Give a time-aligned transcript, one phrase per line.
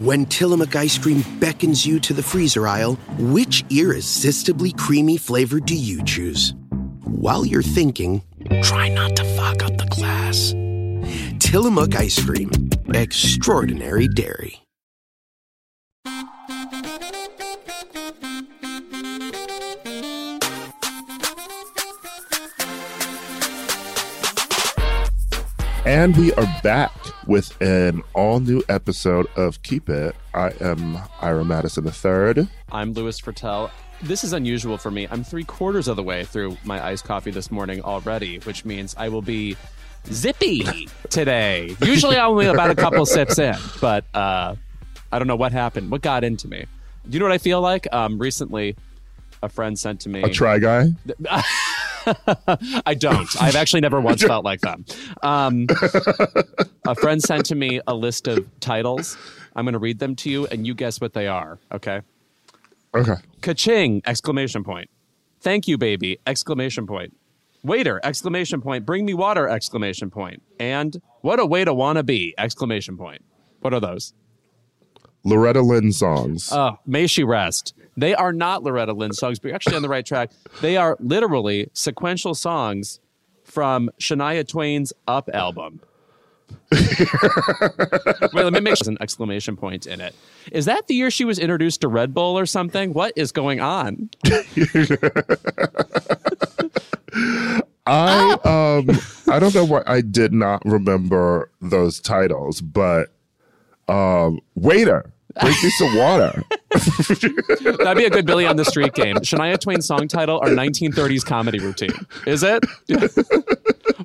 [0.00, 5.76] When Tillamook ice cream beckons you to the freezer aisle, which irresistibly creamy flavor do
[5.76, 6.54] you choose?
[7.04, 8.22] While you're thinking,
[8.62, 10.54] try not to fuck up the glass.
[11.38, 12.50] Tillamook ice cream,
[12.94, 14.59] extraordinary dairy.
[25.86, 26.92] And we are back
[27.26, 30.14] with an all new episode of Keep It.
[30.34, 32.46] I am Ira Madison III.
[32.70, 33.70] I'm Louis Virtel.
[34.02, 35.08] This is unusual for me.
[35.10, 38.94] I'm three quarters of the way through my iced coffee this morning already, which means
[38.98, 39.56] I will be
[40.12, 41.74] zippy today.
[41.82, 44.56] Usually I'm only about a couple sips in, but uh,
[45.10, 45.90] I don't know what happened.
[45.90, 46.66] What got into me?
[47.08, 47.88] Do you know what I feel like?
[47.90, 48.76] Um, recently,
[49.42, 50.88] a friend sent to me A try guy.
[52.86, 53.28] I don't.
[53.40, 54.78] I've actually never once felt like that.
[55.22, 55.66] Um,
[56.86, 59.16] a friend sent to me a list of titles.
[59.54, 61.58] I'm going to read them to you, and you guess what they are.
[61.72, 62.02] Okay.
[62.94, 63.14] Okay.
[63.40, 64.02] Ka-ching!
[64.04, 64.90] Exclamation point.
[65.40, 66.18] Thank you, baby!
[66.26, 67.16] Exclamation point.
[67.62, 68.00] Waiter!
[68.02, 68.84] Exclamation point.
[68.84, 69.48] Bring me water!
[69.48, 70.42] Exclamation point.
[70.58, 72.34] And what a way to wanna be!
[72.36, 73.22] Exclamation point.
[73.60, 74.14] What are those?
[75.24, 76.50] Loretta Lynn songs.
[76.52, 77.74] Oh, may she rest.
[77.96, 80.30] They are not Loretta Lynn songs, but you're actually on the right track.
[80.60, 83.00] They are literally sequential songs
[83.44, 85.80] from Shania Twain's Up album.
[86.72, 90.14] Wait, let me make an exclamation point in it.
[90.52, 92.92] Is that the year she was introduced to Red Bull or something?
[92.92, 94.10] What is going on?
[97.86, 98.90] I um
[99.28, 103.08] I don't know why I did not remember those titles, but
[103.90, 106.42] um waiter, bring me some water.
[106.70, 109.16] That'd be a good Billy on the Street game.
[109.16, 111.92] Shania Twain song title or 1930s comedy routine.
[112.26, 112.64] Is it?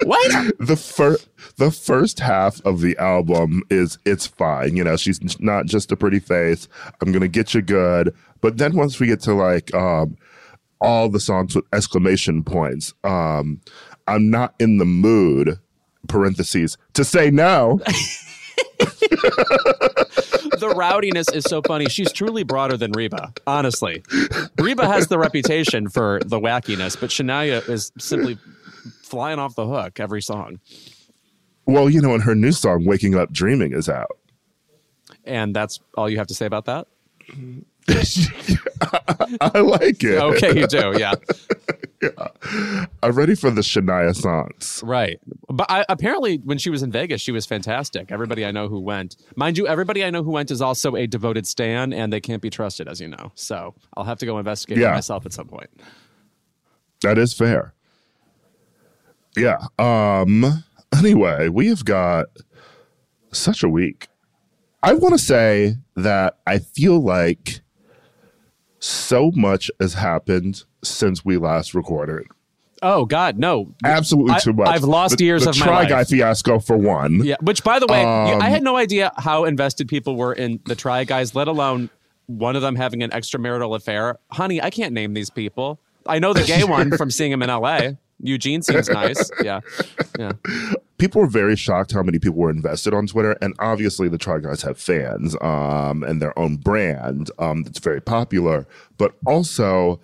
[0.04, 0.52] Waiter!
[0.60, 4.76] the first the first half of the album is it's fine.
[4.76, 6.68] You know, she's not just a pretty face.
[7.02, 8.14] I'm gonna get you good.
[8.42, 10.18] But then once we get to like um
[10.82, 13.62] all the songs with exclamation points, um,
[14.08, 15.60] I'm not in the mood,
[16.08, 17.80] parentheses, to say no.
[20.60, 21.86] the rowdiness is so funny.
[21.86, 24.04] She's truly broader than Reba, honestly.
[24.58, 28.38] Reba has the reputation for the wackiness, but Shania is simply
[29.04, 30.60] flying off the hook every song.
[31.66, 34.18] Well, you know, and her new song, Waking Up Dreaming, is out.
[35.24, 36.88] And that's all you have to say about that?
[39.42, 40.18] I like it.
[40.20, 41.14] Okay, you do, yeah.
[43.04, 44.82] I'm ready for the Shania songs.
[44.84, 45.20] Right.
[45.50, 48.12] But I, apparently, when she was in Vegas, she was fantastic.
[48.12, 51.06] Everybody I know who went, mind you, everybody I know who went is also a
[51.08, 53.32] devoted stan, and they can't be trusted, as you know.
[53.36, 54.92] So I'll have to go investigate Yeah.
[54.92, 55.70] myself at some point.
[57.02, 57.74] That is fair.
[59.38, 59.58] Yeah.
[59.78, 60.64] Um
[60.98, 62.28] anyway, we have got
[63.32, 64.08] such a week.
[64.82, 67.60] I want to say that I feel like
[68.86, 72.26] so much has happened since we last recorded.
[72.82, 73.74] Oh God, no!
[73.84, 74.68] Absolutely I- too much.
[74.68, 75.86] I've lost The- years the of my Try.
[75.86, 77.24] Guy fiasco for one.
[77.24, 80.34] Yeah, which by the way, you- I Um, had no idea how invested people were
[80.34, 81.90] in the Try Guys, let alone
[82.28, 84.18] one of them having an extramarital affair.
[84.32, 85.80] Honey, I can't name these people.
[86.06, 87.98] I know the gay one from seeing him in L.A.
[88.22, 89.30] Eugene seems nice.
[89.44, 89.60] Yeah,
[90.18, 90.32] yeah.
[90.98, 94.40] people were very shocked how many people were invested on Twitter, and obviously the Try
[94.40, 98.68] Guys have fans um, and their own brand um, that's very popular.
[98.98, 100.00] But also,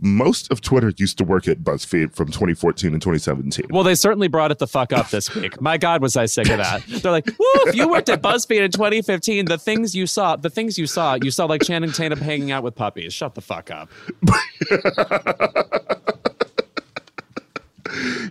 [0.00, 3.66] most of Twitter used to work at BuzzFeed from 2014 and 2017.
[3.70, 5.60] Well, they certainly brought it the fuck up this week.
[5.60, 6.82] My God, was I sick of that?
[6.86, 7.46] They're like, "Woo!
[7.66, 11.18] If you worked at BuzzFeed in 2015, the things you saw, the things you saw,
[11.22, 13.12] you saw like Channing Tatum hanging out with puppies.
[13.12, 13.90] Shut the fuck up."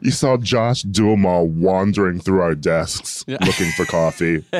[0.01, 4.43] You saw Josh Duhamel wandering through our desks looking for coffee.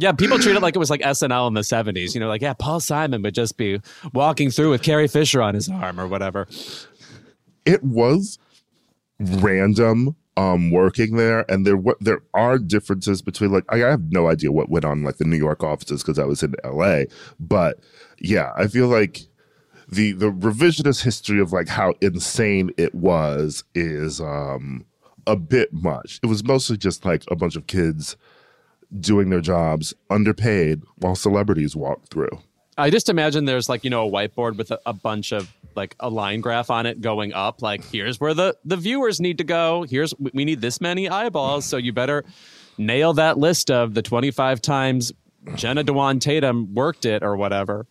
[0.00, 2.12] Yeah, people treat it like it was like SNL in the 70s.
[2.14, 3.80] You know, like, yeah, Paul Simon would just be
[4.12, 6.48] walking through with Carrie Fisher on his arm or whatever.
[7.64, 8.38] it was
[9.20, 14.28] random um working there and there what there are differences between like I have no
[14.28, 17.02] idea what went on like the New York offices because I was in LA
[17.38, 17.78] but
[18.18, 19.20] yeah I feel like
[19.92, 24.84] the the revisionist history of like how insane it was is um
[25.26, 28.16] a bit much it was mostly just like a bunch of kids
[28.98, 32.40] doing their jobs underpaid while celebrities walked through
[32.78, 35.94] I just imagine there's like, you know, a whiteboard with a, a bunch of like
[36.00, 37.60] a line graph on it going up.
[37.60, 39.82] Like, here's where the, the viewers need to go.
[39.82, 41.66] Here's, we need this many eyeballs.
[41.66, 42.24] So you better
[42.78, 45.12] nail that list of the 25 times
[45.54, 47.86] Jenna Dewan Tatum worked it or whatever.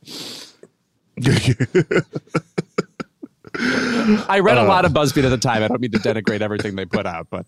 [4.30, 5.64] I read a lot of BuzzFeed at the time.
[5.64, 7.46] I don't mean to denigrate everything they put out, but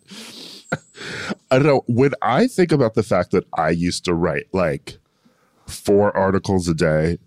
[1.51, 1.83] I don't know.
[1.87, 4.97] When I think about the fact that I used to write like
[5.67, 7.17] four articles a day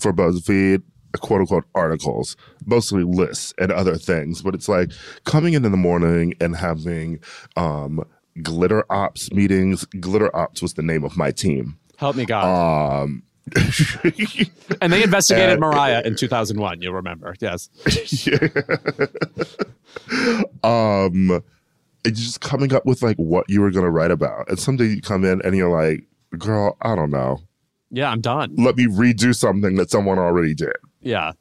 [0.00, 0.82] for BuzzFeed,
[1.20, 4.90] quote unquote articles, mostly lists and other things, but it's like
[5.24, 7.20] coming in in the morning and having
[7.56, 8.04] um,
[8.42, 9.84] glitter ops meetings.
[10.00, 11.78] Glitter ops was the name of my team.
[11.96, 13.02] Help me God.
[13.02, 13.22] Um,
[14.80, 16.82] and they investigated and- Mariah in 2001.
[16.82, 17.34] You'll remember.
[17.40, 17.70] Yes.
[18.26, 18.48] Yeah.
[20.64, 21.42] um,
[22.04, 24.48] it's just coming up with like what you were going to write about.
[24.48, 26.04] And someday you come in and you're like,
[26.38, 27.40] girl, I don't know.
[27.90, 28.54] Yeah, I'm done.
[28.56, 30.74] Let me redo something that someone already did.
[31.00, 31.32] Yeah.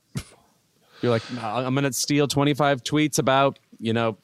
[1.01, 4.17] You're like, I'm going to steal 25 tweets about, you know,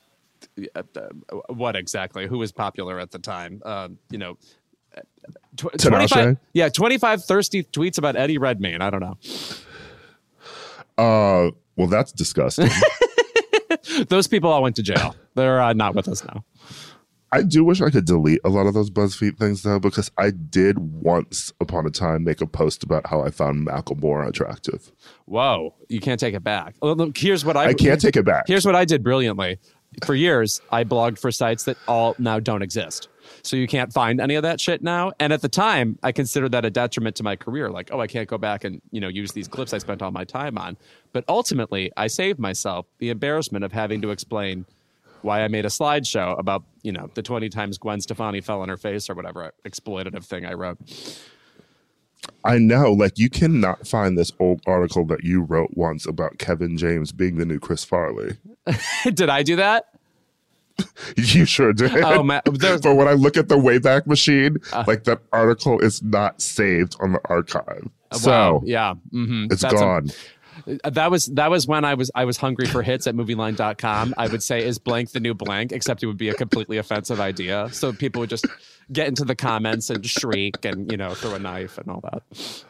[0.76, 2.28] uh, uh, what exactly?
[2.28, 3.62] Who was popular at the time?
[3.66, 4.38] Um, you know,
[5.58, 8.82] tw- 25, yeah, 25 thirsty tweets about Eddie Redmayne.
[8.82, 9.18] I don't know.
[10.98, 12.70] Uh, well, that's disgusting.
[14.10, 15.16] Those people all went to jail.
[15.36, 16.44] They're uh, not with us now.
[17.34, 20.32] I do wish I could delete a lot of those BuzzFeed things though, because I
[20.32, 24.92] did once upon a time make a post about how I found Macklemore attractive.
[25.26, 26.76] Whoa, you can't take it back.
[26.82, 28.46] Look, here's what I, I can't take it back.
[28.48, 29.60] Here's what I did brilliantly.
[30.04, 33.08] For years, I blogged for sites that all now don't exist.
[33.44, 35.12] So you can't find any of that shit now.
[35.20, 37.70] And at the time, I considered that a detriment to my career.
[37.70, 40.12] Like, oh, I can't go back and you know use these clips I spent all
[40.12, 40.78] my time on.
[41.14, 44.66] But ultimately, I saved myself the embarrassment of having to explain
[45.22, 48.70] why I made a slideshow about you know the 20 times Gwen Stefani fell on
[48.70, 50.78] her face or whatever exploitative thing I wrote.
[52.44, 56.78] I know, like you cannot find this old article that you wrote once about Kevin
[56.78, 58.38] James being the new Chris Farley.
[59.14, 59.86] did I do that?
[61.18, 61.96] You sure did.
[61.98, 64.84] Oh, man, but when I look at the Wayback Machine, Uh.
[64.88, 67.88] like that article is not saved on the archive.
[68.14, 70.10] So yeah, hmm it's gone.
[70.84, 74.14] that was that was when I was I was hungry for hits at movieline.com.
[74.18, 77.20] I would say is blank the new blank, except it would be a completely offensive
[77.22, 77.70] idea.
[77.72, 78.46] So people would just
[78.92, 82.64] get into the comments and shriek and you know throw a knife and all that.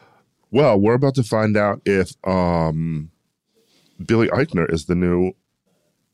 [0.52, 3.10] well, we're about to find out if um,
[4.06, 5.34] Billy Eichner is the new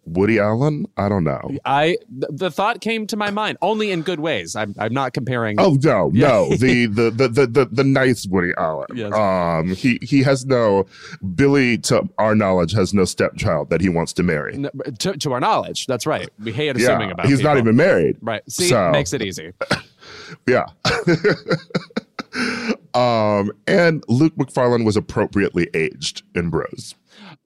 [0.07, 0.86] Woody Allen.
[0.98, 1.42] I don't know.
[1.65, 4.56] I th- the thought came to my mind only in good ways.
[4.56, 5.59] I'm I'm not comparing.
[5.59, 8.88] Oh no, no, the, the the the the the nice Woody Allen.
[8.95, 9.13] Yes.
[9.13, 10.86] Um, he he has no
[11.36, 14.56] Billy, to our knowledge, has no stepchild that he wants to marry.
[14.56, 14.69] n-
[15.00, 16.30] to, to our knowledge, that's right.
[16.44, 17.25] We hate assuming Yeah, about.
[17.27, 18.18] he's not even married.
[18.21, 18.42] right.
[18.50, 19.51] See, So- makes it easy.
[20.45, 20.65] Yeah.
[22.94, 26.95] um, and Luke Macfarlane was appropriately aged in Bros.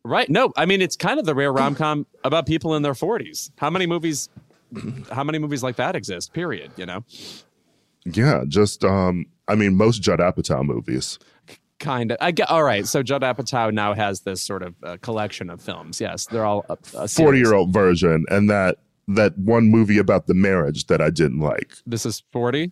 [0.04, 0.30] Right.
[0.30, 3.52] No, I mean it's kind of the rare rom com about people in their 40s.
[3.58, 4.30] How many movies?
[5.12, 6.34] How many movies like that exist?
[6.34, 6.72] Period.
[6.78, 7.04] You know.
[8.06, 11.20] Yeah, just um, I mean, most Judd Apatow movies.
[11.80, 12.18] Kind of.
[12.22, 12.50] I get.
[12.50, 12.88] All right.
[12.88, 16.00] So Judd Apatow now has this sort of uh, collection of films.
[16.00, 17.08] Yes, they're all a, a.
[17.08, 18.78] Forty year old version, and that
[19.08, 21.74] that one movie about the marriage that I didn't like.
[21.86, 22.72] This is forty,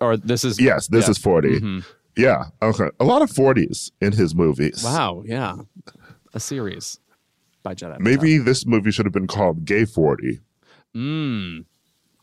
[0.00, 1.10] or this is Yes, this yeah.
[1.10, 1.84] is 40 Mhm.
[2.14, 4.82] Yeah, okay, a lot of forties in his movies.
[4.84, 5.22] Wow.
[5.24, 5.56] Yeah,
[6.34, 6.98] a series
[7.62, 7.98] by Apatow.
[8.00, 10.40] Maybe this movie should have been called Gay Forty.
[10.94, 11.64] Mm.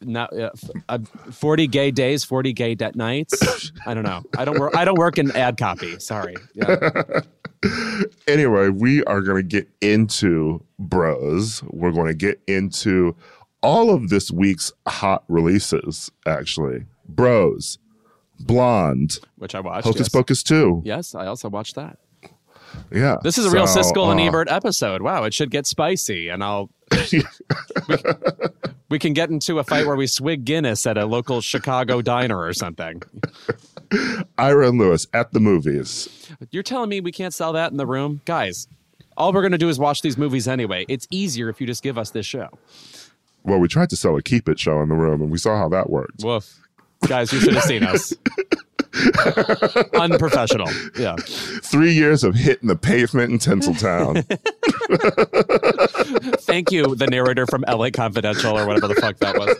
[0.01, 0.49] Now, uh,
[0.87, 0.99] uh,
[1.31, 3.71] forty gay days, forty gay de- nights.
[3.85, 4.23] I don't know.
[4.37, 4.75] I don't work.
[4.75, 5.99] I don't work in ad copy.
[5.99, 6.35] Sorry.
[6.53, 7.21] Yeah.
[8.25, 11.61] Anyway, we are going to get into Bros.
[11.63, 13.17] We're going to get into
[13.61, 16.09] all of this week's hot releases.
[16.25, 17.77] Actually, Bros,
[18.39, 19.85] Blonde, Which I watched.
[19.85, 20.09] Hocus yes.
[20.09, 20.81] Pocus Two.
[20.85, 21.99] Yes, I also watched that.
[22.91, 25.01] Yeah, This is a real So, Siskel and uh, Ebert episode.
[25.01, 26.69] Wow, it should get spicy, and I'll.
[27.11, 27.23] we,
[28.89, 32.39] we can get into a fight where we swig Guinness at a local Chicago diner
[32.39, 33.03] or something.
[34.37, 36.09] Ira and Louis at the movies.
[36.51, 38.67] You're telling me we can't sell that in the room, guys?
[39.17, 40.85] All we're gonna do is watch these movies anyway.
[40.87, 42.49] It's easier if you just give us this show.
[43.43, 45.57] Well, we tried to sell a Keep It show in the room, and we saw
[45.57, 46.23] how that worked.
[46.23, 46.59] Woof,
[47.07, 48.13] guys, you should have seen us.
[49.93, 50.69] Unprofessional.
[50.97, 51.15] Yeah.
[51.17, 54.25] Three years of hitting the pavement in Tinseltown.
[56.41, 59.55] Thank you, the narrator from LA Confidential or whatever the fuck that was.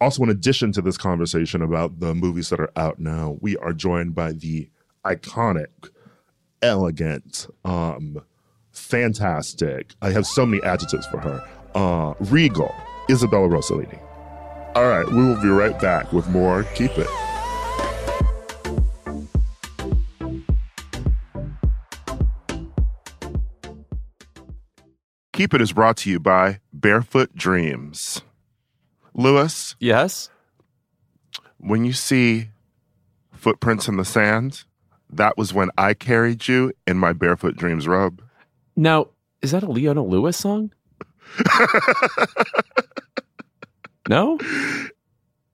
[0.00, 3.72] also, in addition to this conversation about the movies that are out now, we are
[3.72, 4.68] joined by the
[5.04, 5.90] iconic,
[6.62, 8.22] elegant, um,
[8.72, 9.94] fantastic.
[10.00, 11.44] I have so many adjectives for her.
[11.74, 12.74] Uh, regal,
[13.10, 13.98] Isabella Rossellini.
[14.78, 16.62] All right, we will be right back with more.
[16.76, 17.08] Keep it.
[25.32, 28.22] Keep It is brought to you by Barefoot Dreams.
[29.14, 30.30] Louis, Yes.
[31.58, 32.50] when you see
[33.32, 34.62] footprints in the sand,
[35.10, 38.22] that was when I carried you in my Barefoot Dreams robe.
[38.76, 39.08] Now,
[39.42, 40.72] is that a Leona Lewis song?
[44.08, 44.38] No?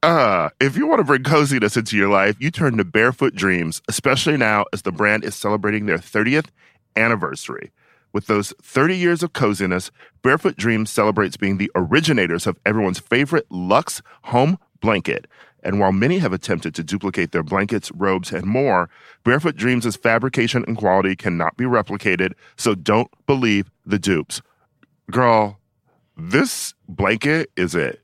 [0.02, 3.82] Uh, if you want to bring coziness into your life, you turn to Barefoot Dreams,
[3.88, 6.49] especially now as the brand is celebrating their 30th
[6.94, 7.73] anniversary.
[8.12, 9.90] With those 30 years of coziness,
[10.23, 15.26] Barefoot Dreams celebrates being the originators of everyone's favorite luxe home blanket.
[15.64, 18.88] And while many have attempted to duplicate their blankets, robes, and more,
[19.25, 24.42] Barefoot Dreams' fabrication and quality cannot be replicated, so don't believe the dupes.
[25.11, 25.58] Girl,
[26.16, 28.03] this blanket is it.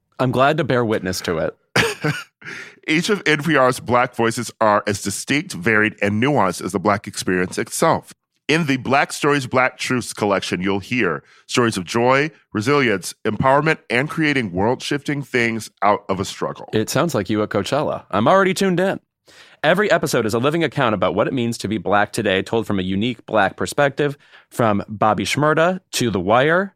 [0.21, 1.57] I'm glad to bear witness to it.
[2.87, 7.57] Each of NPR's Black voices are as distinct, varied, and nuanced as the Black experience
[7.57, 8.13] itself.
[8.47, 14.11] In the Black Stories, Black Truths collection, you'll hear stories of joy, resilience, empowerment, and
[14.11, 16.69] creating world shifting things out of a struggle.
[16.71, 18.05] It sounds like you at Coachella.
[18.11, 18.99] I'm already tuned in.
[19.63, 22.67] Every episode is a living account about what it means to be black today, told
[22.67, 24.19] from a unique black perspective,
[24.51, 26.75] from Bobby Shmurda to The Wire,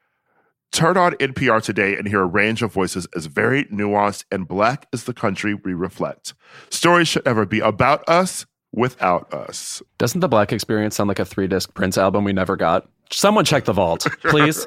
[0.71, 4.87] Turn on NPR today and hear a range of voices as varied, nuanced, and Black
[4.93, 6.33] as the country we reflect.
[6.69, 9.81] Stories should never be about us without us.
[9.97, 12.87] Doesn't the Black Experience sound like a three disc Prince album we never got?
[13.11, 14.65] Someone check the vault, please.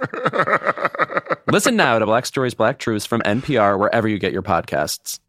[1.51, 5.21] Listen now to Black Stories, Black Truths from NPR wherever you get your podcasts.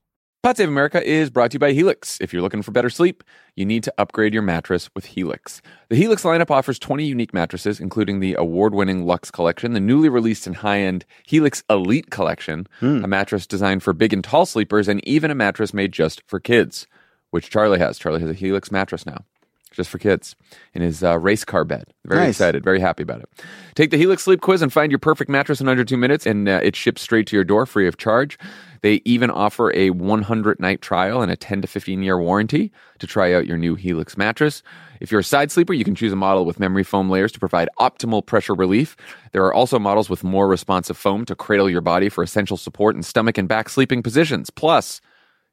[0.45, 2.19] Pod Save America is brought to you by Helix.
[2.21, 3.23] If you're looking for better sleep,
[3.55, 5.59] you need to upgrade your mattress with Helix.
[5.89, 10.07] The Helix lineup offers 20 unique mattresses, including the award winning Luxe Collection, the newly
[10.07, 12.67] released and high end Helix Elite Collection,
[13.03, 16.39] a mattress designed for big and tall sleepers, and even a mattress made just for
[16.39, 16.85] kids,
[17.31, 17.97] which Charlie has.
[17.97, 19.25] Charlie has a Helix mattress now.
[19.71, 20.37] Just for kids
[20.73, 21.93] in his uh, race car bed.
[22.05, 22.35] Very Nice.
[22.35, 23.29] excited, very happy about it.
[23.73, 26.47] Take the Helix Sleep Quiz and find your perfect mattress in under two minutes, and
[26.47, 28.39] uh, it ships straight to your door free of charge.
[28.85, 33.07] They even offer a 100 night trial and a 10 to 15 year warranty to
[33.07, 34.61] try out your new Helix mattress.
[35.01, 37.39] If you're a side sleeper, you can choose a model with memory foam layers to
[37.39, 38.95] provide optimal pressure relief.
[39.31, 42.95] There are also models with more responsive foam to cradle your body for essential support
[42.95, 44.51] in stomach and back sleeping positions.
[44.51, 45.01] Plus,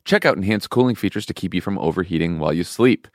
[0.04, 3.08] check out enhanced cooling features to keep you from overheating while you sleep.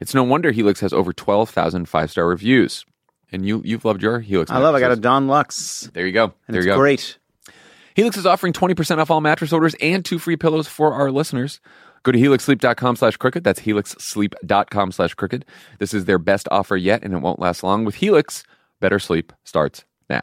[0.00, 2.84] It's no wonder Helix has over 12,000 five star reviews.
[3.30, 4.74] And you, you've loved your Helix I love.
[4.74, 4.96] I got a.
[4.96, 5.88] Dawn Luxe.
[5.92, 6.24] There you go.
[6.24, 6.76] And there it's you go.
[6.76, 7.19] great.
[7.94, 11.60] Helix is offering 20% off all mattress orders and two free pillows for our listeners.
[12.02, 13.44] Go to helixsleep.com slash crooked.
[13.44, 15.44] That's helixsleep.com slash crooked.
[15.78, 17.84] This is their best offer yet, and it won't last long.
[17.84, 18.44] With Helix,
[18.80, 20.22] better sleep starts now.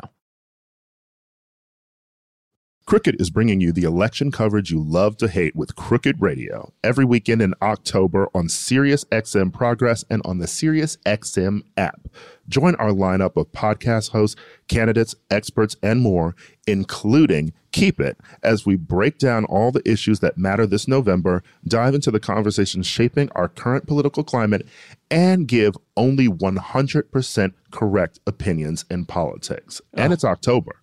[2.88, 7.04] Crooked is bringing you the election coverage you love to hate with Crooked Radio every
[7.04, 12.08] weekend in October on Sirius XM Progress and on the Sirius XM app.
[12.48, 14.40] Join our lineup of podcast hosts,
[14.70, 16.34] candidates, experts, and more,
[16.66, 21.94] including Keep It, as we break down all the issues that matter this November, dive
[21.94, 24.66] into the conversations shaping our current political climate,
[25.12, 29.82] and give only 100% correct opinions in politics.
[29.94, 30.14] And oh.
[30.14, 30.78] it's October.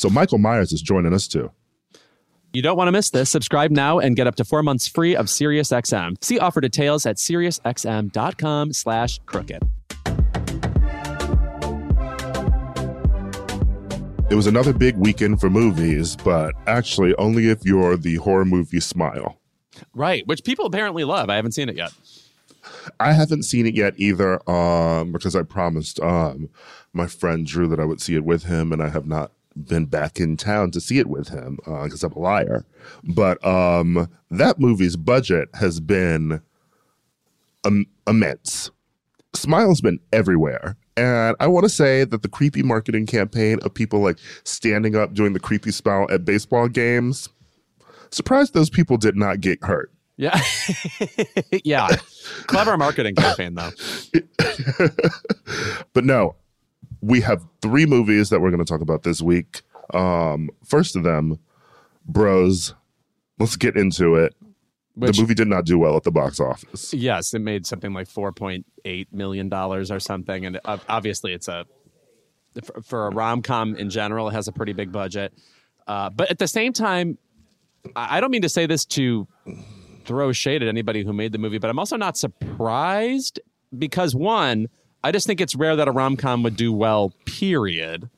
[0.00, 1.50] So Michael Myers is joining us too.
[2.54, 3.28] You don't want to miss this.
[3.28, 6.24] Subscribe now and get up to four months free of SiriusXM.
[6.24, 9.62] See offer details at SiriusXM.com slash crooked.
[14.30, 18.80] It was another big weekend for movies, but actually only if you're the horror movie
[18.80, 19.38] Smile.
[19.94, 21.28] Right, which people apparently love.
[21.28, 21.92] I haven't seen it yet.
[22.98, 26.48] I haven't seen it yet either, um, because I promised um
[26.94, 29.86] my friend Drew that I would see it with him, and I have not been
[29.86, 32.64] back in town to see it with him because I'm a liar.
[33.04, 36.40] But um, that movie's budget has been
[37.64, 38.70] um, immense.
[39.34, 40.76] Smile's been everywhere.
[40.96, 45.14] And I want to say that the creepy marketing campaign of people like standing up
[45.14, 47.28] doing the creepy smile at baseball games,
[48.10, 49.92] surprised those people did not get hurt.
[50.16, 50.38] Yeah.
[51.64, 51.88] yeah.
[52.46, 53.70] Clever marketing campaign, though.
[55.94, 56.36] but no,
[57.00, 59.62] we have three movies that we're going to talk about this week.
[59.94, 61.38] Um, first of them,
[62.06, 62.74] Bros.
[63.38, 64.34] Let's get into it.
[64.94, 66.92] Which, the movie did not do well at the box office.
[66.92, 71.48] Yes, it made something like four point eight million dollars or something, and obviously it's
[71.48, 71.64] a
[72.62, 75.32] for, for a rom com in general, it has a pretty big budget.
[75.86, 77.16] Uh, but at the same time,
[77.96, 79.26] I don't mean to say this to
[80.04, 83.40] throw shade at anybody who made the movie, but I'm also not surprised
[83.78, 84.68] because one,
[85.02, 87.12] I just think it's rare that a rom com would do well.
[87.24, 88.10] Period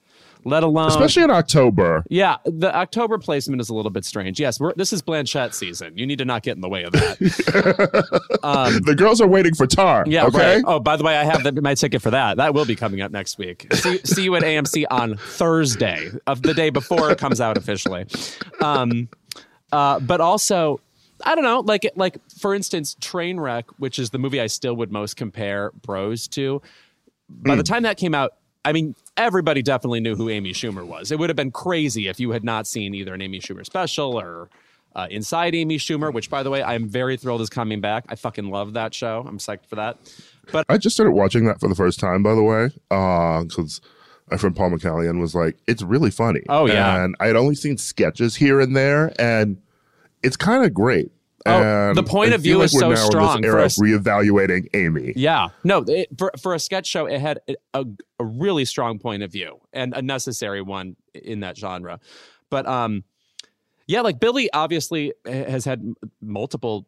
[0.44, 2.04] let alone especially in October.
[2.08, 4.40] Yeah, the October placement is a little bit strange.
[4.40, 5.96] Yes, this is Blanchett season.
[5.96, 8.40] You need to not get in the way of that.
[8.42, 10.04] um, the girls are waiting for Tar.
[10.06, 10.26] Yeah.
[10.26, 10.56] Okay.
[10.56, 10.64] Right.
[10.66, 12.36] Oh, by the way, I have the, my ticket for that.
[12.36, 13.72] That will be coming up next week.
[13.72, 18.06] See, see you at AMC on Thursday of the day before it comes out officially.
[18.60, 19.08] Um,
[19.70, 20.80] uh, but also.
[21.24, 24.92] I don't know, like like for instance, Trainwreck, which is the movie I still would
[24.92, 26.62] most compare Bros to.
[27.28, 27.56] By mm.
[27.56, 27.74] the hmm.
[27.74, 31.10] time that came out, I mean, everybody definitely knew who Amy Schumer was.
[31.10, 34.18] It would have been crazy if you had not seen either an Amy Schumer special
[34.18, 34.50] or
[34.94, 38.04] uh, Inside Amy Schumer, which, by the way, I'm very thrilled is coming back.
[38.08, 39.24] I fucking love that show.
[39.26, 39.98] I'm psyched for that.
[40.50, 43.88] But I just started watching that for the first time, by the way, because uh,
[44.30, 47.54] my friend Paul McCallion was like, "It's really funny." Oh yeah, and I had only
[47.54, 49.61] seen sketches here and there, and
[50.22, 51.10] it's kind of great.
[51.44, 53.42] Oh, the point I of view like is so strong.
[53.42, 55.12] for us, reevaluating Amy.
[55.16, 57.40] Yeah, no, it, for for a sketch show, it had
[57.74, 57.84] a,
[58.20, 61.98] a really strong point of view and a necessary one in that genre.
[62.48, 63.02] But um,
[63.88, 66.86] yeah, like Billy obviously has had multiple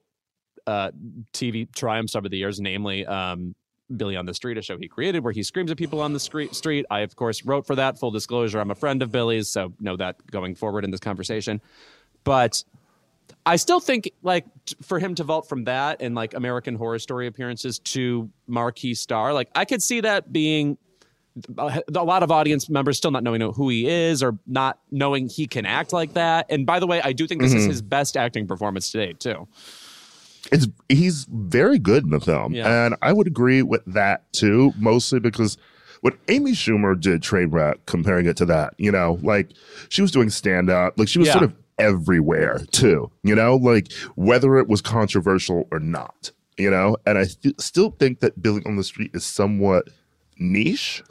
[0.67, 0.93] uh
[1.33, 3.57] TV triumphs over the years, namely um
[3.97, 6.21] Billy on the Street, a show he created where he screams at people on the
[6.21, 6.55] street.
[6.55, 6.87] Street.
[6.91, 7.99] I of course wrote for that.
[7.99, 11.61] Full disclosure, I'm a friend of Billy's, so know that going forward in this conversation.
[12.23, 12.65] But
[13.47, 14.47] I still think like
[14.83, 19.35] for him to vault from that and like American Horror Story appearances to marquee star,
[19.35, 20.78] like I could see that being
[21.59, 25.47] a lot of audience members still not knowing who he is or not knowing he
[25.47, 26.47] can act like that.
[26.49, 27.61] And by the way, I do think this mm-hmm.
[27.61, 29.49] is his best acting performance today too.
[30.52, 32.87] It's he's very good in the film, yeah.
[32.87, 35.57] and I would agree with that too, mostly because
[36.02, 39.52] what Amy Schumer did Trainwreck, comparing it to that, you know, like
[39.89, 41.33] she was doing stand up, like she was yeah.
[41.33, 46.97] sort of everywhere too, you know, like whether it was controversial or not, you know,
[47.06, 49.89] and I th- still think that Billy on the Street is somewhat
[50.39, 51.02] niche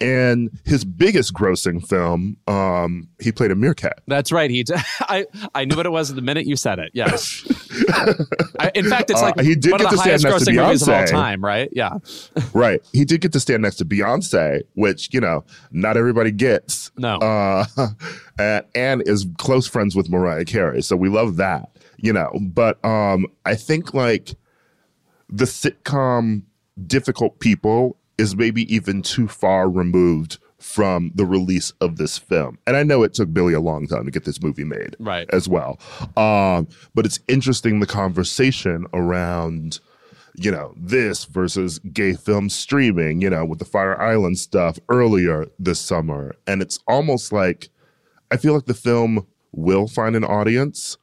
[0.00, 4.02] and his biggest grossing film, um, he played a meerkat.
[4.06, 4.50] That's right.
[4.50, 6.90] He, d- I, I knew what it was the minute you said it.
[6.92, 7.46] Yes.
[8.58, 10.26] I, in fact, it's uh, like uh, he did one get of the to highest
[10.26, 11.70] grossing movies of all time, right?
[11.72, 11.98] Yeah.
[12.52, 12.80] right.
[12.92, 16.90] He did get to stand next to Beyonce, which you know not everybody gets.
[16.98, 17.16] No.
[17.16, 17.64] Uh,
[18.38, 21.70] and, and is close friends with Mariah Carey, so we love that.
[21.98, 24.34] You know, but um, I think like
[25.30, 26.42] the sitcom
[26.86, 32.58] difficult people is maybe even too far removed from the release of this film.
[32.66, 35.28] And I know it took Billy a long time to get this movie made right.
[35.32, 35.78] as well.
[36.16, 39.80] Um, but it's interesting the conversation around,
[40.34, 45.46] you know, this versus gay film streaming, you know, with the Fire Island stuff earlier
[45.58, 46.34] this summer.
[46.46, 47.68] And it's almost like
[48.30, 50.96] I feel like the film will find an audience,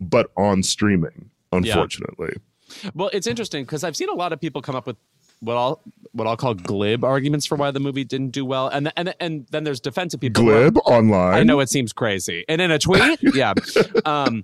[0.00, 2.34] but on streaming, unfortunately.
[2.82, 2.90] Yeah.
[2.94, 4.96] Well, it's interesting because I've seen a lot of people come up with
[5.40, 8.92] what I'll what I'll call glib arguments for why the movie didn't do well, and
[8.96, 10.44] and and then there's defensive people.
[10.44, 11.34] Glib online.
[11.34, 13.52] I know it seems crazy, and in a tweet, yeah.
[14.04, 14.42] Um,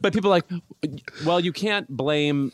[0.00, 0.44] but people like,
[1.24, 2.52] well, you can't blame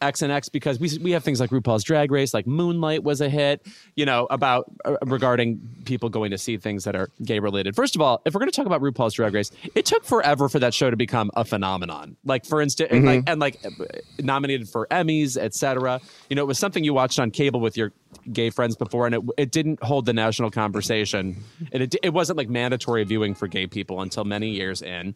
[0.00, 3.20] X and X because we we have things like RuPaul's Drag Race, like Moonlight was
[3.20, 7.38] a hit, you know, about uh, regarding people going to see things that are gay
[7.38, 7.76] related.
[7.76, 10.48] First of all, if we're going to talk about RuPaul's Drag Race, it took forever
[10.48, 12.16] for that show to become a phenomenon.
[12.24, 13.28] Like for instance, mm-hmm.
[13.28, 16.00] and like and like nominated for Emmys, etc.
[16.28, 17.92] You know, it was something you watched on cable with your
[18.32, 21.36] gay friends before, and it it didn't hold the national conversation,
[21.72, 25.14] and it it wasn't like mandatory viewing for gay people until many years in.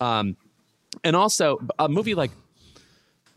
[0.00, 0.36] Um,
[1.02, 2.30] and also a movie like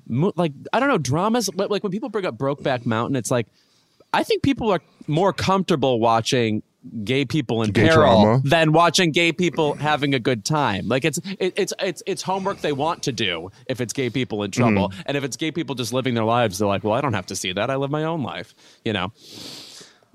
[0.09, 1.49] like I don't know dramas.
[1.53, 3.47] But like when people bring up Brokeback Mountain, it's like
[4.13, 6.63] I think people are more comfortable watching
[7.03, 8.41] gay people in gay peril trauma.
[8.45, 10.87] than watching gay people having a good time.
[10.87, 14.43] Like it's it, it's it's it's homework they want to do if it's gay people
[14.43, 15.01] in trouble, mm-hmm.
[15.05, 17.27] and if it's gay people just living their lives, they're like, well, I don't have
[17.27, 17.69] to see that.
[17.69, 19.11] I live my own life, you know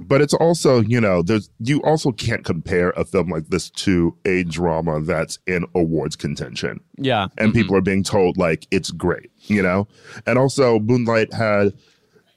[0.03, 4.17] but it's also you know there's you also can't compare a film like this to
[4.25, 7.61] a drama that's in awards contention yeah and mm-hmm.
[7.61, 9.87] people are being told like it's great you know
[10.27, 11.73] and also moonlight had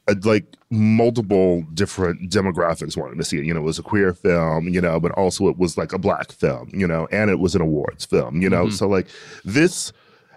[0.07, 3.45] uh, like multiple different demographics wanting to see it.
[3.45, 5.97] You know, it was a queer film, you know, but also it was like a
[5.97, 8.69] black film, you know, and it was an awards film, you know.
[8.69, 9.07] So like
[9.43, 9.91] this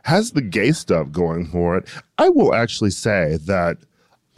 [0.04, 1.88] has the gay stuff going for it.
[2.16, 3.78] I will actually say that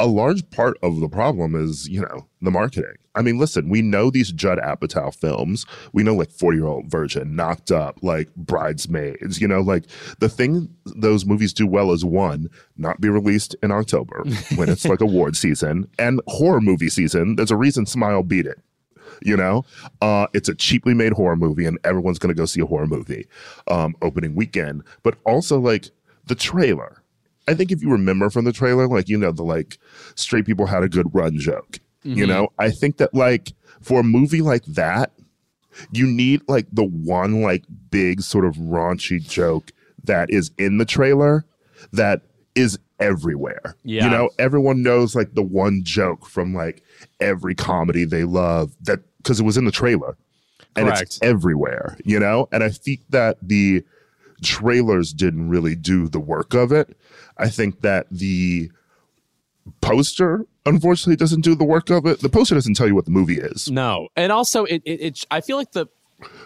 [0.00, 2.94] a large part of the problem is, you know, the marketing.
[3.14, 5.66] I mean, listen, we know these Judd Apatow films.
[5.92, 9.84] We know like 40 year old virgin, knocked up, like bridesmaids, you know, like
[10.20, 14.24] the thing those movies do well is one, not be released in October
[14.56, 17.36] when it's like award season and horror movie season.
[17.36, 18.58] There's a reason Smile beat it.
[19.22, 19.66] You know,
[20.00, 22.86] uh, it's a cheaply made horror movie, and everyone's going to go see a horror
[22.86, 23.26] movie
[23.66, 24.82] um, opening weekend.
[25.02, 25.90] But also, like
[26.26, 26.99] the trailer,
[27.48, 29.78] I think if you remember from the trailer, like you know the like
[30.14, 31.78] straight people had a good run joke.
[32.02, 32.28] You mm-hmm.
[32.28, 35.12] know, I think that like for a movie like that,
[35.92, 39.72] you need like the one like big sort of raunchy joke
[40.04, 41.44] that is in the trailer
[41.92, 42.22] that
[42.54, 43.76] is everywhere.
[43.84, 44.04] Yeah.
[44.04, 46.82] You know, everyone knows like the one joke from like
[47.20, 50.16] every comedy they love that because it was in the trailer
[50.76, 51.02] and Correct.
[51.02, 52.48] it's everywhere, you know?
[52.52, 53.84] And I think that the
[54.42, 56.96] trailers didn't really do the work of it.
[57.36, 58.70] I think that the
[59.80, 62.20] poster unfortunately doesn't do the work of it.
[62.20, 63.70] The poster doesn't tell you what the movie is.
[63.70, 65.86] No, and also it, it, it I feel like the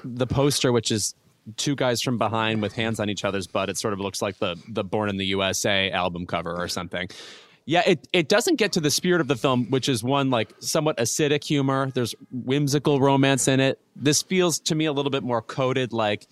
[0.04, 1.14] the poster, which is
[1.57, 4.38] two guys from behind with hands on each other's butt, it sort of looks like
[4.38, 7.09] the the Born in the USA album cover or something.
[7.66, 10.52] Yeah, it, it doesn't get to the spirit of the film, which is one like
[10.59, 11.90] somewhat acidic humor.
[11.94, 13.80] There's whimsical romance in it.
[13.96, 16.26] This feels to me a little bit more coded like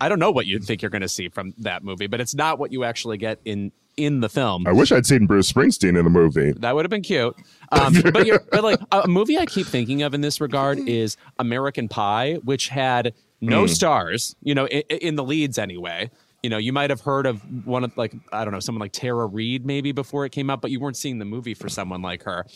[0.00, 2.34] I don't know what you think you're going to see from that movie, but it's
[2.34, 4.66] not what you actually get in in the film.
[4.66, 6.52] I wish I'd seen Bruce Springsteen in the movie.
[6.52, 7.36] That would have been cute.
[7.70, 11.16] Um, but, you're, but like a movie I keep thinking of in this regard is
[11.38, 16.10] American Pie, which had no stars, you know, in, in the leads anyway.
[16.42, 18.92] You know, you might have heard of one of like I don't know, someone like
[18.92, 22.02] Tara Reid maybe before it came out, but you weren't seeing the movie for someone
[22.02, 22.46] like her.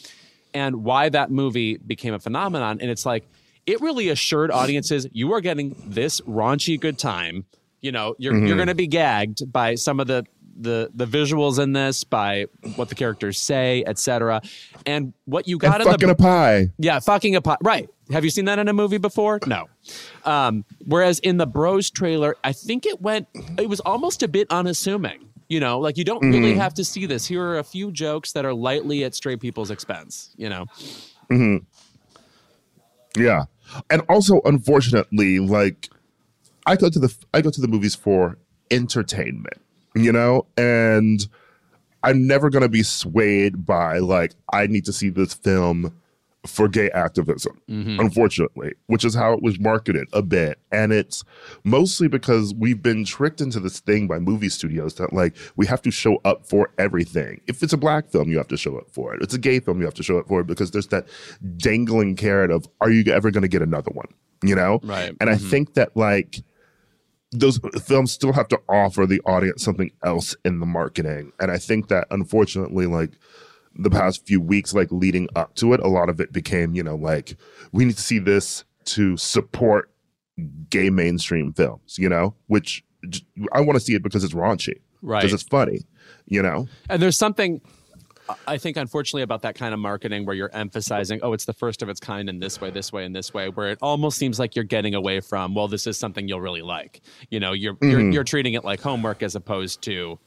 [0.54, 3.28] And why that movie became a phenomenon, and it's like
[3.68, 7.44] it really assured audiences you are getting this raunchy good time.
[7.81, 10.24] You know, you're you're going to be gagged by some of the
[10.61, 14.42] the the visuals in this, by what the characters say, etc.
[14.85, 16.68] And what you got And in fucking the a pie.
[16.78, 17.59] yeah, fucking a pot.
[17.62, 17.88] Right.
[18.11, 19.38] Have you seen that in a movie before?
[19.46, 19.66] No.
[20.24, 23.28] Um, whereas in the Bros trailer, I think it went,
[23.59, 25.28] it was almost a bit unassuming.
[25.48, 27.26] You know, like you don't really have to see this.
[27.26, 30.66] Here are a few jokes that are lightly at straight people's expense, you know?
[31.28, 31.59] Hmm.
[33.16, 33.44] Yeah.
[33.90, 35.88] And also, unfortunately, like
[36.66, 38.38] I go to the I go to the movies for
[38.70, 39.61] entertainment,
[39.94, 41.26] you know, and
[42.02, 45.94] I'm never gonna be swayed by like I need to see this film
[46.46, 47.98] for gay activism, mm-hmm.
[47.98, 50.59] unfortunately, which is how it was marketed a bit.
[50.70, 51.24] And it's
[51.64, 55.83] mostly because we've been tricked into this thing by movie studios that like we have
[55.83, 57.40] to show up for everything.
[57.46, 59.18] If it's a black film, you have to show up for it.
[59.18, 61.09] If it's a gay film, you have to show up for it because there's that
[61.57, 64.09] dangling carrot of are you ever going to get another one?
[64.42, 64.81] You know?
[64.85, 65.14] Right.
[65.20, 65.48] And I mm-hmm.
[65.48, 66.37] think that like
[67.33, 71.33] those films still have to offer the audience something else in the marketing.
[71.40, 73.11] And I think that unfortunately, like
[73.78, 76.82] the past few weeks, like leading up to it, a lot of it became, you
[76.82, 77.36] know, like
[77.72, 79.90] we need to see this to support
[80.68, 82.84] gay mainstream films, you know, which
[83.52, 85.20] I want to see it because it's raunchy, Right.
[85.20, 85.80] Because it's funny,
[86.26, 86.66] you know.
[86.88, 87.60] And there's something,
[88.46, 91.82] I think, unfortunately, about that kind of marketing where you're emphasizing, oh, it's the first
[91.82, 94.38] of its kind in this way, this way, and this way, where it almost seems
[94.38, 97.00] like you're getting away from, well, this is something you'll really like.
[97.30, 100.18] You know, you're you're, you're treating it like homework as opposed to,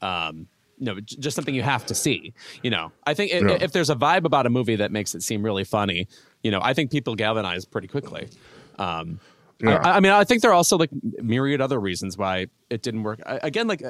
[0.00, 0.46] um,
[0.82, 2.34] no, just something you have to see.
[2.62, 3.58] You know, I think i- Yeah.
[3.60, 6.08] if there's a vibe about a movie that makes it seem really funny,
[6.42, 8.28] you know, I think people galvanize pretty quickly.
[8.78, 9.20] Um,
[9.60, 9.76] Yeah.
[9.84, 10.90] I, I mean, I think there are also like
[11.22, 13.20] myriad other reasons why it didn't work.
[13.24, 13.82] I, again, like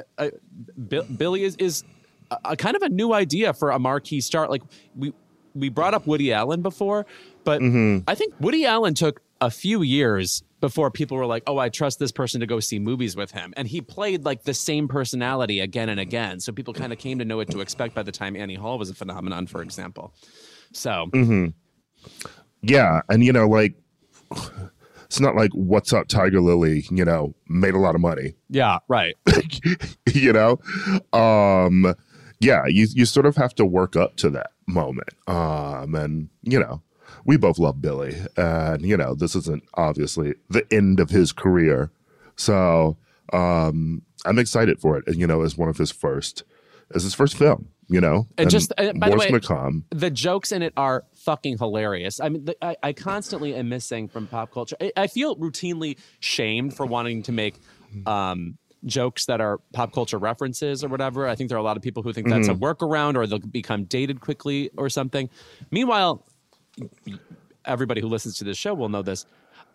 [0.87, 1.83] Bill, Billy is is
[2.29, 4.47] a, a kind of a new idea for a marquee star.
[4.47, 4.61] Like
[4.95, 5.13] we
[5.55, 7.05] we brought up Woody Allen before,
[7.43, 7.61] but
[8.07, 11.99] I think Woody Allen took a few years before people were like, "Oh, I trust
[11.99, 15.59] this person to go see movies with him," and he played like the same personality
[15.59, 16.39] again and again.
[16.39, 18.79] So people kind of came to know what to expect by the time Annie Hall
[18.79, 20.13] was a phenomenon, for example.
[20.71, 21.09] So
[22.61, 23.75] Yeah, and you know, like
[25.03, 28.35] it's not like what's up, Tiger Lily, you know, made a lot of money.
[28.47, 29.15] yeah, right.
[30.13, 30.59] you know
[31.11, 31.93] um
[32.39, 36.59] yeah you you sort of have to work up to that moment um and you
[36.59, 36.81] know
[37.25, 41.91] we both love billy and you know this isn't obviously the end of his career
[42.35, 42.97] so
[43.31, 46.43] um i'm excited for it and you know as one of his first
[46.93, 50.51] as his first film you know And just- uh, by the way- come the jokes
[50.51, 52.19] in it are fucking hilarious.
[52.21, 54.75] I mean, the, I, I constantly am missing from pop culture.
[54.81, 57.55] I, I feel routinely shamed for wanting to make
[58.05, 61.27] um, jokes that are pop culture references or whatever.
[61.27, 63.39] I think there are a lot of people who think that's a workaround or they'll
[63.39, 65.29] become dated quickly or something.
[65.71, 66.25] Meanwhile,
[67.65, 69.25] everybody who listens to this show will know this.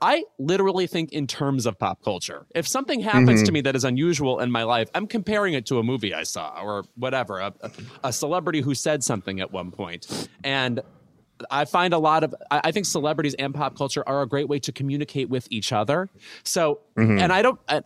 [0.00, 2.46] I literally think in terms of pop culture.
[2.54, 5.78] If something happens to me that is unusual in my life, I'm comparing it to
[5.78, 7.52] a movie I saw or whatever, a,
[8.04, 10.28] a celebrity who said something at one point.
[10.44, 10.82] And
[11.50, 14.48] I find a lot of, I I think celebrities and pop culture are a great
[14.48, 16.08] way to communicate with each other.
[16.44, 17.82] So, and I don't, I,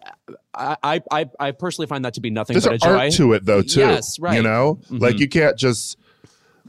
[0.83, 2.98] I, I, I personally find that to be nothing There's but a joy.
[2.98, 3.81] art to it though too.
[3.81, 4.33] Yes, right.
[4.33, 4.37] Mm-hmm.
[4.37, 5.96] You know, like you can't just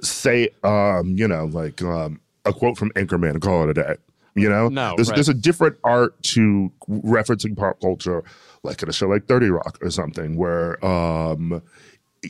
[0.01, 3.95] say, um, you know, like um, a quote from Anchorman and call it a day.
[4.35, 5.15] You know, No, there's right.
[5.15, 8.23] there's a different art to referencing pop culture,
[8.63, 11.61] like in a show like Thirty Rock or something, where um,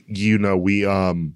[0.08, 1.36] you know we um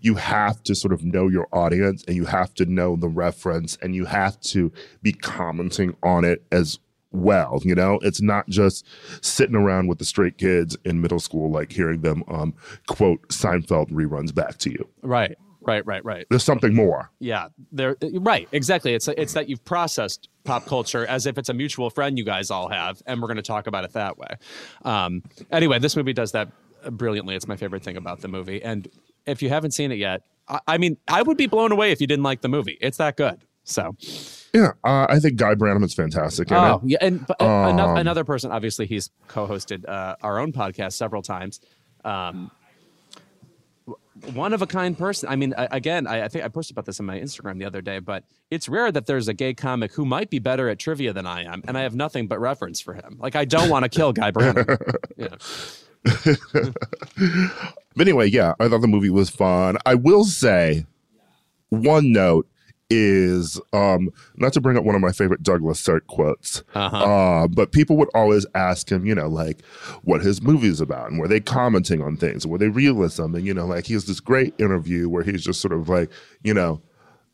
[0.00, 3.76] you have to sort of know your audience and you have to know the reference
[3.82, 6.78] and you have to be commenting on it as
[7.12, 8.84] well you know it's not just
[9.22, 12.52] sitting around with the straight kids in middle school like hearing them um
[12.88, 16.26] quote seinfeld reruns back to you Right, right, right, right.
[16.30, 18.48] there's something more Yeah, they're right.
[18.52, 18.94] Exactly.
[18.94, 22.50] It's it's that you've processed pop culture as if it's a mutual friend you guys
[22.50, 24.28] all have, and we're going to talk about it that way.
[24.82, 26.48] Um, anyway, this movie does that
[26.90, 27.34] brilliantly.
[27.34, 28.62] It's my favorite thing about the movie.
[28.62, 28.88] And
[29.26, 32.00] if you haven't seen it yet, I, I mean, I would be blown away if
[32.00, 32.78] you didn't like the movie.
[32.80, 33.40] It's that good.
[33.64, 33.96] So,
[34.54, 37.96] yeah uh, i think guy branum is fantastic oh it yeah, and but, another, Um,
[37.96, 38.52] another person.
[38.52, 41.60] Obviously, he's co-hosted uh, our own podcast several times.
[42.04, 42.50] Um,
[44.32, 45.28] one of a kind person.
[45.28, 47.64] I mean, I, again, I, I think I posted about this on my Instagram the
[47.64, 50.78] other day, but it's rare that there's a gay comic who might be better at
[50.78, 53.16] trivia than I am, and I have nothing but reference for him.
[53.20, 54.76] Like, I don't want to kill Guy Branum.
[55.16, 55.36] Yeah.
[57.96, 59.78] But anyway, yeah, I thought the movie was fun.
[59.86, 60.84] I will say
[61.70, 62.46] one note
[62.88, 66.62] is um not to bring up one of my favorite Douglas Sirk quotes.
[66.74, 66.96] Uh-huh.
[66.96, 69.64] Uh, but people would always ask him, you know, like
[70.02, 72.46] what his movie's about and were they commenting on things?
[72.46, 73.34] Were they realism?
[73.34, 76.10] And you know, like he has this great interview where he's just sort of like,
[76.42, 76.80] you know,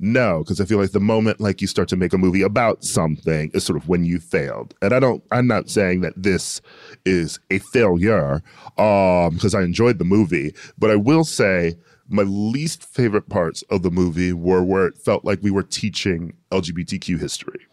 [0.05, 2.83] no, because I feel like the moment like you start to make a movie about
[2.83, 4.75] something is sort of when you failed.
[4.83, 6.61] And I don't I'm not saying that this
[7.05, 8.43] is a failure,
[8.79, 11.77] um, because I enjoyed the movie, but I will say
[12.09, 16.35] my least favorite parts of the movie were where it felt like we were teaching
[16.51, 17.67] LGBTQ history.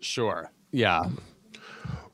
[0.00, 0.50] Sure.
[0.70, 1.04] Yeah.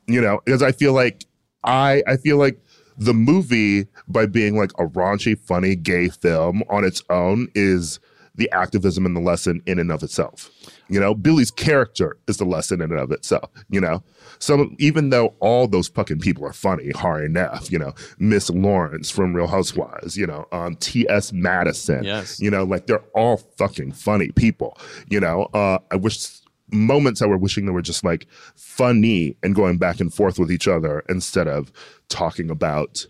[0.06, 1.24] You know, because I feel like
[1.64, 2.60] I I feel like
[2.96, 7.98] the movie by being like a raunchy, funny gay film on its own is
[8.34, 10.50] the activism and the lesson in and of itself.
[10.90, 13.48] You know, Billy's character is the lesson in and of itself.
[13.70, 14.02] You know,
[14.38, 19.10] so even though all those fucking people are funny, Hari Nef, you know, Miss Lawrence
[19.10, 21.32] from Real Housewives, you know, um, T.S.
[21.32, 22.40] Madison, Yes.
[22.40, 24.76] you know, like they're all fucking funny people.
[25.08, 26.28] You know, uh, I wish
[26.72, 28.26] moments I were wishing they were just like
[28.56, 31.72] funny and going back and forth with each other instead of
[32.08, 33.06] talking about,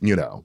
[0.00, 0.44] you know,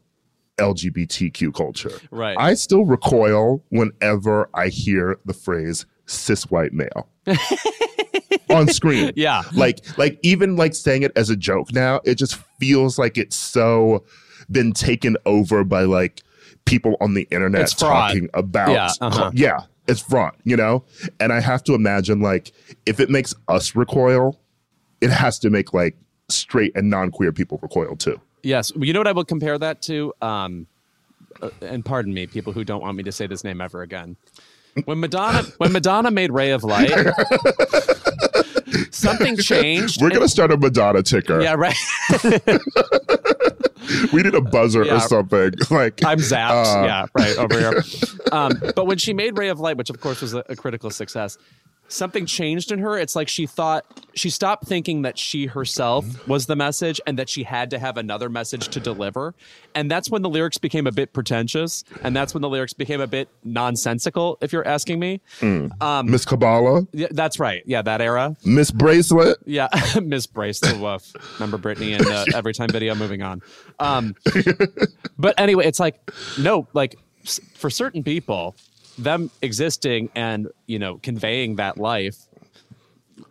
[0.58, 1.91] LGBTQ culture.
[2.12, 2.38] Right.
[2.38, 7.08] I still recoil whenever I hear the phrase cis white male
[8.50, 9.12] on screen.
[9.15, 9.43] Yeah.
[9.54, 13.36] Like like even like saying it as a joke now, it just feels like it's
[13.36, 14.04] so
[14.52, 16.22] been taken over by like
[16.65, 18.10] people on the internet It's fraud.
[18.12, 19.32] talking about Yeah, uh-huh.
[19.34, 20.84] yeah, it's fraud, you know?
[21.19, 22.52] And I have to imagine like
[22.86, 24.39] if it makes us recoil,
[25.02, 25.95] it has to make like
[26.30, 28.19] straight and non-queer people recoil too.
[28.43, 28.72] Yes.
[28.76, 30.13] You know what I would compare that to?
[30.22, 30.67] Um,
[31.41, 34.15] uh, and pardon me, people who don't want me to say this name ever again.
[34.86, 36.91] When Madonna, when Madonna made "Ray of Light,"
[38.91, 40.01] something changed.
[40.01, 41.41] We're gonna start a Madonna ticker.
[41.41, 41.75] yeah, right.
[44.13, 44.97] We need a buzzer Yeah.
[44.97, 45.53] or something.
[45.71, 46.82] Like I'm zapped.
[46.82, 47.84] Uh, yeah, right over here.
[48.32, 50.91] Um, but when she made Ray of Light, which of course was a, a critical
[50.91, 51.39] success,
[51.89, 52.97] something changed in her.
[52.97, 57.30] It's like she thought she stopped thinking that she herself was the message and that
[57.30, 59.36] she had to have another message to deliver.
[59.75, 63.02] And that's when the lyrics became a bit pretentious, and that's when the lyrics became
[63.02, 64.38] a bit nonsensical.
[64.41, 65.21] If you're asking me,
[65.82, 67.62] um, Miss Kabbalah, yeah, that's right.
[67.65, 68.36] Yeah, that era.
[68.45, 69.38] Miss Bracelet.
[69.45, 69.67] Yeah,
[70.02, 70.80] Miss Bracelet.
[70.80, 71.13] Woof.
[71.39, 72.95] Remember Britney and uh, Every Time Video.
[72.95, 73.41] Moving on.
[73.80, 74.15] Um,
[75.17, 75.99] but anyway, it's like
[76.38, 76.95] no, like
[77.56, 78.56] for certain people,
[79.03, 82.17] them existing and you know conveying that life,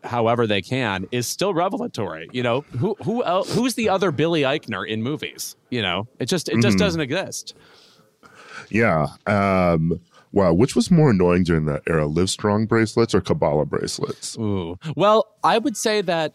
[0.04, 2.28] however they can, is still revelatory.
[2.32, 5.56] You know who who else, who's the other Billy Eichner in movies?
[5.70, 7.54] You know, it just it just doesn't exist.
[8.70, 9.08] Yeah.
[9.26, 10.00] Um,
[10.32, 10.52] wow.
[10.52, 12.06] Which was more annoying during that era?
[12.06, 14.36] Live Strong bracelets or Kabbalah bracelets?
[14.38, 14.78] Ooh.
[14.96, 16.34] Well, I would say that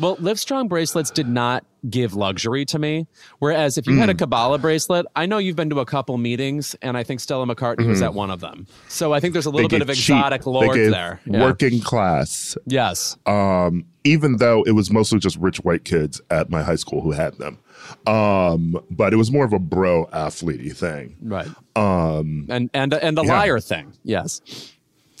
[0.00, 3.06] Well, Livestrong bracelets did not give luxury to me.
[3.38, 6.74] Whereas if you had a Kabbalah bracelet, I know you've been to a couple meetings,
[6.82, 8.66] and I think Stella McCartney was at one of them.
[8.88, 11.20] So I think there's a little bit of exotic gave there.
[11.26, 11.42] Yeah.
[11.42, 12.56] Working class.
[12.66, 13.16] Yes.
[13.26, 17.12] Um, even though it was mostly just rich white kids at my high school who
[17.12, 17.58] had them.
[18.06, 21.16] Um, but it was more of a bro athlete thing.
[21.20, 21.48] Right.
[21.76, 22.46] Um.
[22.48, 23.32] And and and the yeah.
[23.32, 23.92] liar thing.
[24.04, 24.40] Yes.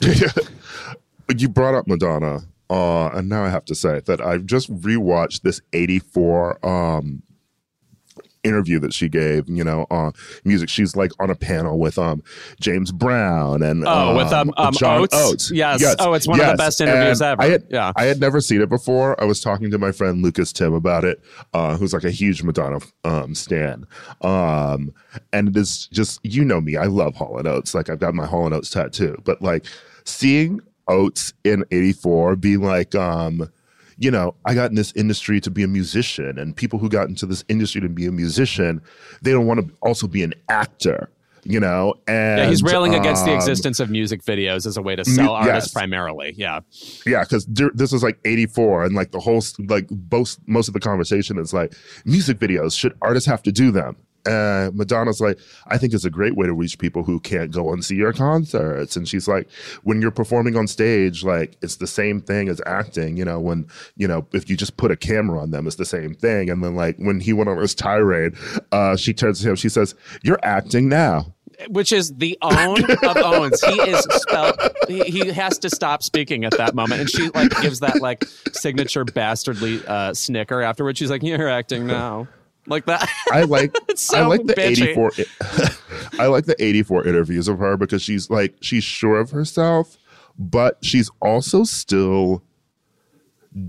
[1.36, 2.40] you brought up Madonna,
[2.72, 7.22] uh, and now I have to say that I've just rewatched this 84 um,
[8.44, 10.12] interview that she gave, you know, on
[10.44, 10.68] music.
[10.68, 12.22] She's like on a panel with um
[12.60, 15.50] James Brown and Oh, with, um, um, John Oates?
[15.52, 15.80] Yes.
[16.00, 17.42] Oh, it's one of the best interviews And ever.
[17.42, 17.92] I had, Yeah.
[17.94, 19.20] I had never seen it before.
[19.20, 21.22] I was talking to my friend Lucas Tim about it,
[21.54, 23.86] uh, who's like a huge Madonna um stan.
[24.22, 24.92] Um,
[25.32, 27.74] and it is just you know me, I love Hall and Oates.
[27.74, 29.66] Like I've got my Hall and Oates tattoo, but like
[30.04, 33.50] seeing Oates in 84 being like um
[33.98, 37.08] you know, I got in this industry to be a musician, and people who got
[37.08, 38.82] into this industry to be a musician,
[39.22, 41.08] they don't want to also be an actor,
[41.44, 41.94] you know.
[42.08, 45.04] And Yeah, he's railing against the um, existence of music videos as a way to
[45.04, 45.46] sell yes.
[45.46, 46.34] artists primarily.
[46.36, 46.60] Yeah.
[47.06, 50.80] yeah, because this was like '84, and like the whole like both most of the
[50.80, 51.72] conversation is like
[52.04, 52.76] music videos.
[52.76, 53.96] Should artists have to do them?
[54.26, 57.72] Uh, Madonna's like, I think it's a great way to reach people who can't go
[57.72, 58.96] and see your concerts.
[58.96, 59.48] And she's like,
[59.82, 63.16] when you're performing on stage, like it's the same thing as acting.
[63.16, 65.84] You know, when you know if you just put a camera on them, it's the
[65.84, 66.50] same thing.
[66.50, 68.34] And then like when he went on his tirade,
[68.70, 71.34] uh, she turns to him, she says, "You're acting now."
[71.68, 73.62] Which is the own of owns.
[73.62, 74.58] He is spelled.
[74.88, 78.24] He, he has to stop speaking at that moment, and she like gives that like
[78.52, 80.98] signature bastardly uh, snicker afterwards.
[80.98, 82.26] She's like, "You're acting now."
[82.66, 83.08] Like that.
[83.30, 84.88] I like so I like the bitchy.
[84.88, 85.12] 84
[86.20, 89.98] I like the 84 interviews of her because she's like she's sure of herself,
[90.38, 92.42] but she's also still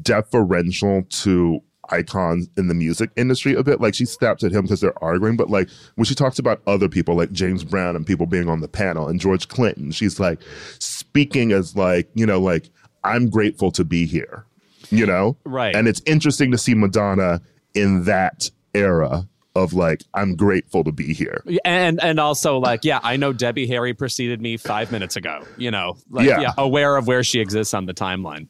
[0.02, 3.82] deferential to icons in the music industry a bit.
[3.82, 6.90] Like she snaps at him because they're arguing, but like when she talks about other
[6.90, 10.40] people like James Brown and people being on the panel and George Clinton, she's like
[10.80, 12.70] speaking as like, you know, like
[13.04, 14.46] I'm grateful to be here.
[14.90, 15.38] You know?
[15.44, 15.76] Right.
[15.76, 17.42] And it's interesting to see Madonna
[17.74, 21.44] in that era of like, I'm grateful to be here.
[21.64, 25.70] and and also like yeah i know debbie harry preceded me five minutes ago you
[25.70, 26.40] know like Yeah.
[26.42, 28.48] yeah, aware of where she exists on the timeline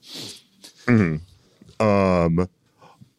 [1.79, 2.47] Um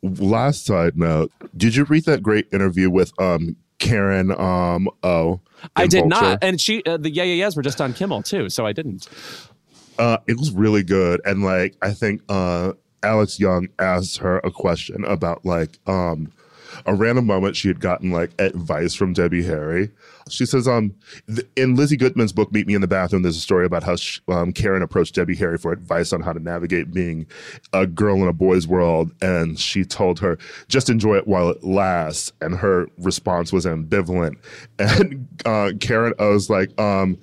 [0.03, 5.41] last side note, did you read that great interview with um Karen um oh
[5.77, 6.09] i did Vulture?
[6.09, 8.73] not and she uh, the yeah yeah yeahs were just on kimmel too so i
[8.73, 9.09] didn't
[9.99, 12.73] Uh, it was really good, and like I think uh,
[13.05, 16.33] Alex Young asked her a question about like um,
[16.87, 19.91] a random moment she had gotten like advice from Debbie Harry.
[20.29, 20.95] She says, um,
[21.27, 23.97] th- in Lizzy Goodman's book "Meet Me in the Bathroom," there's a story about how
[24.29, 27.27] um, Karen approached Debbie Harry for advice on how to navigate being
[27.73, 31.63] a girl in a boy's world, and she told her just enjoy it while it
[31.63, 34.37] lasts, and her response was ambivalent,
[34.79, 37.19] and uh, Karen O was like, um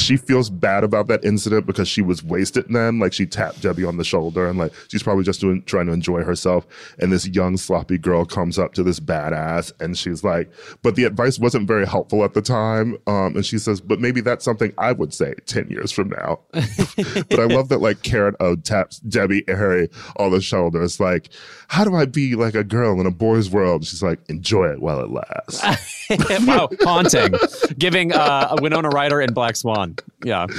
[0.00, 2.98] she feels bad about that incident because she was wasted then.
[2.98, 5.92] Like she tapped Debbie on the shoulder and like she's probably just doing trying to
[5.92, 6.66] enjoy herself.
[6.98, 10.50] And this young sloppy girl comes up to this badass and she's like,
[10.82, 12.96] but the advice wasn't very helpful at the time.
[13.06, 16.40] Um, and she says, but maybe that's something I would say 10 years from now.
[16.52, 20.82] but I love that like Karen O taps Debbie Harry on the shoulder.
[20.82, 21.30] It's like,
[21.68, 23.84] how do I be like a girl in a boy's world?
[23.86, 25.62] She's like, enjoy it while it lasts.
[26.46, 27.34] wow haunting
[27.78, 30.46] giving uh winona ryder in black swan yeah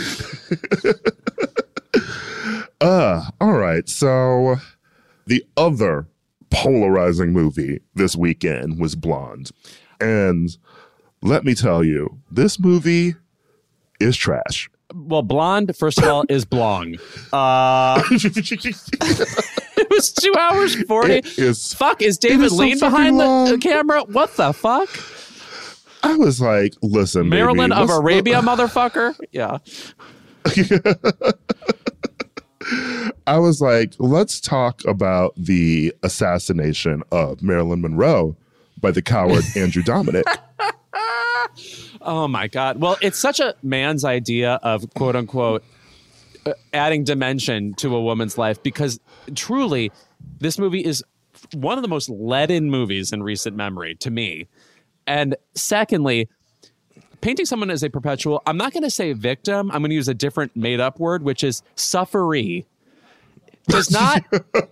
[2.82, 3.90] Uh, all right.
[3.90, 4.56] So
[5.26, 6.08] the other
[6.50, 9.52] polarizing movie this weekend was Blonde.
[10.00, 10.56] And
[11.22, 13.16] let me tell you, this movie
[14.00, 14.70] is trash.
[14.96, 16.96] well blonde first of all is blong
[17.34, 18.02] uh
[19.84, 23.52] it was two hours 40 It is- fuck is david so lean fucking behind the,
[23.54, 24.02] the camera?
[24.04, 24.90] What the fuck?
[26.02, 29.16] I was like, listen, baby, of arabia motherfucker?
[29.32, 29.58] Yeah.
[33.26, 38.36] I was like, let's talk about the assassination of Marilyn Monroe
[38.80, 40.24] by the coward Andrew Dominik.
[42.02, 42.80] Oh my God.
[42.80, 45.64] Well, it's such a man's idea of quote unquote
[46.46, 49.00] Uh, adding dimension to a woman's life because
[49.36, 49.92] truly,
[50.40, 51.04] this movie is
[51.54, 54.48] one of the most leaden movies in recent memory to me.
[55.06, 56.30] And secondly,
[57.22, 60.08] painting someone as a perpetual, I'm not going to say victim, I'm going to use
[60.08, 62.66] a different made up word, which is sufferee.
[63.68, 64.24] Does not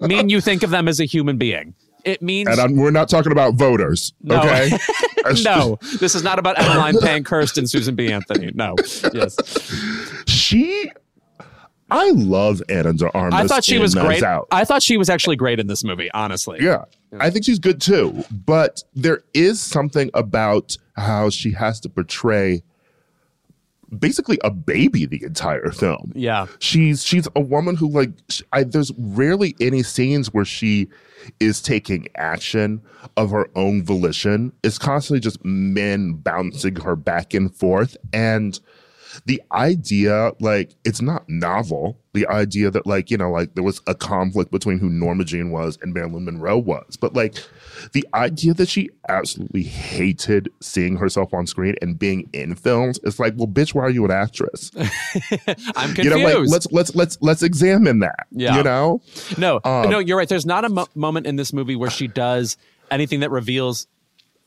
[0.01, 1.73] mean you think of them as a human being.
[2.05, 4.39] It means and I'm, we're not talking about voters, No.
[4.39, 4.71] okay?
[5.43, 5.77] no.
[5.99, 8.11] This is not about Emmeline Pankhurst and Susan B.
[8.13, 8.51] Anthony.
[8.55, 8.75] No.
[9.13, 9.35] Yes.
[10.25, 10.89] she
[11.89, 13.33] I love Ana de Armas.
[13.33, 14.23] I thought she was great.
[14.23, 14.47] Out.
[14.51, 16.59] I thought she was actually great in this movie, honestly.
[16.61, 16.85] Yeah.
[17.19, 18.23] I think she's good too.
[18.31, 22.63] But there is something about how she has to portray
[23.99, 26.11] basically a baby the entire film.
[26.15, 26.47] Yeah.
[26.59, 28.11] She's she's a woman who like
[28.51, 30.89] I, there's rarely any scenes where she
[31.39, 32.81] is taking action
[33.15, 34.51] of her own volition.
[34.63, 38.59] It's constantly just men bouncing her back and forth and
[39.25, 43.81] the idea like it's not novel the idea that like you know like there was
[43.87, 47.35] a conflict between who norma jean was and marilyn monroe was but like
[47.93, 53.19] the idea that she absolutely hated seeing herself on screen and being in films is
[53.19, 54.71] like well bitch why are you an actress
[55.75, 55.97] I'm confused.
[56.03, 58.57] you know like let's let's let's let's examine that Yeah.
[58.57, 59.01] you know
[59.37, 60.27] No, Um, no, you're right.
[60.29, 62.57] There's not a mo- moment in this movie where she does
[62.91, 63.87] anything that reveals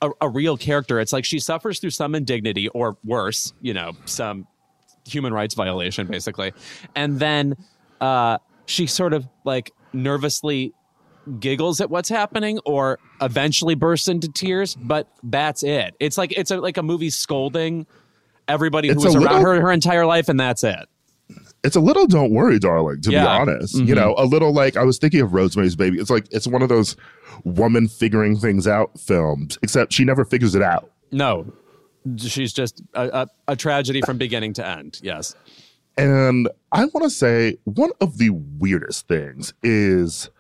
[0.03, 0.99] a, a real character.
[1.01, 4.47] It's like she suffers through some indignity, or worse, you know, some
[5.13, 6.53] human rights violation, basically,
[6.95, 7.57] and then
[8.01, 10.73] uh, she sort of like nervously
[11.39, 14.75] giggles at what's happening, or eventually bursts into tears.
[14.77, 15.95] But that's it.
[16.01, 17.87] It's like it's a, like a movie scolding
[18.49, 20.89] everybody who It's was around little- her her entire life, and that's it.
[21.63, 23.23] it's a little don't worry darling to Yeah.
[23.23, 26.27] be honest you know a little like i was thinking of rosemary's baby it's like
[26.33, 26.97] it's one of those
[27.45, 31.47] woman figuring things out films except she never figures it out No,
[32.17, 35.01] she's just a, a, a tragedy from beginning to end.
[35.03, 35.35] Yes.
[35.97, 40.31] And I want to say one of the weirdest things is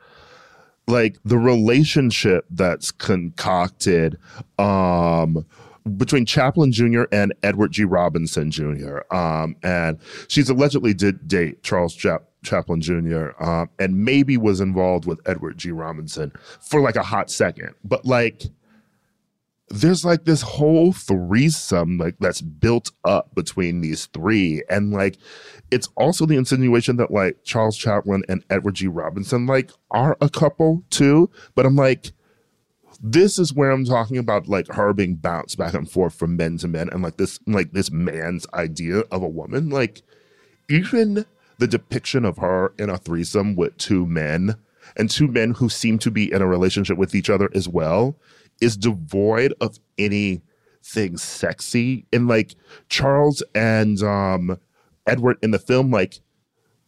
[0.86, 4.18] like the relationship that's concocted
[4.58, 5.44] um
[5.96, 7.04] between Chaplin Jr.
[7.12, 7.84] and Edward G.
[7.84, 9.00] Robinson Jr.
[9.14, 9.98] Um, and
[10.28, 13.30] she's allegedly did date Charles Chap- Chaplin Jr.
[13.42, 15.70] Um, and maybe was involved with Edward G.
[15.70, 17.74] Robinson for like a hot second.
[17.84, 18.44] But like,
[19.70, 24.62] there's like this whole threesome like that's built up between these three.
[24.68, 25.16] And like
[25.70, 28.88] it's also the insinuation that like charles chaplin and edward g.
[28.88, 31.30] Robinson like are a couple too.
[31.54, 32.12] But i'm like
[33.02, 36.58] this is where i'm talking about like her being bounced back and forth from men
[36.58, 39.70] to men and like this like this man's idea of a woman.
[39.70, 40.02] Like
[40.68, 41.24] even
[41.58, 44.56] the depiction of her in a threesome with two men
[44.96, 48.16] and two men who seem to be in a relationship with each other as well
[48.60, 52.06] is devoid of anything sexy.
[52.12, 52.54] And like
[52.88, 54.58] Charles and um,
[55.06, 56.20] Edward in the film, like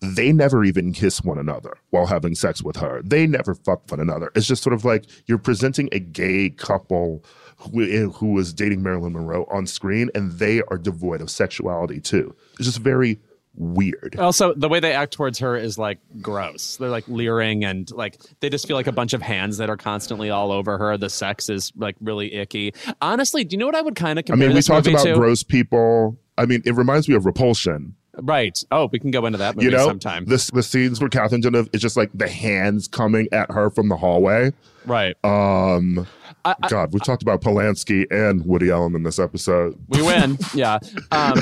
[0.02, 3.00] they never even kiss one another while having sex with her.
[3.04, 4.32] They never fuck one another.
[4.34, 7.24] It's just sort of like you're presenting a gay couple
[7.56, 12.34] who, who is dating Marilyn Monroe on screen, and they are devoid of sexuality too.
[12.58, 13.20] It's just very
[13.54, 14.16] weird.
[14.18, 16.76] Also, the way they act towards her is like gross.
[16.76, 19.76] They're like leering and like they just feel like a bunch of hands that are
[19.76, 20.96] constantly all over her.
[20.96, 22.74] The sex is like really icky.
[23.00, 25.14] Honestly, do you know what I would kind of I mean, we talked about to?
[25.14, 26.16] gross people.
[26.38, 27.94] I mean, it reminds me of Repulsion.
[28.14, 28.58] right.
[28.70, 30.24] Oh, we can go into that movie You know, sometime.
[30.24, 33.88] this the scenes where Catherine Deneuve is just like the hands coming at her from
[33.88, 34.52] the hallway.
[34.86, 35.14] right.
[35.24, 36.06] Um,
[36.44, 39.78] I- I- God, we talked about Polanski and Woody Allen in this episode.
[39.88, 40.38] We win.
[40.54, 40.78] yeah.
[41.12, 41.34] Um,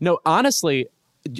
[0.00, 0.86] no, honestly,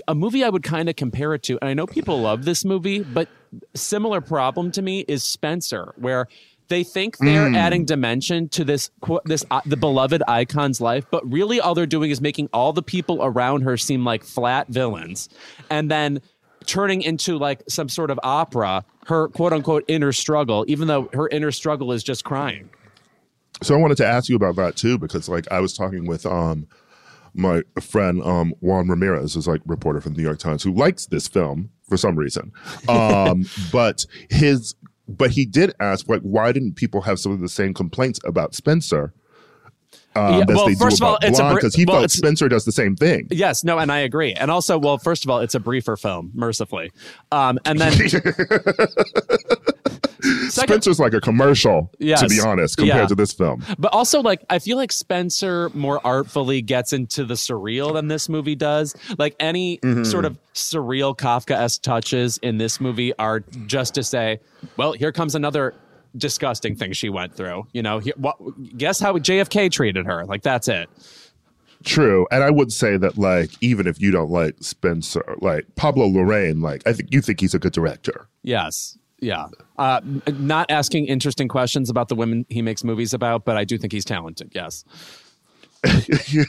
[0.07, 2.65] a movie I would kind of compare it to, and I know people love this
[2.65, 3.29] movie, but
[3.75, 6.29] similar problem to me is Spencer, where
[6.69, 8.91] they think they're adding dimension to this
[9.25, 12.83] this uh, the beloved icon's life, but really all they're doing is making all the
[12.83, 15.29] people around her seem like flat villains,
[15.69, 16.21] and then
[16.67, 21.27] turning into like some sort of opera her quote unquote inner struggle even though her
[21.29, 22.69] inner struggle is just crying.
[23.63, 26.27] So I wanted to ask you about that too, because like I was talking with
[26.27, 26.67] um
[27.35, 31.07] my friend um Juan Ramirez, is like reporter from the New York Times, who likes
[31.07, 32.53] this film for some reason.
[32.89, 34.75] Um, but his
[35.09, 38.55] but he did ask like why didn't people have some of the same complaints about
[38.55, 39.13] Spencer?
[40.17, 42.49] Um, Yeah, well, first of all, it's a Blonde, br- because he well, felt Spencer
[42.49, 43.29] does the same thing.
[43.31, 44.33] Yes, no, and I agree.
[44.35, 46.91] And also, well, first of all, it's a briefer film, mercifully.
[47.31, 47.93] Um, and then
[50.49, 53.07] second, Spencer's like a commercial, to be honest, compared Yeah.
[53.07, 53.65] to this film.
[53.79, 58.29] but also like I feel like Spencer more artfully gets into the surreal than this
[58.29, 58.95] movie does.
[59.19, 60.05] Like any Mm-hmm.
[60.05, 64.41] sort of surreal Kafka-esque touches in this movie are just to say,
[64.77, 65.75] well, here comes another
[66.17, 67.67] disgusting thing she went through.
[67.73, 68.37] You know, he, what,
[68.77, 70.25] guess how JFK treated her?
[70.25, 70.89] Like that's it.
[71.83, 76.09] True, and I would say that like even if you don't like Spencer, like Pablo
[76.09, 78.29] Larraín, like I think you think he's a good director.
[78.43, 78.99] Yes.
[79.21, 79.49] Yeah.
[79.79, 80.01] Uh,
[80.39, 83.93] not asking interesting questions about the women he makes movies about, but I do think
[83.93, 84.53] he's talented.
[84.55, 84.85] Yes.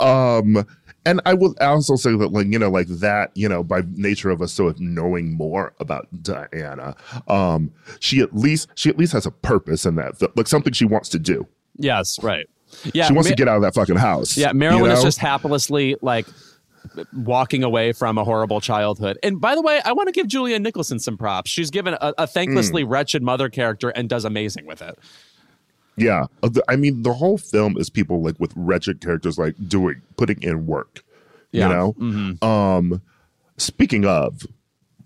[0.00, 0.66] Um,
[1.06, 4.30] and I will also say that, like, you know, like that, you know, by nature
[4.30, 6.96] of us sort of knowing more about Diana,
[7.28, 10.84] um, she at least she at least has a purpose in that, like something she
[10.84, 11.46] wants to do.
[11.76, 12.22] Yes.
[12.22, 12.48] Right.
[12.92, 13.06] Yeah.
[13.06, 14.36] She wants Ma- to get out of that fucking house.
[14.36, 14.48] Yeah.
[14.48, 16.26] you Marilyn is just haplessly like
[17.12, 19.18] walking away from a horrible childhood.
[19.22, 21.50] And by the way, I want to give Julianne Nicholson some props.
[21.50, 24.98] She's given a, a thanklessly wretched mother character and does amazing with it.
[25.96, 30.02] Yeah, Uh, I mean, the whole film is people like with wretched characters, like doing
[30.16, 31.04] putting in work.
[31.52, 31.68] Yeah.
[31.68, 31.92] You know.
[31.98, 32.42] Mhm.
[32.44, 33.02] Um,
[33.58, 34.42] speaking of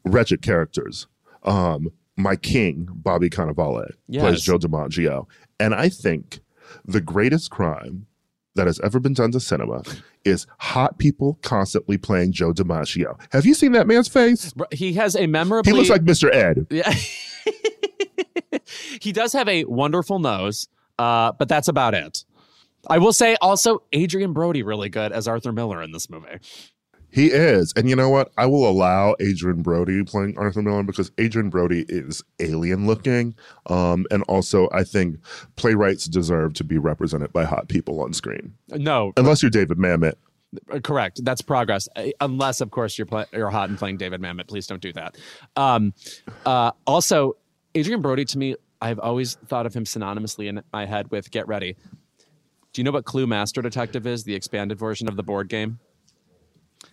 [0.05, 1.07] wretched characters,
[1.43, 4.23] um, my king Bobby Cannavale Yes.
[4.23, 5.27] plays Joe DiMaggio,
[5.61, 6.41] and I think
[6.87, 8.07] the greatest crime
[8.55, 9.83] that has ever been done to cinema
[10.25, 13.17] is hot people constantly playing Joe DiMaggio.
[13.33, 14.53] Have you seen that man's face?
[14.73, 15.71] He has a memorably.
[15.73, 16.33] He looks like Mr.
[16.35, 16.67] Ed.
[16.71, 16.93] Yeah.
[19.01, 20.69] he does have a wonderful nose,
[20.99, 22.25] uh, but that's about it.
[22.89, 26.39] I will say also Adrien Brody really good as Arthur Miller in this movie.
[27.11, 27.73] He is.
[27.75, 28.31] And you know what?
[28.37, 33.35] I will allow Adrien Brody playing Arthur Miller because Adrien Brody is alien looking.
[33.67, 35.17] Um, and also, I think
[35.57, 38.55] playwrights deserve to be represented by hot people on screen.
[38.69, 40.15] No, Unless you're David Mamet.
[40.71, 41.25] uh, correct.
[41.25, 41.89] That's progress.
[41.97, 44.47] Uh, Unless, of course, you're play- you're hot and playing David Mamet.
[44.47, 45.17] Please don't do that.
[45.57, 45.95] Um,
[46.45, 47.39] uh, also,
[47.75, 51.49] Adrien Brody to me, I've always thought of him synonymously in my head with Get
[51.49, 51.77] Ready.
[52.73, 54.25] Do you know what Clue Master Detective is?
[54.25, 55.79] The expanded version of the board game.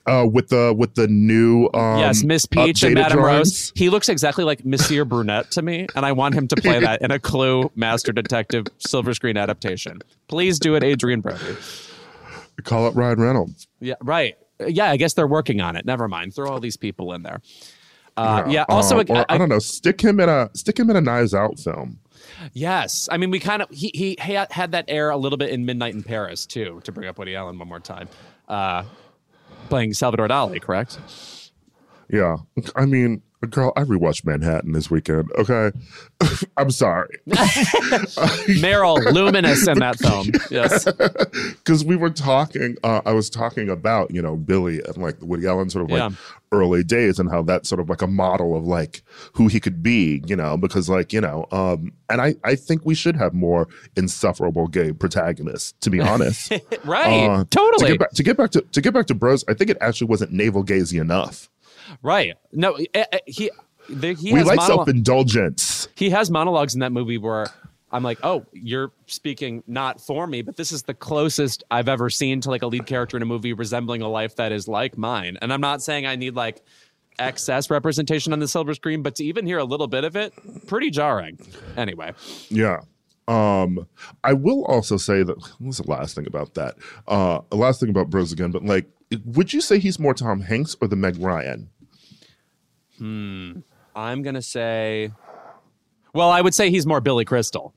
[0.07, 3.47] Uh, with the with the new um, yes, Miss Peach and Madame drawings.
[3.49, 3.73] Rose.
[3.75, 7.01] He looks exactly like Monsieur Brunette to me, and I want him to play that
[7.01, 10.01] in a Clue Master Detective silver screen adaptation.
[10.27, 11.57] Please do it, Adrien Brody.
[12.63, 13.67] Call up Ryan Reynolds.
[13.79, 14.37] Yeah, right.
[14.65, 15.85] Yeah, I guess they're working on it.
[15.85, 16.33] Never mind.
[16.33, 17.41] Throw all these people in there.
[18.17, 18.65] Uh, yeah.
[18.69, 19.59] Also, Um, or, I- I, don't know.
[19.59, 21.99] Stick him in a stick him in a Knives Out film.
[22.53, 23.09] yes.
[23.11, 25.65] I mean, we kind of he he had, had that air a little bit in
[25.65, 26.81] Midnight in Paris too.
[26.85, 28.07] To bring up Woody Allen one more time,
[28.47, 28.83] uh,
[29.69, 30.99] playing Salvador Dali, correct?
[32.09, 32.37] Yeah,
[32.75, 35.31] I mean, girl, I rewatched Manhattan this weekend.
[35.37, 35.71] Okay,
[36.57, 37.17] I'm sorry.
[38.59, 40.27] Meryl, luminous in that film.
[40.49, 40.85] Yes.
[40.85, 45.47] because we were talking uh, i was talking about you know billy and like woody
[45.47, 46.09] allen sort of like Yeah.
[46.51, 49.01] early days and how that's sort of like a model of like
[49.33, 52.85] who he could be you know because like you know um and i i think
[52.85, 56.51] we should have more insufferable gay protagonists to be honest
[56.83, 57.25] Right.
[57.27, 57.91] Uh, to totally.
[57.91, 60.07] get, back, to get back to to get back to bros i think it actually
[60.07, 61.49] wasn't navel gazing enough
[62.01, 62.33] Right.
[62.51, 63.49] No, eh, eh, he
[63.87, 67.47] he we has like monologue- self-indulgence he has monologues in that movie where
[67.91, 72.09] I'm like, oh, you're speaking not for me, but this is the closest I've ever
[72.09, 74.97] seen to like a lead character in a movie resembling a life that is like
[74.97, 75.37] mine.
[75.41, 76.61] And I'm not saying I need like
[77.19, 80.33] excess representation on the silver screen, but to even hear a little bit of it,
[80.67, 81.39] pretty jarring.
[81.77, 82.11] Anyway,
[82.49, 82.81] Yeah.
[83.27, 83.87] Um,
[84.23, 86.75] I will also say that what's the last thing about that?
[87.07, 88.87] Uh the last thing about Bros again, but like
[89.23, 91.69] would you say he's more Tom Hanks or the Meg Ryan?
[92.99, 93.63] I'm
[93.95, 95.11] gonna say,
[96.13, 97.73] well, I would say he's more Billy Crystal.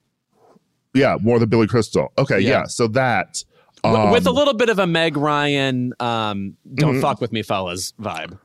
[0.94, 2.12] Yeah, more than Billy Crystal.
[2.18, 2.50] Okay, Yeah.
[2.50, 2.64] yeah.
[2.66, 3.44] So that
[3.84, 7.00] um, with a little bit of a Meg Ryan, um, don't Mm-hmm.
[7.00, 8.38] fuck with me, fellas vibe.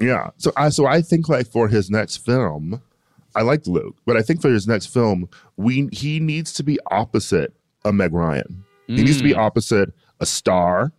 [0.00, 0.30] yeah.
[0.36, 2.82] So I so I think like for his next film,
[3.34, 6.78] I like Luke, but I think for his next film, we he needs to be
[6.90, 8.64] opposite a Meg Ryan.
[8.88, 10.90] He needs to be opposite a star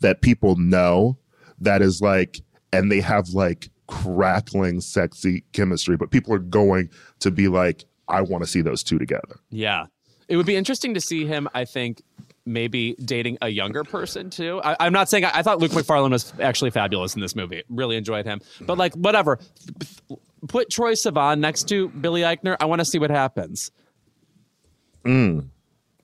[0.00, 1.16] that people know
[1.60, 2.42] that is like
[2.74, 6.88] and they have like crackling sexy chemistry, but people are going
[7.20, 9.40] to be like, I want to see those two together.
[9.50, 9.86] Yeah.
[10.28, 12.02] It would be interesting to see him, I think,
[12.46, 14.60] maybe dating a younger person too.
[14.62, 17.62] I, I'm not saying I, I thought Luke Macfarlane was actually fabulous in this movie.
[17.68, 18.40] Really enjoyed him.
[18.60, 19.38] But like, whatever.
[20.46, 22.56] Put Troye Sivan next to Billy Eichner.
[22.60, 23.70] I want to see what happens.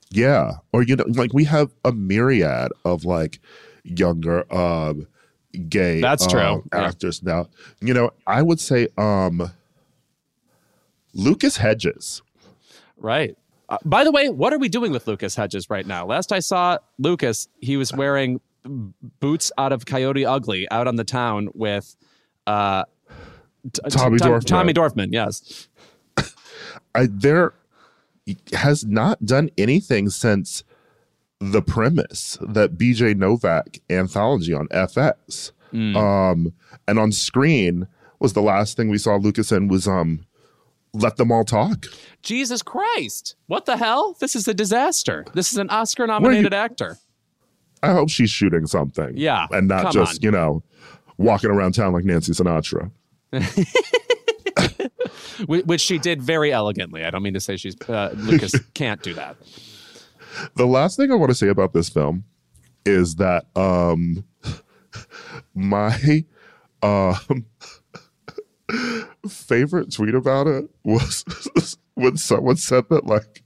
[0.09, 0.51] Yeah.
[0.73, 3.39] Or you know, like we have a myriad of like
[3.83, 5.07] younger um
[5.55, 6.39] gay That's true.
[6.39, 6.87] um, Yeah.
[6.87, 7.47] actors now.
[7.81, 9.51] You know, I would say um
[11.13, 12.21] Lucas Hedges.
[12.97, 13.37] Right.
[13.69, 16.05] Uh, by the way, what are we doing with Lucas Hedges right now?
[16.05, 18.39] Last I saw Lucas, he was wearing
[19.19, 21.95] boots out of Coyote Ugly out on the town with
[22.47, 22.83] uh,
[23.71, 24.45] t- Tommy Tom- Dorfman.
[24.45, 25.67] Tommy Dorfman, yes.
[26.93, 27.53] I there
[28.53, 30.63] has not done anything since
[31.39, 35.51] the premise that BJ Novak anthology on FX.
[35.71, 35.95] Hmm.
[35.97, 36.53] Um
[36.87, 37.87] and on screen
[38.19, 40.25] was the last thing we saw Lucas in was um
[40.93, 41.85] let them all talk.
[42.23, 43.35] Jesus Christ.
[43.47, 44.15] What the hell?
[44.19, 45.25] This is a disaster.
[45.33, 46.97] This is an Oscar nominated actor.
[47.83, 49.11] I hope she's shooting something.
[49.15, 50.23] Yeah, And not just, on.
[50.23, 50.63] you know,
[51.17, 52.89] walking around town like Nancy Sinatra.
[55.47, 57.03] Which she did very elegantly.
[57.03, 59.35] I don't mean to say she's uh, Lucas can't do that.
[60.55, 62.23] The last thing I want to say about this film
[62.85, 64.25] is that um
[65.55, 66.25] my
[66.81, 67.45] um
[69.29, 73.43] favorite tweet about it was when someone said that like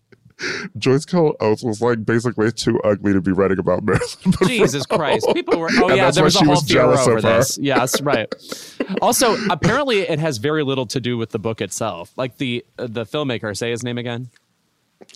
[0.77, 4.47] Joyce Carol Oates was like basically too ugly to be writing about Marilyn Monroe.
[4.47, 5.27] Jesus Christ.
[5.33, 7.57] People were, oh, And yeah, there was a whole was jealous over this.
[7.57, 8.33] Yes, right.
[9.01, 12.13] Also, apparently, it has very little to do with the book itself.
[12.15, 14.29] Like the uh, the filmmaker, say his name again.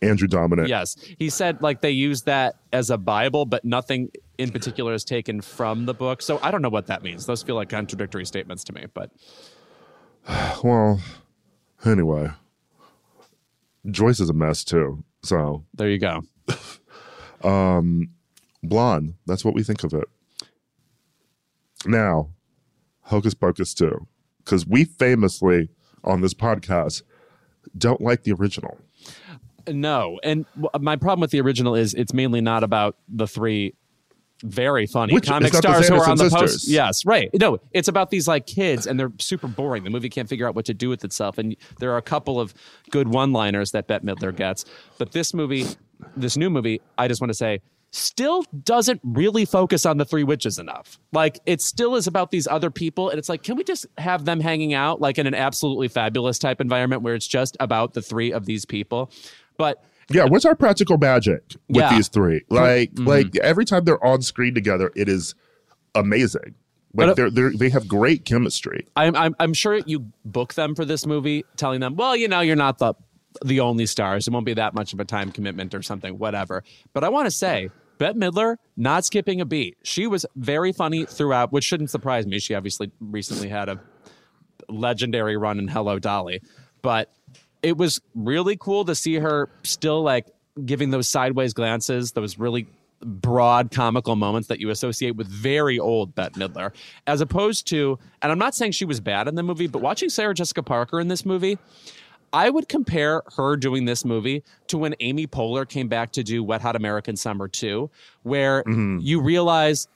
[0.02, 0.68] Andrew Dominik.
[0.68, 5.04] Yes, he said like they use that as a Bible, but nothing in particular is
[5.04, 6.22] taken from the book.
[6.22, 7.26] So I don't know what that means.
[7.26, 8.86] Those feel like contradictory statements to me.
[8.94, 9.12] But
[10.64, 11.02] Well,
[11.86, 12.30] anyway,
[13.90, 15.04] Joyce is a mess too.
[15.24, 16.22] So there you go.
[17.44, 18.10] Um,
[18.64, 19.16] blonde.
[19.26, 20.06] That's what we think of it.
[21.86, 22.30] Now,
[23.02, 24.08] Hocus Pocus 2.
[24.44, 25.70] Because we famously
[26.04, 27.04] on this podcast
[27.78, 28.78] don't like the original.
[29.68, 33.76] No, and uh, my problem with the original is it's mainly not about the three
[34.44, 36.68] very funny Which- comic it's not the stars who are on the Sanderson post.
[36.68, 37.30] Yes, right.
[37.34, 39.84] No, it's about these like kids, and they're super boring.
[39.84, 42.40] The movie can't figure out what to do with itself, and there are a couple
[42.40, 42.54] of
[42.92, 44.66] good one-liners that Bette Midler gets.
[44.98, 45.66] But this movie,
[46.18, 47.62] this new movie, I just want to say.
[47.96, 50.98] Still doesn't really focus on the three witches enough.
[51.12, 54.26] Like it still is about these other people, and it's like, can we just have
[54.26, 58.02] them hanging out like in an absolutely fabulous type environment where it's just about the
[58.02, 59.12] three of these people?
[59.58, 61.84] But Yeah, what's our practical magic with Yeah.
[61.88, 61.96] Mm-hmm.
[61.96, 62.42] these three?
[62.50, 65.36] Like, like every time they're on screen together, it is
[65.96, 66.56] amazing.
[66.96, 68.86] Like But, uh, they're, they're they have great chemistry.
[68.96, 72.42] I'm, I'm I'm sure you book them for this movie, telling them, well, you know,
[72.42, 72.94] you're not the
[73.44, 74.28] the only stars.
[74.28, 76.64] It won't be that much of a time commitment or something, whatever.
[76.94, 79.76] But I want to say, Bette Midler not skipping a beat.
[79.82, 82.38] She was very funny throughout, which shouldn't surprise me.
[82.38, 83.80] She obviously recently had a
[84.70, 86.42] legendary run in Hello Dolly,
[86.84, 87.12] but
[87.64, 90.28] it was really cool to see her still like
[90.66, 92.68] giving those sideways glances, those really
[93.02, 96.74] broad comical moments that you associate with very old Bette Midler,
[97.08, 100.10] as opposed to, and I'm not saying she was bad in the movie, but watching
[100.10, 101.58] Sarah Jessica Parker in this movie,
[102.32, 106.44] I would compare her doing this movie to when Amy Poehler came back to do
[106.44, 107.90] Wet Hot American Summer 2,
[108.24, 109.00] where mm-hmm.
[109.02, 109.88] you realize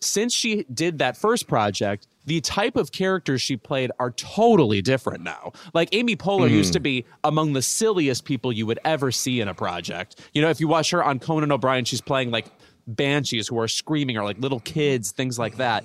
[0.00, 5.22] since she did that first project, the type of characters she played are totally different
[5.22, 5.52] now.
[5.72, 9.48] Like Amy Poehler used to be among the silliest people you would ever see in
[9.48, 10.20] a project.
[10.32, 12.46] You know, if you watch her on Conan O'Brien, she's playing like
[12.86, 15.84] banshees who are screaming or like little kids, things like that.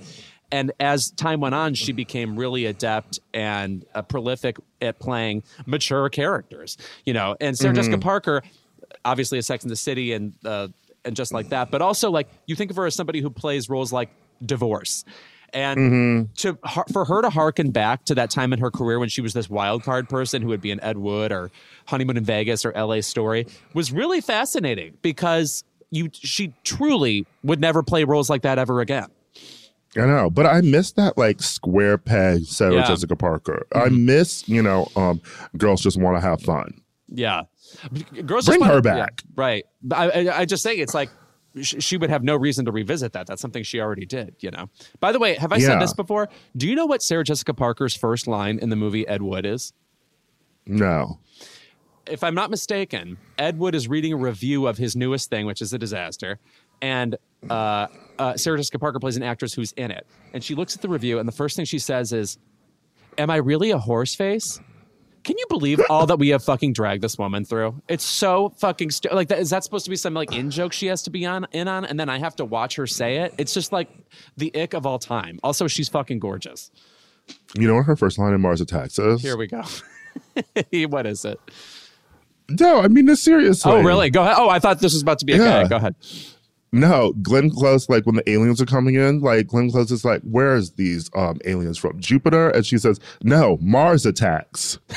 [0.51, 6.09] And as time went on, she became really adept and uh, prolific at playing mature
[6.09, 6.77] characters.
[7.05, 8.41] You know, and Sarah Jessica Parker,
[9.05, 10.69] obviously a Sex in the City and uh,
[11.05, 13.69] and just like that, but also like you think of her as somebody who plays
[13.69, 14.09] roles like
[14.45, 15.05] divorce.
[15.53, 16.57] And to
[16.91, 19.49] for her to harken back to that time in her career when she was this
[19.49, 21.51] wild card person who would be in Ed Wood or
[21.87, 23.01] Honeymoon in Vegas or L.A.
[23.01, 28.79] Story was really fascinating because you she truly would never play roles like that ever
[28.81, 29.07] again.
[29.97, 32.87] I know, but I miss that like square peg Sarah Yeah.
[32.87, 33.65] Jessica Parker.
[33.73, 35.19] I miss, you know, um,
[35.57, 36.79] girls just want to have fun.
[37.07, 37.43] Yeah,
[38.23, 39.23] girls Bring her back.
[39.25, 39.65] yeah, right?
[39.91, 41.09] I, I, I just think it's like
[41.61, 43.27] she would have no reason to revisit that.
[43.27, 44.35] That's something she already did.
[44.39, 44.69] You know.
[44.99, 46.29] By the way, have I said this before?
[46.55, 49.73] Do you know what Sarah Jessica Parker's first line in the movie Ed Wood is?
[50.65, 51.19] No.
[52.07, 55.61] if I'm not mistaken, Ed Wood is reading a review of his newest thing, which
[55.61, 56.39] is a disaster,
[56.81, 57.15] and
[57.49, 57.87] uh,
[58.17, 60.89] uh, Sarah Jessica Parker plays an actress who's in it, and she looks at the
[60.89, 62.37] review, and the first thing she says is,
[63.17, 64.59] "Am I really a horse face?"
[65.29, 67.79] Can you believe all that we have fucking dragged this woman through?
[67.87, 69.37] It's so fucking stu- like that.
[69.37, 71.67] Is that supposed to be some like in joke she has to be on in
[71.67, 73.35] on, and then I have to watch her say it?
[73.37, 73.89] It's just like
[74.37, 75.39] the ick of all time.
[75.43, 76.71] Also, she's fucking gorgeous.
[77.55, 79.21] You know what her first line in Mars Attacks is?
[79.21, 79.61] Here we go.
[80.87, 81.39] what is it?
[82.49, 83.71] No, I mean this seriously.
[83.71, 84.09] Oh, really?
[84.09, 84.33] Go ahead.
[84.39, 85.61] Oh, I thought this was about to be a Yeah.
[85.61, 85.69] gag.
[85.69, 85.93] Go ahead.
[86.71, 90.21] No, Glenn Close, like when the aliens are coming in, like Glenn Close is like,
[90.21, 91.99] Where is these um aliens from?
[91.99, 92.49] Jupiter?
[92.49, 94.77] And she says, No, Mars attacks.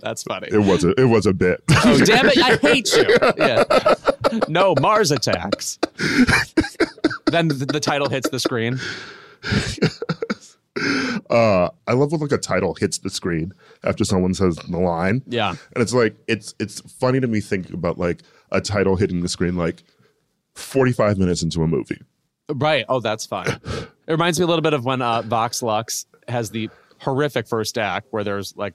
[0.00, 0.48] That's funny.
[0.50, 1.62] It was a it was a bit.
[1.70, 2.38] Oh, damn it.
[2.38, 3.16] I hate you.
[3.38, 3.64] Yeah.
[4.48, 5.76] No, Mars attacks.
[7.26, 8.78] then the, the title hits the screen.
[11.30, 13.52] uh I love when like a title hits the screen
[13.82, 15.22] after someone says the line.
[15.26, 15.50] Yeah.
[15.50, 18.22] And it's like it's it's funny to me thinking about like
[18.52, 19.82] a title hitting the screen like
[20.54, 22.00] 45 minutes into a movie.
[22.48, 22.84] Right.
[22.88, 23.46] Oh, that's fun.
[23.46, 26.68] It reminds me a little bit of when uh, Vox Lux has the
[27.00, 28.74] horrific first act where there's like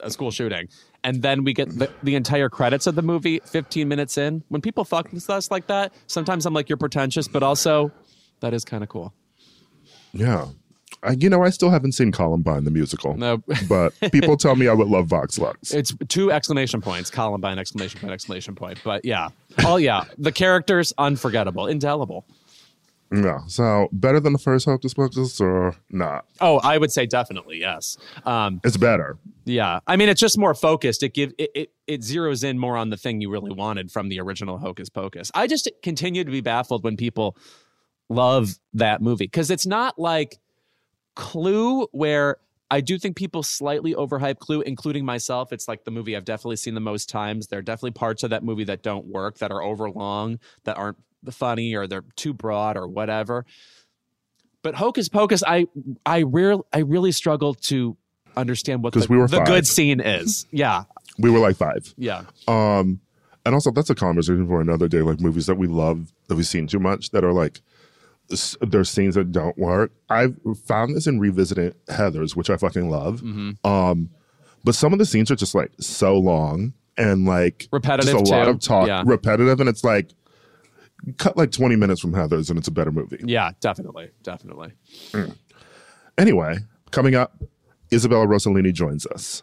[0.00, 0.68] a school shooting.
[1.02, 4.42] And then we get the, the entire credits of the movie 15 minutes in.
[4.48, 7.92] When people fuck with us like that, sometimes I'm like, you're pretentious, but also
[8.40, 9.12] that is kind of cool.
[10.12, 10.48] Yeah.
[11.18, 13.16] You know, I still haven't seen Columbine the musical.
[13.16, 13.42] No.
[13.68, 15.72] But people tell me I would love Vox Lux.
[15.72, 18.78] It's two exclamation points, Columbine exclamation point exclamation point.
[18.84, 19.28] But yeah,
[19.64, 22.26] oh yeah, the characters unforgettable, indelible.
[23.12, 23.40] Yeah.
[23.46, 26.24] So better than the first Hocus Pocus or not?
[26.40, 27.96] Oh, I would say definitely yes.
[28.24, 29.18] Um, It's better.
[29.44, 31.02] Yeah, I mean, it's just more focused.
[31.02, 34.08] It give it, it it zeroes in more on the thing you really wanted from
[34.08, 35.30] the original Hocus Pocus.
[35.34, 37.36] I just continue to be baffled when people
[38.08, 40.38] love that movie because it's not like
[41.14, 42.36] Clue, where
[42.70, 45.52] I do think people slightly overhype Clue, including myself.
[45.52, 47.46] It's like the movie I've definitely seen the most times.
[47.48, 50.96] There are definitely parts of that movie that don't work, that are overlong, that aren't
[51.30, 53.44] funny, or they're too broad, or whatever.
[54.62, 55.66] But Hocus Pocus, I
[56.06, 57.96] I real I really struggle to
[58.36, 59.46] understand what the, we were the five.
[59.46, 60.46] good scene is.
[60.50, 60.84] Yeah,
[61.18, 61.94] We were like five.
[61.96, 62.98] yeah, Um,
[63.46, 65.02] and also that's a conversation for another day.
[65.02, 67.60] Like movies that we love that we've seen too much that are like
[68.60, 69.92] there's scenes that don't work.
[70.08, 73.20] I've found this in revisiting Heather's, which I fucking love.
[73.20, 73.66] Mm-hmm.
[73.70, 74.10] Um,
[74.64, 78.34] but some of the scenes are just like so long and like Repetitive, just a
[78.36, 79.02] lot of talk, Yeah.
[79.04, 80.10] repetitive, and it's like
[81.18, 83.18] cut like 20 minutes from Heather's and it's a better movie.
[83.24, 84.72] yeah, definitely, definitely.
[86.16, 86.58] Anyway,
[86.92, 87.42] coming up,
[87.92, 89.42] Isabella Rossellini joins us.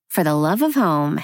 [0.11, 1.21] for the love of home.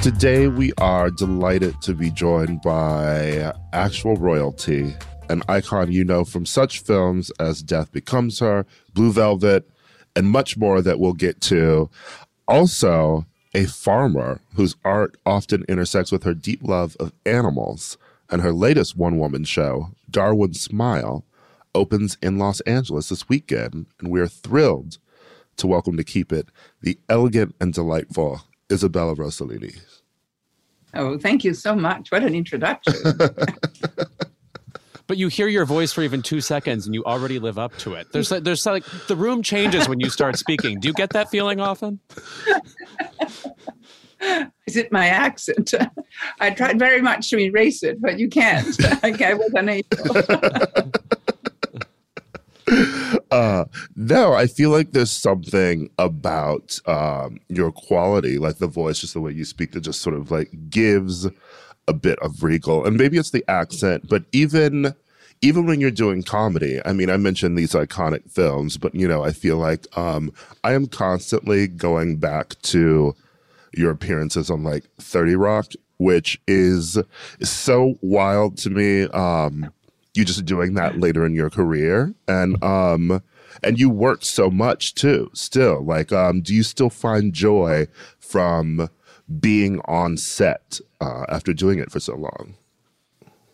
[0.00, 4.94] Today, we are delighted to be joined by actual royalty,
[5.28, 8.64] an icon you know from such films as Death Becomes Her,
[8.94, 9.68] Blue Velvet,
[10.14, 11.90] and much more that we'll get to.
[12.46, 17.98] Also, a farmer whose art often intersects with her deep love of animals.
[18.30, 21.24] And her latest one woman show, Darwin Smile,
[21.74, 23.86] opens in Los Angeles this weekend.
[24.00, 24.98] And we are thrilled
[25.56, 26.48] to welcome to keep it
[26.80, 29.80] the elegant and delightful Isabella Rossellini.
[30.94, 32.10] Oh, thank you so much.
[32.10, 32.94] What an introduction.
[35.08, 37.94] But you hear your voice for even two seconds, and you already live up to
[37.94, 38.12] it.
[38.12, 40.80] There's like, there's like the room changes when you start speaking.
[40.80, 41.98] Do you get that feeling often?
[44.20, 45.74] Is it my accent?
[46.40, 48.76] I tried very much to erase it, but you can't.
[49.02, 50.92] I was unable.
[53.30, 53.64] Uh,
[53.96, 59.20] no, I feel like there's something about um, your quality, like the voice, just the
[59.20, 61.26] way you speak, that just sort of like gives
[61.86, 62.84] a bit of regal.
[62.84, 64.94] And maybe it's the accent, but even
[65.40, 69.24] even when you're doing comedy, I mean, I mentioned these iconic films, but you know,
[69.24, 70.32] I feel like um,
[70.64, 73.14] I am constantly going back to
[73.74, 76.98] your appearances on like 30 Rock, which is
[77.42, 79.04] so wild to me.
[79.04, 79.72] Um,
[80.14, 83.22] you just doing that later in your career and um
[83.62, 87.86] and you worked so much too still like um do you still find joy
[88.18, 88.90] from
[89.38, 92.56] being on set uh, after doing it for so long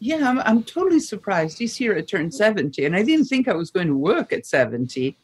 [0.00, 1.58] Yeah, I'm, I'm totally surprised.
[1.58, 4.44] This year I turned 70, and I didn't think I was going to work at
[4.44, 5.16] 70.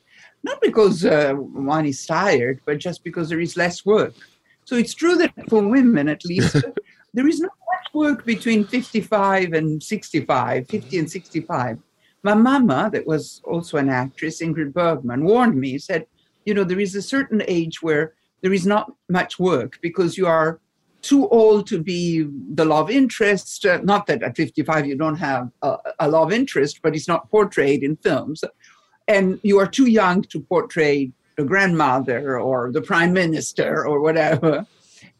[0.43, 4.15] Not because uh, one is tired, but just because there is less work.
[4.71, 6.55] So it's true that for women, at least,
[7.13, 11.79] there is not much work between 55 and 65, 50 and 65.
[12.23, 16.07] My mama, that was also an actress, Ingrid Bergman, warned me, said,
[16.45, 20.29] you know, there is a certain age where there is not much work because you
[20.29, 20.61] are
[21.03, 23.67] too old to be the love interest.
[23.67, 27.29] Uh, not that at 55 you don't have a, a love interest, but it's not
[27.29, 28.45] portrayed in films.
[29.09, 31.11] And you are too young to portray
[31.41, 34.67] the grandmother or the prime minister or whatever.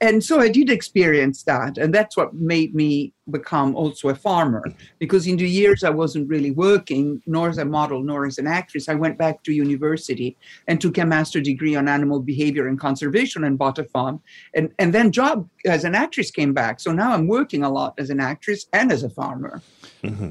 [0.03, 1.77] And so I did experience that.
[1.77, 4.65] And that's what made me become also a farmer.
[4.99, 8.47] Because in the years I wasn't really working, nor as a model, nor as an
[8.47, 10.37] actress, I went back to university
[10.69, 14.23] and took a master degree on animal behavior and conservation and bought a farm.
[14.55, 16.81] And, and then job as an actress came back.
[16.81, 19.61] So now I'm working a lot as an actress and as a farmer.
[20.03, 20.31] Mm-hmm.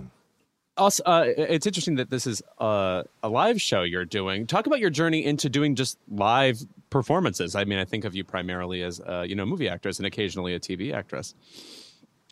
[0.79, 4.47] Also, uh, it's interesting that this is a, a live show you're doing.
[4.47, 6.59] Talk about your journey into doing just live
[6.89, 7.53] performances.
[7.53, 10.55] I mean, I think of you primarily as uh, you know movie actress and occasionally
[10.55, 11.35] a TV actress.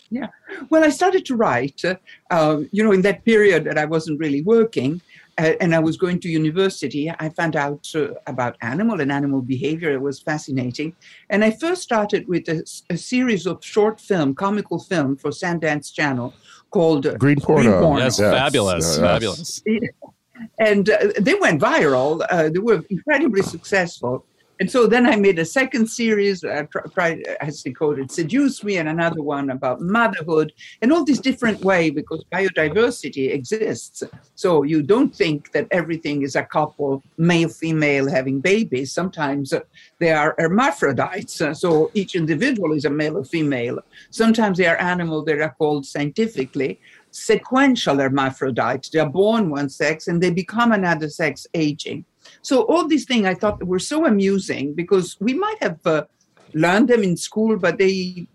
[0.10, 0.28] Yeah,
[0.70, 1.84] well, I started to write.
[1.84, 1.96] Uh,
[2.32, 5.02] um, you know, in that period that I wasn't really working,
[5.38, 7.12] uh, and I was going to university.
[7.20, 9.92] I found out uh, about animal and animal behavior.
[9.92, 10.96] It was fascinating,
[11.30, 15.94] and I first started with a, a series of short film, comical film for Sundance
[15.94, 16.34] Channel
[16.72, 17.80] called uh, Green Porno.
[17.82, 18.00] Porno.
[18.04, 18.98] Yes, Yes, fabulous, yes.
[19.00, 19.64] fabulous.
[20.60, 22.26] and uh, they went viral.
[22.30, 24.26] Uh, they were incredibly successful.
[24.60, 26.44] And so then I made a second series.
[26.44, 30.52] I tr- tried, as they called it, Seduce Me, and another one about motherhood,
[30.82, 34.04] and all these different way because biodiversity exists.
[34.36, 38.92] So you don't think that everything is a couple, male, female, having babies.
[38.94, 39.60] Sometimes uh,
[40.00, 41.40] they are hermaphrodites.
[41.40, 43.80] Uh, so each individual is a male or female.
[44.10, 46.80] Sometimes they are animals that are called scientifically
[47.12, 48.90] sequential hermaphrodites.
[48.90, 52.06] They are born one sex and they become another sex aging.
[52.48, 56.06] So all these things I thought were so amusing because we might have uh,
[56.54, 58.26] learned them in school, but they,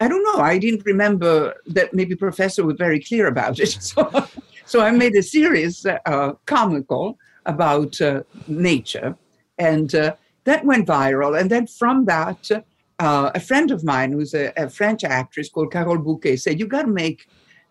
[0.00, 3.78] I don't know, I didn't remember that maybe professor was very clear about it.
[3.80, 4.00] So,
[4.64, 7.18] so I made a series, uh, comical,
[7.54, 9.16] about uh, nature,
[9.58, 11.40] and uh, that went viral.
[11.40, 12.50] And then from that,
[12.98, 16.66] uh, a friend of mine who's a, a French actress called Carole Bouquet said, "You
[16.66, 17.28] got to make."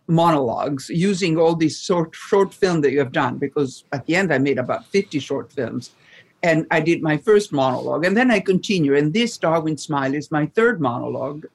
[0.08, 4.34] Monologues using all these short short film that you have done because at the end
[4.34, 5.92] I made about 50 short films.
[6.44, 10.32] And I did my first monologue and then I continue and this Darwin Smile is
[10.32, 11.48] my third monologue.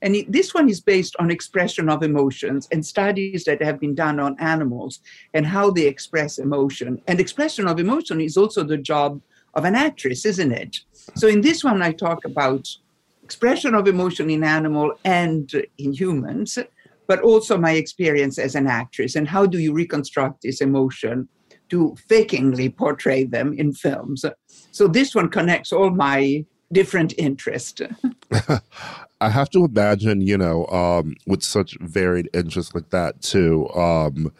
[0.00, 3.94] And it, this one is based on expression of emotions and studies that have been
[3.94, 5.00] done on animals
[5.32, 7.00] and how they express emotion.
[7.06, 9.20] And expression of emotion is also the job
[9.54, 10.78] of an actress isn't it?
[11.14, 12.68] So in this one I talk about
[13.22, 16.58] expression of emotion in animal and in humans
[17.06, 21.28] but also my experience as an actress and how do you reconstruct this emotion
[21.68, 24.24] to fakingly portray them in films.
[24.72, 27.80] So this one connects all my different interests.
[29.20, 33.68] I have to imagine, you know, um, with such varied interests like that too.
[33.70, 34.32] Um,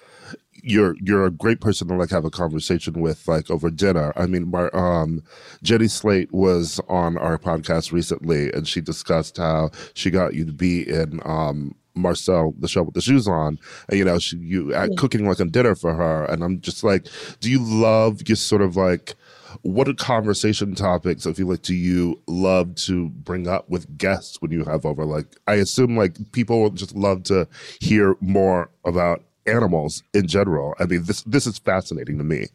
[0.63, 4.13] you're you're a great person to like have a conversation with like over dinner.
[4.17, 5.23] I mean, my, um,
[5.63, 10.53] Jenny Slate was on our podcast recently, and she discussed how she got you to
[10.53, 14.75] be in um, Marcel, the Shell with the shoes on, and you know, she you
[14.75, 17.07] uh, cooking like a dinner for her, and I'm just like,
[17.41, 19.15] do you love just sort of like
[19.61, 24.41] what are conversation topics I feel like do you love to bring up with guests
[24.41, 27.47] when you have over like I assume like people will just love to
[27.79, 30.75] hear more about animals in general.
[30.81, 32.47] I mean this this is fascinating to me.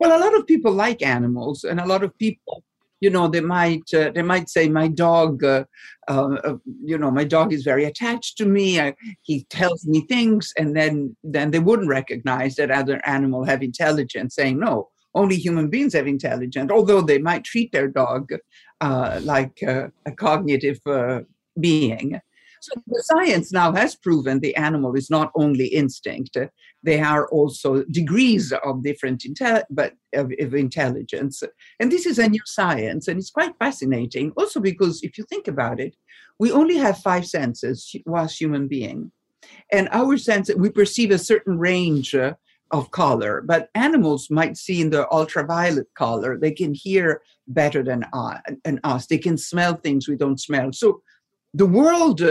[0.00, 2.64] Well, a lot of people like animals, and a lot of people,
[3.00, 5.64] you know, they might uh, they might say, "My dog, uh,
[6.08, 8.78] uh, uh, you know, my dog is very attached to me.
[8.78, 13.62] I, he tells me things," and then then they wouldn't recognize that other animal have
[13.62, 18.30] intelligence, saying, "No, only human beings have intelligence." Although they might treat their dog
[18.80, 21.20] uh, like a cognitive uh,
[21.58, 22.20] being.
[22.62, 26.36] So the science now has proven the animal is not only instinct;
[26.82, 31.42] they are also degrees of different intel- but of, of intelligence.
[31.78, 34.32] And this is a new science, and it's quite fascinating.
[34.36, 35.96] Also, because if you think about it,
[36.38, 39.12] we only have five senses as human being,
[39.72, 42.14] and our sense we perceive a certain range.
[42.14, 42.34] Uh,
[42.72, 46.38] of color, but animals might see in the ultraviolet color.
[46.38, 48.38] They can hear better than, uh,
[48.84, 49.06] us.
[49.06, 50.72] They can smell things we don't smell.
[50.72, 51.02] So
[51.52, 52.22] the world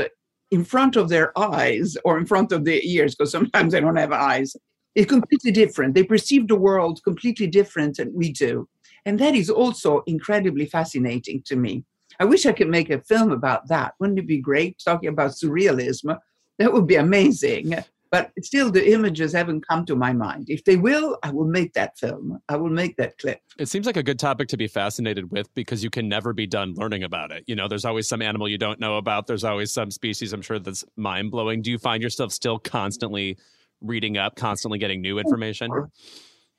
[0.52, 3.96] in front of their eyes or in front of their ears, because sometimes they don't
[3.96, 4.56] have eyes,
[4.96, 5.94] is completely different.
[5.94, 8.68] They perceive the world completely different than we do.
[9.06, 11.84] And that is also incredibly fascinating to me.
[12.20, 13.94] I wish I could make a film about that.
[14.00, 16.18] Wouldn't it be great talking about surrealism?
[16.58, 17.76] That would be amazing.
[18.12, 20.50] But still, the images haven't come to my mind.
[20.50, 22.40] If they will, I will make that film.
[22.50, 23.40] I will make that clip.
[23.60, 26.48] It seems like a good topic to be fascinated with because you can never be
[26.48, 27.44] done learning about it.
[27.46, 29.28] You know, there's always some animal you don't know about.
[29.28, 31.62] There's always some species I'm sure that's mind blowing.
[31.62, 33.38] Do you find yourself still constantly
[33.82, 35.70] reading up, constantly getting new information?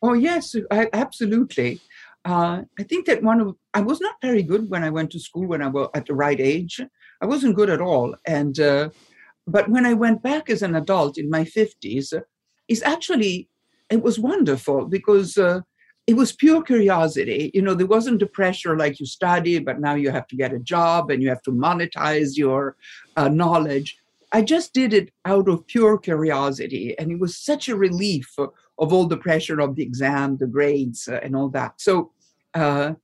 [0.02, 1.80] Oh yes, I, absolutely.
[2.24, 5.20] Uh, I think that one of I was not very good when I went to
[5.20, 6.80] school when I was at the right age.
[7.20, 8.90] I wasn't good at all, and uh,
[9.50, 12.12] but when I went back as an adult in my fifties,
[12.68, 13.48] it's actually
[13.90, 15.60] it was wonderful because uh,
[16.06, 17.50] it was pure curiosity.
[17.54, 20.52] You know, there wasn't the pressure like you study, but now you have to get
[20.52, 22.76] a job and you have to monetize your
[23.16, 23.98] uh, knowledge.
[24.32, 26.96] I just did it out of pure curiosity.
[26.98, 31.06] And it was such a relief of, all the pressure of the exam, the grades,
[31.06, 31.80] uh, and all that.
[31.80, 32.12] So,
[32.54, 32.94] uh,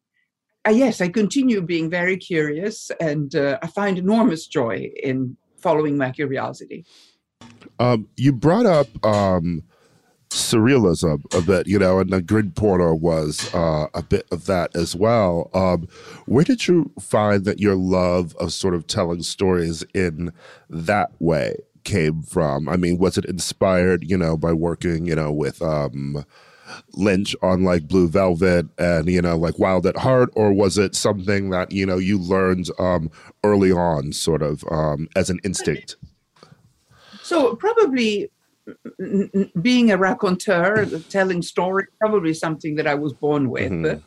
[0.68, 6.10] yes, I continue being very curious and uh, I find enormous joy in following my
[6.10, 6.84] curiosity.
[7.78, 9.62] Um, you brought up um,
[10.30, 14.74] surrealism a bit, you know, and the Green Porno was uh, a bit of that
[14.74, 15.50] as well.
[15.54, 15.88] Um,
[16.26, 20.32] where did you find that your love of sort of telling stories in
[20.70, 22.68] that way came from?
[22.68, 26.24] I mean, was it inspired, you know, by working, you know, with um,
[26.94, 30.94] Lynch on like Blue Velvet and you know like Wild at Heart, or was it
[30.94, 33.10] something that you know you learned um,
[33.44, 35.96] early on, sort of um, as an instinct?
[37.22, 38.30] So probably
[39.60, 43.70] being a raconteur, telling stories, probably something that I was born with.
[43.70, 44.00] Mm-hmm.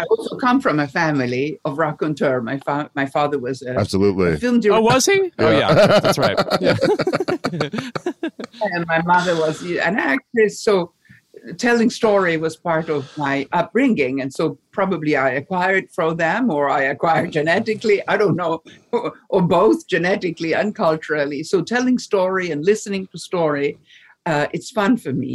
[0.00, 2.40] I also come from a family of raconteur.
[2.40, 4.78] My fa- my father was a, absolutely a film director.
[4.78, 5.32] Oh, was he?
[5.40, 6.38] Oh, yeah, that's right.
[6.60, 6.76] Yeah.
[8.62, 10.60] and my mother was an actress.
[10.60, 10.92] So
[11.56, 16.68] telling story was part of my upbringing and so probably i acquired from them or
[16.68, 18.62] i acquired genetically i don't know
[19.28, 23.78] or both genetically and culturally so telling story and listening to story
[24.26, 25.34] uh, it's fun for me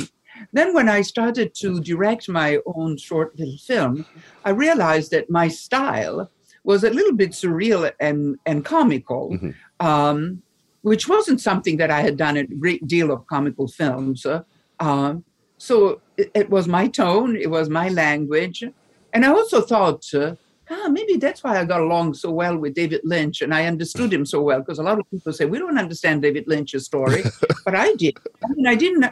[0.51, 4.05] then when i started to direct my own short little film
[4.45, 6.29] i realized that my style
[6.63, 9.85] was a little bit surreal and, and comical mm-hmm.
[9.85, 10.41] um,
[10.81, 14.41] which wasn't something that i had done a great deal of comical films uh,
[14.79, 15.23] um,
[15.57, 18.63] so it, it, was my tone, it was my language.
[19.13, 20.35] And I also thought, uh,
[20.69, 24.13] ah, maybe that's why I got along so well with David Lynch and I understood
[24.13, 24.59] him so well.
[24.59, 27.23] Because a lot of people say, we don't understand David Lynch's story.
[27.65, 28.17] but I did.
[28.43, 29.05] I mean, I didn't.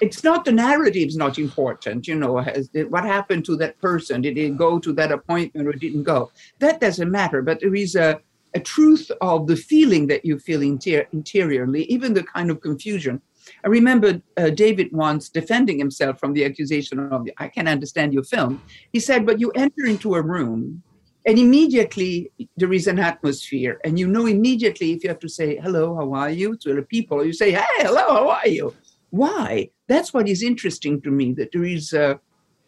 [0.00, 2.38] It's not the narrative's not important, you know.
[2.38, 4.20] Has, what happened to that person?
[4.22, 6.30] Did he go to that appointment or didn't go?
[6.60, 7.42] That doesn't matter.
[7.42, 8.20] But there is a,
[8.54, 13.20] a truth of the feeling that you feel inter- interiorly, even the kind of confusion.
[13.64, 18.24] I remember uh, David once defending himself from the accusation of, I can't understand your
[18.24, 18.62] film.
[18.92, 20.82] He said, but you enter into a room
[21.26, 23.80] and immediately there is an atmosphere.
[23.84, 26.82] And you know immediately if you have to say, hello, how are you to the
[26.82, 28.74] people, you say, hey, hello, how are you?
[29.10, 29.70] Why?
[29.88, 32.18] That's what is interesting to me, that there is a,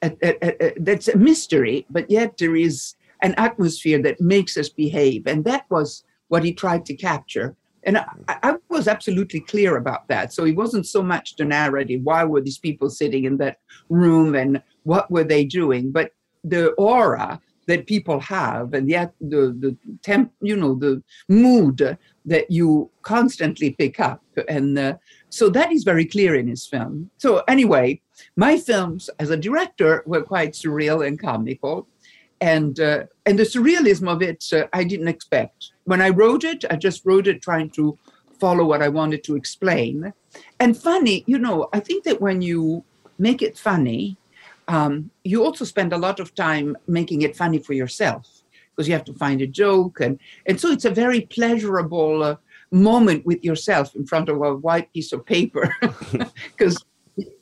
[0.03, 4.69] a, a, a that's a mystery, but yet there is an atmosphere that makes us
[4.69, 5.27] behave.
[5.27, 7.57] And that was what he tried to capture.
[7.85, 10.33] And I, I, was absolutely clear about that.
[10.33, 12.01] So it wasn't so much the narrative.
[12.03, 13.59] Why were these people sitting in that
[13.89, 15.91] room and what were they doing?
[15.91, 16.13] But
[16.45, 22.51] the aura that people have and yet the, the temp, you know, the mood that
[22.51, 24.23] you constantly pick up.
[24.49, 24.97] And uh,
[25.29, 27.11] so that is very clear in his film.
[27.19, 28.01] So anyway,
[28.37, 31.87] my films as a director were quite surreal and comical
[32.41, 35.71] and uh, and the surrealism of it uh, I didn't expect.
[35.85, 37.99] When I wrote it, I just wrote it trying to
[38.39, 40.13] follow what I wanted to explain.
[40.59, 42.85] And funny, you know, I think that when you
[43.19, 44.17] make it funny,
[44.69, 48.95] um, you also spend a lot of time making it funny for yourself because you
[48.95, 52.37] have to find a joke and and so it's a very pleasurable uh,
[52.71, 55.75] moment with yourself in front of a white piece of paper
[56.57, 56.85] because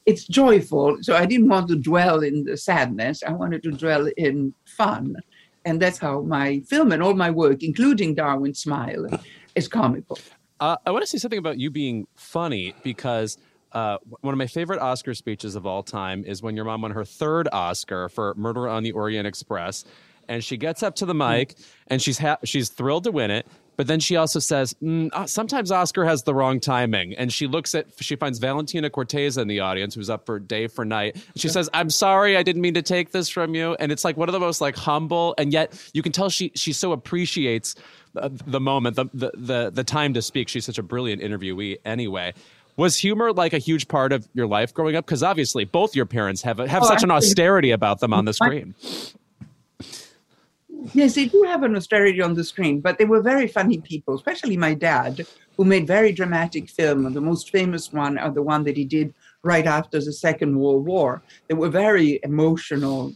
[0.06, 0.98] it's joyful.
[1.02, 3.22] So I didn't want to dwell in the sadness.
[3.22, 5.16] I wanted to dwell in fun.
[5.64, 9.06] And that's how my film and all my work, including Darwin Smile,
[9.54, 10.18] is comical.
[10.60, 13.36] Uh, I want to say something about you being funny because
[13.72, 16.92] uh, one of my favorite Oscar speeches of all time is when your mom won
[16.92, 19.84] her third Oscar for Murder on the Orient Express,
[20.28, 21.54] and she gets up to the mic
[21.88, 23.46] and she's ha- she's thrilled to win it,
[23.78, 27.14] but then she also says, mm, uh, sometimes Oscar has the wrong timing.
[27.14, 30.66] And she looks at, she finds Valentina Cortese in the audience, who's up for day
[30.66, 31.16] for night.
[31.36, 33.76] She says, I'm sorry, I didn't mean to take this from you.
[33.78, 36.50] And it's like one of the most like humble, and yet you can tell she,
[36.56, 37.76] she so appreciates
[38.14, 40.48] the, the moment, the, the, the, the time to speak.
[40.48, 42.34] She's such a brilliant interviewee anyway
[42.76, 45.04] was humor like a huge part of your life growing up?
[45.04, 48.32] Because obviously, both your parents have have oh, such an austerity about them on the
[48.32, 48.76] screen.
[50.92, 54.14] Yes, they do have an austerity on the screen, but they were very funny people,
[54.14, 55.26] especially my dad,
[55.56, 57.12] who made very dramatic film.
[57.12, 59.12] The most famous one are the one that he did
[59.42, 61.20] right after the Second World War.
[61.48, 63.12] They were very emotional,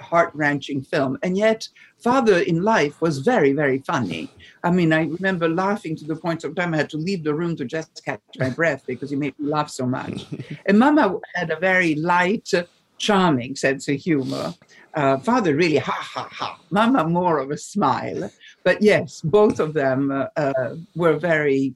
[0.00, 1.18] heart-wrenching film.
[1.22, 1.68] And yet,
[1.98, 4.28] father in life was very, very funny.
[4.64, 7.34] I mean, I remember laughing to the point of time I had to leave the
[7.34, 10.26] room to just catch my breath because he made me laugh so much.
[10.66, 12.50] and Mama had a very light,
[12.98, 14.54] charming sense of humor
[14.94, 18.30] uh, father really ha ha ha, mama more of a smile.
[18.64, 21.74] But yes, both of them uh, uh, were very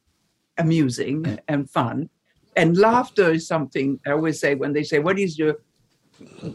[0.59, 2.09] amusing and fun.
[2.57, 5.57] And laughter is something I always say when they say, What is your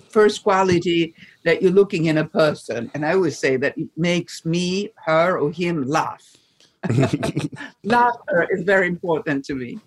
[0.09, 2.91] first quality that you're looking in a person.
[2.93, 6.23] And I always say that it makes me, her, or him laugh.
[7.83, 9.79] Laughter is very important to me.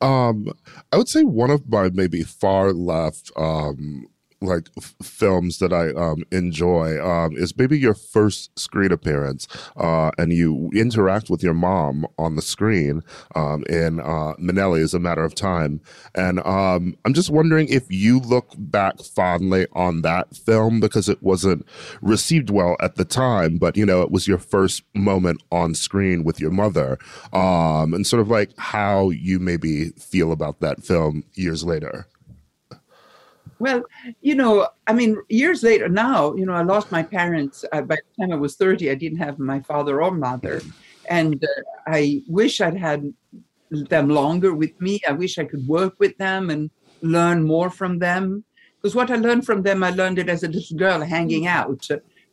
[0.00, 0.52] Um,
[0.92, 4.06] I would say one of my maybe far left um
[4.40, 10.10] like f- films that I um, enjoy um, is maybe your first screen appearance, uh,
[10.18, 13.02] and you interact with your mom on the screen
[13.34, 15.80] um, in uh, Minnelli as a matter of time.
[16.14, 21.22] And um, I'm just wondering if you look back fondly on that film because it
[21.22, 21.66] wasn't
[22.00, 26.24] received well at the time, but you know it was your first moment on screen
[26.24, 26.98] with your mother,
[27.32, 32.06] um, and sort of like how you maybe feel about that film years later.
[33.58, 33.82] Well,
[34.20, 37.64] you know, I mean, years later now, you know, I lost my parents.
[37.72, 40.62] Uh, by the time I was 30, I didn't have my father or mother.
[41.08, 43.12] And uh, I wish I'd had
[43.70, 45.00] them longer with me.
[45.08, 46.70] I wish I could work with them and
[47.02, 48.44] learn more from them.
[48.80, 51.86] Because what I learned from them, I learned it as a little girl hanging out.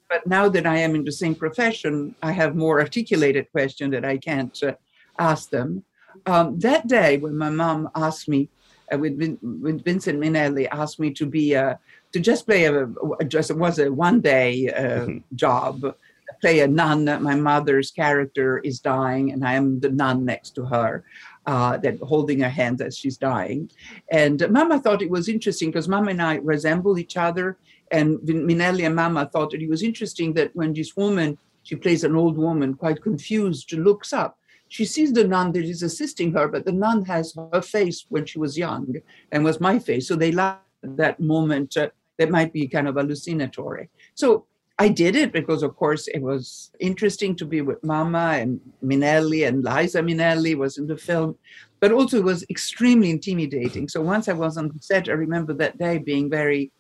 [0.10, 4.06] But now that I am in the same profession, I have more articulated questions that
[4.06, 4.74] I can't uh,
[5.18, 5.84] ask them.
[6.28, 8.50] Um, that day when my mom asked me,
[8.92, 11.80] uh, with, Vin- with Vincent Minnelli asked me to be a,
[12.12, 12.88] to just play a,
[13.28, 15.96] just it was a one day uh, job,
[16.42, 17.06] play a nun.
[17.06, 21.04] My mother's character is dying, and I am the nun next to her.
[21.48, 23.70] Uh, that holding her hand as she's dying,
[24.10, 27.58] and Mama thought it was interesting because Mama and I resemble each other,
[27.92, 31.76] and Vin- Minnelli and Mama thought that it was interesting that when this woman, she
[31.76, 36.34] plays an old woman, quite confused, looks up she sees the nun that is assisting
[36.34, 38.96] her, but the nun has her face when she was young
[39.32, 40.08] and was my face.
[40.08, 43.90] So they laugh at that moment uh, that might be kind of hallucinatory.
[44.16, 44.46] So
[44.78, 49.48] I did it because, of course, it was interesting to be with Mama and Minnelli
[49.48, 51.38] and Liza Minnelli was in the film,
[51.80, 53.88] but also it was extremely intimidating.
[53.88, 56.72] So once I was on set, I remember that day being very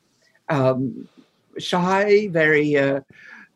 [0.49, 1.07] um,
[1.57, 3.01] shy, very uh,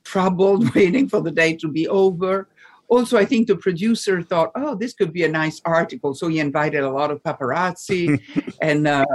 [0.06, 2.48] troubled, waiting for the day to be over
[2.90, 6.16] also, I think the producer thought, oh, this could be a nice article.
[6.16, 8.20] So he invited a lot of paparazzi.
[8.62, 9.06] and uh,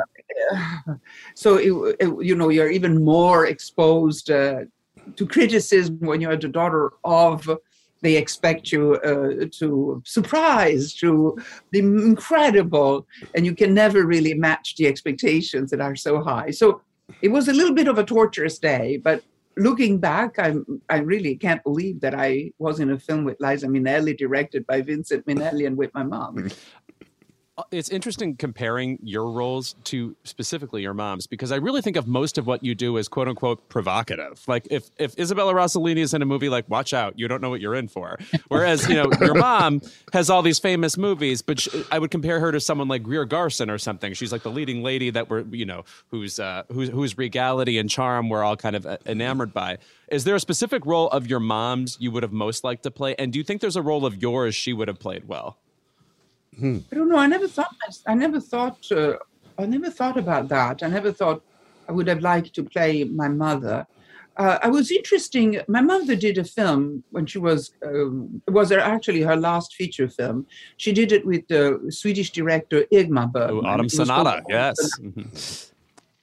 [1.34, 4.60] so, it, it, you know, you're even more exposed uh,
[5.16, 7.50] to criticism when you're the daughter of.
[8.00, 11.38] They expect you uh, to surprise, to
[11.70, 16.50] be incredible, and you can never really match the expectations that are so high.
[16.50, 16.82] So
[17.22, 19.24] it was a little bit of a torturous day, but
[19.56, 23.66] looking back, I'm I really can't believe that I was in a film with Liza
[23.66, 26.50] Minnelli, directed by Vincent Minnelli, and with my mom.
[27.56, 32.08] Uh, it's interesting comparing your roles to specifically your mom's because I really think of
[32.08, 34.42] most of what you do as quote unquote provocative.
[34.48, 37.50] Like if if Isabella Rossellini is in a movie, like watch out, you don't know
[37.50, 38.18] what you're in for.
[38.48, 39.82] Whereas you know your mom
[40.12, 43.24] has all these famous movies, but she, I would compare her to someone like Greer
[43.24, 44.14] Garson or something.
[44.14, 47.88] She's like the leading lady that we're you know whose uh, whose whose regality and
[47.88, 49.78] charm we're all kind of uh, enamored by.
[50.08, 53.14] Is there a specific role of your mom's you would have most liked to play,
[53.16, 55.58] and do you think there's a role of yours she would have played well?
[56.58, 56.78] Hmm.
[56.90, 57.18] I don't know.
[57.18, 57.74] I never thought.
[58.06, 58.90] I never thought.
[58.90, 59.16] Uh,
[59.58, 60.82] I never thought about that.
[60.82, 61.42] I never thought
[61.88, 63.86] I would have liked to play my mother.
[64.36, 65.60] Uh, I was interesting.
[65.68, 70.08] My mother did a film when she was um, it was actually her last feature
[70.08, 70.46] film.
[70.76, 73.64] She did it with the Swedish director Ingmar Bergman.
[73.64, 75.72] Oh, Autumn Sonata, yes.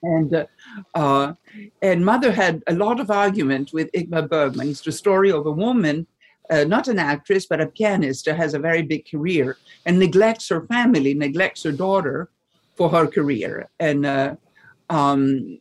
[0.02, 0.46] And uh,
[0.94, 1.34] uh,
[1.80, 4.68] and mother had a lot of argument with Ingmar Bergman.
[4.68, 6.06] It's the story of a woman
[6.50, 10.48] uh, not an actress, but a pianist who has a very big career and neglects
[10.48, 12.28] her family, neglects her daughter
[12.76, 13.68] for her career.
[13.78, 14.36] And uh,
[14.90, 15.58] um,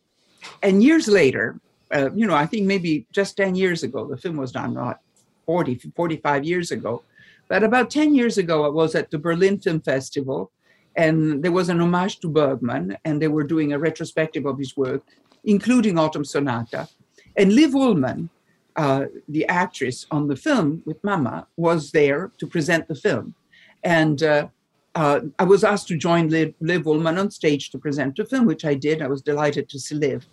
[0.61, 1.59] and years later,
[1.93, 4.99] uh, you know, I think maybe just 10 years ago, the film was done, not
[5.45, 7.03] 40, 45 years ago.
[7.47, 10.51] But about 10 years ago, I was at the Berlin Film Festival,
[10.95, 14.77] and there was an homage to Bergman, and they were doing a retrospective of his
[14.77, 15.03] work,
[15.43, 16.87] including Autumn Sonata.
[17.35, 18.29] And Liv Ullmann,
[18.81, 23.35] uh, the actress on the film with Mama was there to present the film.
[23.83, 24.47] And uh,
[24.95, 28.47] uh, I was asked to join Liv, Liv Ullmann on stage to present the film,
[28.47, 29.03] which I did.
[29.03, 30.25] I was delighted to see Liv.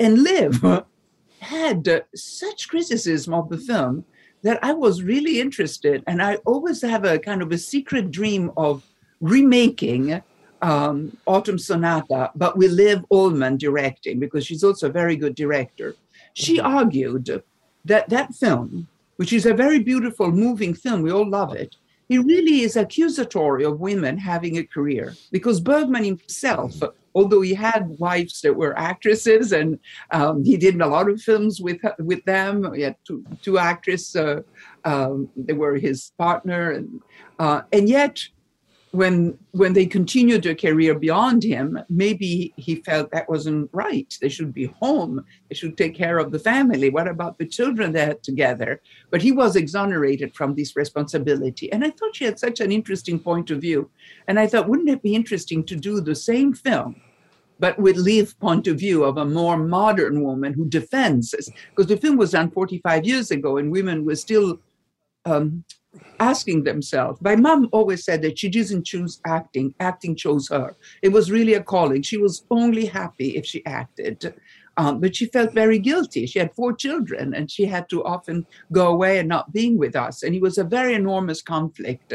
[0.00, 0.52] And Liv
[1.38, 4.04] had uh, such criticism of the film
[4.42, 6.02] that I was really interested.
[6.08, 8.82] And I always have a kind of a secret dream of
[9.20, 10.20] remaking
[10.62, 15.94] um, Autumn Sonata, but with Liv Ullmann directing, because she's also a very good director.
[16.32, 16.76] She mm-hmm.
[16.76, 17.42] argued
[17.84, 21.76] that that film, which is a very beautiful, moving film, we all love it,
[22.08, 25.14] it really is accusatory of women having a career.
[25.30, 26.74] Because Bergman himself,
[27.14, 29.78] although he had wives that were actresses and
[30.10, 34.16] um, he did a lot of films with with them, he had two, two actresses,
[34.16, 34.42] uh,
[34.84, 37.00] um, they were his partner, and
[37.38, 38.28] uh, and yet
[38.94, 44.16] when when they continued their career beyond him, maybe he felt that wasn't right.
[44.20, 45.24] They should be home.
[45.48, 46.90] They should take care of the family.
[46.90, 48.80] What about the children they had together?
[49.10, 51.72] But he was exonerated from this responsibility.
[51.72, 53.90] And I thought she had such an interesting point of view.
[54.28, 56.94] And I thought, wouldn't it be interesting to do the same film,
[57.58, 61.34] but with Liv point of view of a more modern woman who defends?
[61.70, 64.60] Because the film was done 45 years ago, and women were still
[65.24, 65.64] um,
[66.20, 67.20] asking themselves.
[67.20, 70.76] My mom always said that she didn't choose acting, acting chose her.
[71.02, 72.02] It was really a calling.
[72.02, 74.34] She was only happy if she acted.
[74.76, 76.26] Um, but she felt very guilty.
[76.26, 79.94] She had four children and she had to often go away and not being with
[79.94, 80.22] us.
[80.22, 82.12] And it was a very enormous conflict.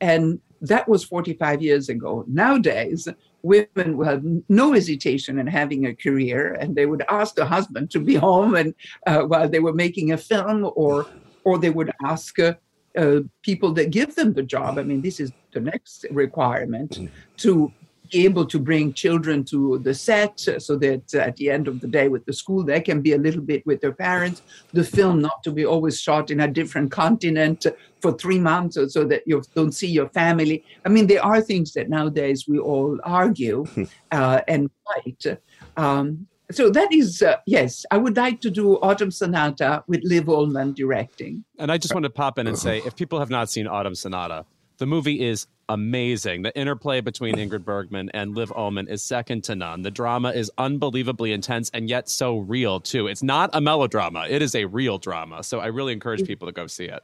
[0.00, 2.24] And that was 45 years ago.
[2.28, 3.08] Nowadays,
[3.42, 7.90] women will have no hesitation in having a career and they would ask the husband
[7.90, 8.74] to be home and
[9.06, 11.06] uh, while they were making a film or
[11.44, 12.54] or they would ask uh,
[12.98, 14.78] uh, people that give them the job.
[14.78, 17.08] I mean, this is the next requirement mm.
[17.38, 17.72] to
[18.10, 21.86] be able to bring children to the set so that at the end of the
[21.86, 24.40] day with the school they can be a little bit with their parents
[24.72, 27.66] the film not to be always shot in a different continent
[28.00, 31.40] for three months or so that you don't see your family i mean there are
[31.40, 33.66] things that nowadays we all argue
[34.12, 35.38] uh, and fight
[35.76, 40.24] um, so that is uh, yes i would like to do autumn sonata with liv
[40.24, 41.44] ullmann directing.
[41.58, 43.94] And i just want to pop in and say if people have not seen autumn
[43.94, 44.44] sonata
[44.78, 46.42] the movie is amazing.
[46.42, 49.82] The interplay between ingrid bergman and liv ullmann is second to none.
[49.82, 53.06] The drama is unbelievably intense and yet so real too.
[53.06, 54.26] It's not a melodrama.
[54.28, 55.42] It is a real drama.
[55.42, 57.02] So i really encourage people to go see it.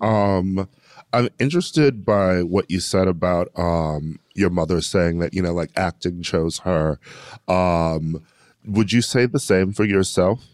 [0.00, 0.68] Um
[1.16, 5.70] I'm interested by what you said about um, your mother saying that you know, like
[5.74, 6.98] acting chose her.
[7.48, 8.22] Um,
[8.66, 10.44] would you say the same for yourself?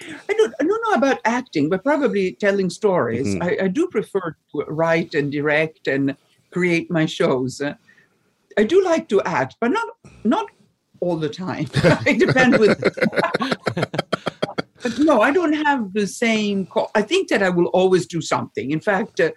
[0.00, 3.26] I don't, I don't know about acting, but probably telling stories.
[3.26, 3.42] Mm-hmm.
[3.42, 6.16] I, I, do prefer to write and direct and
[6.50, 7.60] create my shows.
[8.56, 9.88] I do like to act, but not
[10.24, 10.46] not
[11.00, 11.66] all the time.
[12.06, 12.82] it depends with.
[14.84, 16.66] but no, I don't have the same.
[16.66, 16.90] Call.
[16.94, 18.70] I think that I will always do something.
[18.70, 19.30] In fact, uh,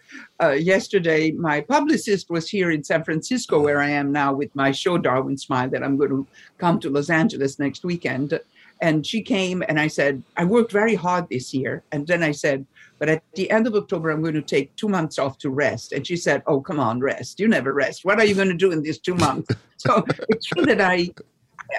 [0.43, 4.73] uh, yesterday my publicist was here in San Francisco, where I am now with my
[4.73, 5.69] show Darwin Smile.
[5.69, 8.37] That I'm going to come to Los Angeles next weekend.
[8.81, 11.81] And she came and I said, I worked very hard this year.
[11.91, 12.67] And then I said,
[12.99, 15.93] but at the end of October, I'm going to take two months off to rest.
[15.93, 17.39] And she said, Oh, come on, rest.
[17.39, 18.03] You never rest.
[18.03, 19.55] What are you going to do in these two months?
[19.77, 21.09] so it's true that I,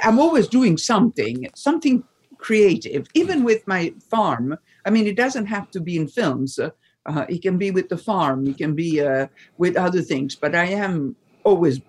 [0.03, 2.03] I'm always doing something, something
[2.39, 4.57] creative, even with my farm.
[4.85, 6.59] I mean, it doesn't have to be in films.
[6.59, 6.71] Uh,
[7.07, 8.47] uh, it can be with the farm.
[8.47, 10.35] It can be uh, with other things.
[10.35, 11.81] But I am always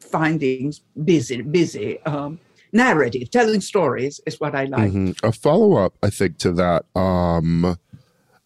[0.00, 0.72] finding
[1.04, 2.02] busy, busy.
[2.02, 2.40] Um,
[2.72, 4.92] narrative, telling stories is what I like.
[4.92, 5.26] Mm-hmm.
[5.26, 6.84] A follow up, I think, to that.
[6.94, 7.78] Um,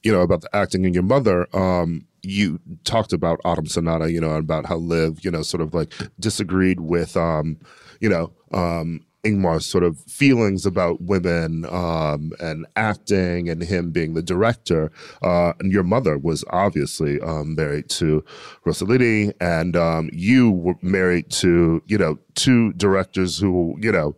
[0.02, 1.46] you know about the acting in your mother.
[1.56, 5.74] Um, you talked about Autumn Sonata, you know, about how Liv, you know, sort of
[5.74, 7.58] like disagreed with, um,
[8.00, 14.14] you know, um, Ingmar's sort of feelings about women um, and acting and him being
[14.14, 14.90] the director.
[15.22, 18.24] Uh, and your mother was obviously um, married to
[18.66, 24.16] Rossellini, and um, you were married to, you know, two directors who, you know,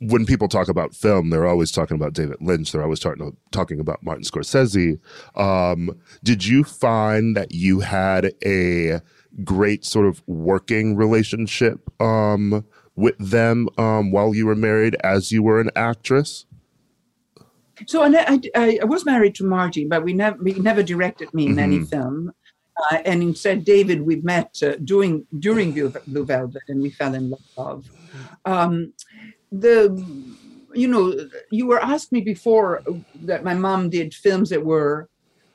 [0.00, 2.72] when people talk about film, they're always talking about David Lynch.
[2.72, 4.98] They're always talking talking about Martin Scorsese.
[5.36, 9.00] Um, did you find that you had a
[9.42, 12.64] great sort of working relationship um,
[12.96, 16.46] with them um, while you were married as you were an actress?
[17.86, 21.46] So I, I, I was married to Marty, but we never we never directed me
[21.46, 21.58] in mm-hmm.
[21.58, 22.32] any film.
[22.90, 27.34] Uh, and instead, David, we met uh, doing during Blue Velvet, and we fell in
[27.56, 27.88] love.
[28.44, 28.92] Um,
[29.50, 29.90] the
[30.74, 31.14] you know
[31.50, 32.82] you were asked me before
[33.22, 35.08] that my mom did films that were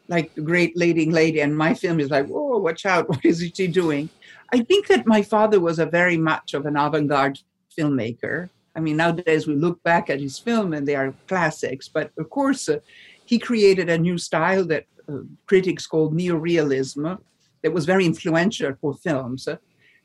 [0.08, 3.44] like the great leading lady and my film is like oh watch out what is
[3.54, 4.10] she doing
[4.52, 7.40] I think that my father was a very much of an avant-garde
[7.78, 8.50] filmmaker.
[8.76, 12.30] I mean, nowadays we look back at his film and they are classics, but of
[12.30, 12.80] course, uh,
[13.26, 17.20] he created a new style that uh, critics called neorealism
[17.62, 19.48] that was very influential for films.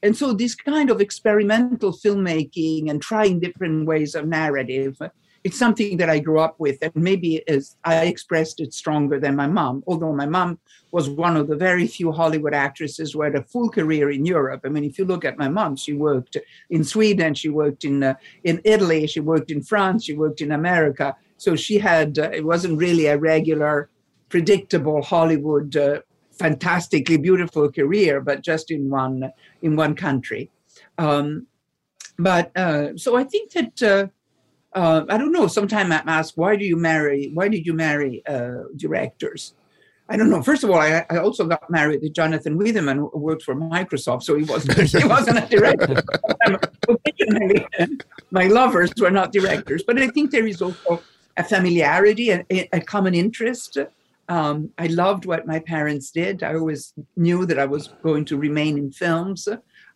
[0.02, 5.00] And so, this kind of experimental filmmaking and trying different ways of narrative
[5.44, 9.36] it's something that I grew up with, and maybe as I expressed it stronger than
[9.36, 9.84] my mom.
[9.86, 10.58] Although my mom
[10.90, 14.62] was one of the very few Hollywood actresses who had a full career in Europe.
[14.64, 16.38] I mean, if you look at my mom, she worked
[16.70, 20.52] in Sweden, she worked in uh, in Italy, she worked in France, she worked in
[20.52, 21.14] America.
[21.36, 23.90] So she had uh, it wasn't really a regular,
[24.30, 26.00] predictable Hollywood, uh,
[26.38, 29.30] fantastically beautiful career, but just in one
[29.60, 30.50] in one country.
[30.96, 31.48] Um,
[32.18, 34.10] but uh, so I think that
[34.74, 35.46] uh, I don't know.
[35.46, 37.30] Sometimes I'm asked, why do you marry?
[37.32, 39.54] Why did you marry uh, directors?
[40.08, 40.42] I don't know.
[40.42, 44.24] First of all, I, I also got married to Jonathan Wiedemann, who worked for Microsoft,
[44.24, 46.02] so he wasn't he wasn't a director.
[46.88, 47.66] Occasionally,
[48.30, 51.02] my lovers were not directors, but I think there is also
[51.36, 53.78] a familiarity and a, a common interest.
[54.28, 56.42] Um, I loved what my parents did.
[56.42, 59.48] I always knew that I was going to remain in films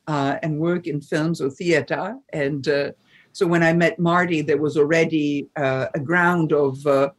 [0.06, 2.16] uh, and work in films or theater.
[2.32, 2.92] And uh,
[3.38, 7.10] so when I met Marty, there was already uh, a ground of uh,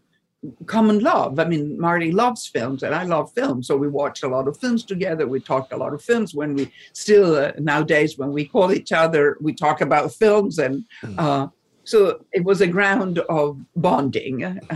[0.65, 1.39] common love.
[1.39, 3.67] I mean, Marty loves films and I love films.
[3.67, 5.29] So we watched a lot of films together.
[5.29, 8.91] We talked a lot of films when we still, uh, nowadays, when we call each
[8.91, 10.59] other, we talk about films.
[10.59, 10.83] And
[11.17, 11.47] uh,
[11.85, 14.59] so it was a ground of bonding.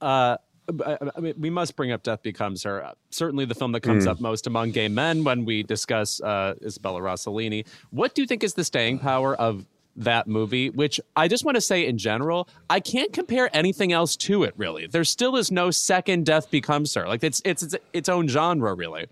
[0.00, 0.36] Uh,
[0.84, 2.84] I I mean, we must bring up Death Becomes Her.
[2.84, 6.54] Uh, Certainly, the film that comes up most among gay men when we discuss uh,
[6.62, 7.66] Isabella Rossellini.
[7.90, 9.64] What do you think is the staying power of
[9.96, 10.70] that movie?
[10.70, 14.54] Which I just want to say in general, I can't compare anything else to it.
[14.56, 17.06] Really, there still is no second Death Becomes Her.
[17.06, 19.06] Like it's it's it's its own genre, really.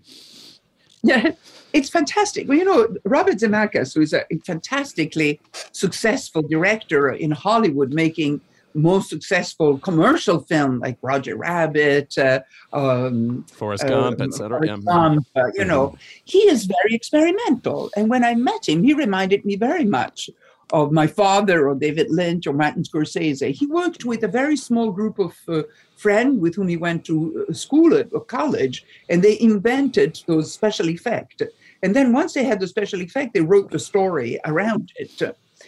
[1.05, 1.31] Yeah,
[1.73, 2.47] it's fantastic.
[2.47, 5.41] Well, you know, Robert Zemeckis, who is a fantastically
[5.73, 8.39] successful director in Hollywood, making
[8.75, 12.39] most successful commercial film like Roger Rabbit, uh,
[12.71, 14.59] um, Forrest Gump, um, et cetera.
[14.59, 14.87] Forrest Mm-hmm.
[14.87, 17.91] Gump, uh, you know, he is very experimental.
[17.95, 20.29] And when I met him, he reminded me very much
[20.73, 23.51] of my father or David Lynch or Martin Scorsese.
[23.51, 25.61] He worked with a very small group of uh,
[25.95, 30.51] friends with whom he went to uh, school at or college, and they invented those
[30.51, 31.43] special effects.
[31.83, 35.21] And then once they had the special effect, they wrote the story around it.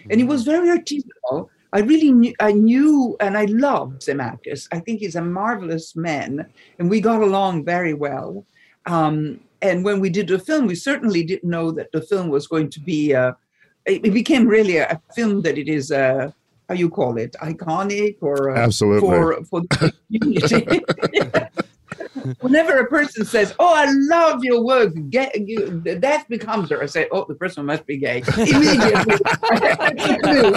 [0.09, 1.49] And it was very artisanal.
[1.71, 4.67] I really knew, I knew and I loved Zemeckis.
[4.71, 6.47] I think he's a marvelous man,
[6.79, 8.43] and we got along very well.
[8.87, 12.47] Um, and when we did the film, we certainly didn't know that the film was
[12.47, 13.13] going to be.
[13.13, 13.33] Uh,
[13.85, 15.91] it, became really a, a film that it is.
[15.91, 16.31] Uh,
[16.67, 17.35] how you call it?
[17.43, 19.01] Iconic or uh, Absolutely.
[19.01, 20.83] for for the community.
[22.41, 26.81] Whenever a person says, "Oh, I love your work," get you, that becomes her.
[26.81, 29.91] I say, "Oh, the person must be gay." Immediately, I
[30.23, 30.55] knew.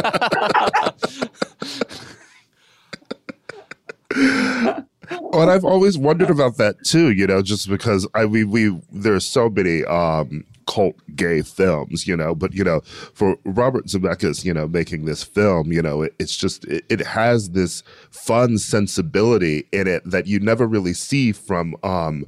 [5.59, 9.51] I've always wondered about that too, you know, just because I we we there's so
[9.51, 12.81] many um cult gay films, you know, but you know,
[13.15, 17.01] for Robert Zemeckis, you know, making this film, you know, it, it's just it, it
[17.01, 22.25] has this fun sensibility in it that you never really see from um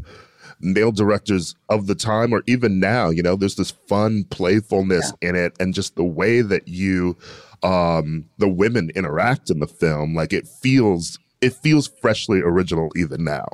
[0.63, 5.37] male directors of the time or even now, you know, there's this fun playfulness in
[5.37, 7.17] it and just the way that you
[7.63, 13.23] um the women interact in the film, like it feels it feels freshly original even
[13.23, 13.47] now.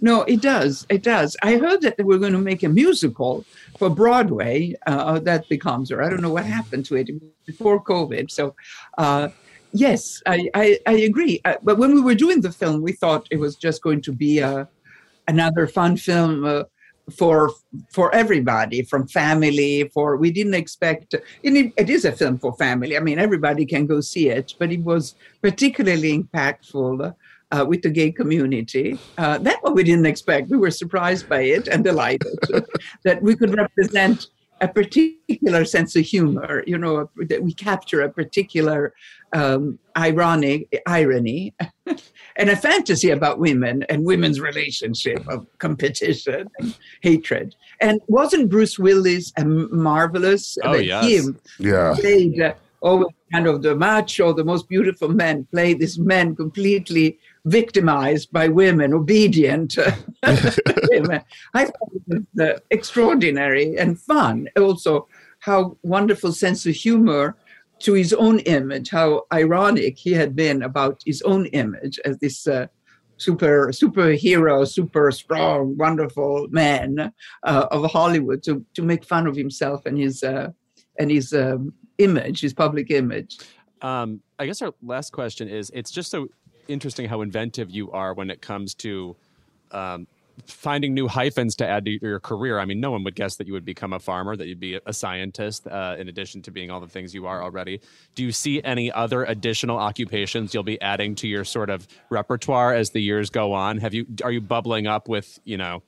[0.00, 0.86] No, it does.
[0.88, 1.36] It does.
[1.42, 3.44] I heard that they were going to make a musical
[3.78, 4.74] for Broadway.
[4.86, 7.10] Uh, that becomes, or I don't know what happened to it
[7.46, 8.30] before COVID.
[8.30, 8.54] So,
[8.96, 9.28] uh,
[9.72, 11.40] yes, I, I, I agree.
[11.44, 14.12] Uh, but when we were doing the film, we thought it was just going to
[14.12, 14.64] be uh,
[15.26, 16.64] another fun film uh,
[17.16, 17.52] for
[17.90, 19.90] for everybody, from family.
[19.94, 21.14] For we didn't expect.
[21.42, 22.96] It is a film for family.
[22.96, 24.54] I mean, everybody can go see it.
[24.58, 27.14] But it was particularly impactful
[27.50, 28.98] uh, with the gay community.
[29.16, 30.50] Uh, that one we didn't expect.
[30.50, 32.38] We were surprised by it and delighted
[33.04, 34.26] that we could represent
[34.60, 36.64] a particular sense of humor.
[36.66, 38.92] You know, that we capture a particular
[39.32, 41.54] um, ironic irony
[42.36, 47.54] and a fantasy about women and women's relationship of competition and hatred.
[47.80, 50.58] And wasn't Bruce Willis a marvelous?
[50.64, 51.04] Oh, that yes.
[51.58, 51.94] He Yeah.
[51.98, 57.18] played uh, always kind of the macho, the most beautiful men, played this man completely
[57.48, 59.76] victimized by women, obedient
[60.88, 61.20] women.
[61.54, 64.48] I thought it was uh, extraordinary and fun.
[64.56, 65.08] Also,
[65.40, 67.36] how wonderful sense of humor
[67.80, 72.46] to his own image, how ironic he had been about his own image as this
[72.46, 72.66] uh,
[73.18, 77.12] super superhero, super strong, wonderful man
[77.44, 80.50] uh, of Hollywood to to make fun of himself and his uh,
[80.98, 83.38] and his um, image, his public image.
[83.80, 86.28] Um, I guess our last question is: It's just so
[86.68, 89.16] interesting how inventive you are when it comes to
[89.72, 90.06] um,
[90.46, 92.58] finding new hyphens to add to your career.
[92.58, 94.78] I mean, no one would guess that you would become a farmer, that you'd be
[94.86, 97.80] a scientist, uh, in addition to being all the things you are already.
[98.14, 102.74] Do you see any other additional occupations you'll be adding to your sort of repertoire
[102.74, 103.78] as the years go on?
[103.78, 105.82] Have you are you bubbling up with you know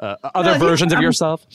[0.00, 1.46] uh, other yeah, versions of I'm- yourself?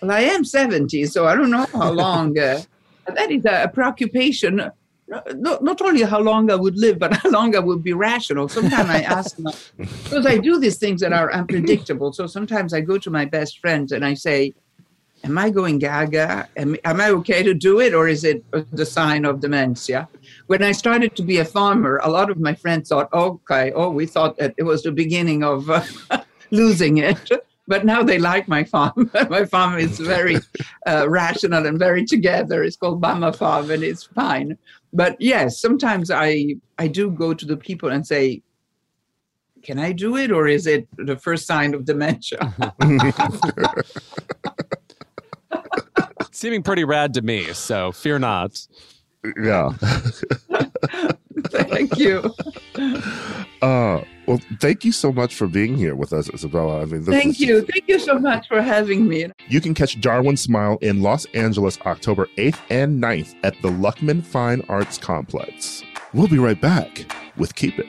[0.00, 2.38] Well, I am 70, so I don't know how long.
[2.38, 2.62] Uh,
[3.14, 4.70] that is a, preoccupation.
[5.12, 7.92] Uh, Not, not only how long I would live, but how long I would be
[7.92, 8.48] rational.
[8.48, 12.12] Sometimes I ask, my- because I do these things that are unpredictable.
[12.12, 14.54] So sometimes I go to my best friends and I say,
[15.22, 16.48] Am I going gaga?
[16.56, 18.42] Am, am I okay to do it, or is it
[18.72, 20.08] the sign of dementia?
[20.46, 23.90] when I started to be a farmer, a lot of my friends thought, okay, oh,
[23.90, 25.84] we thought that it was the beginning of uh,
[26.50, 27.30] losing it.
[27.68, 29.10] But now they like my farm.
[29.30, 30.38] my farm is very
[30.86, 32.64] uh, rational and very together.
[32.64, 34.58] It's called Mama Farm, and it's fine.
[34.92, 38.42] But yes, sometimes I I do go to the people and say,
[39.62, 42.38] "Can I do it, or is it the first sign of dementia?"
[46.32, 48.66] Seeming pretty rad to me, so fear not.
[49.42, 49.72] Yeah.
[51.50, 52.34] Thank you.
[53.62, 56.82] Uh, well, thank you so much for being here with us, Isabella.
[56.82, 57.62] I mean, this Thank is- you.
[57.62, 59.26] Thank you so much for having me.
[59.48, 64.22] You can catch Darwin Smile in Los Angeles October 8th and 9th at the Luckman
[64.22, 65.82] Fine Arts Complex.
[66.14, 67.86] We'll be right back with Keep It.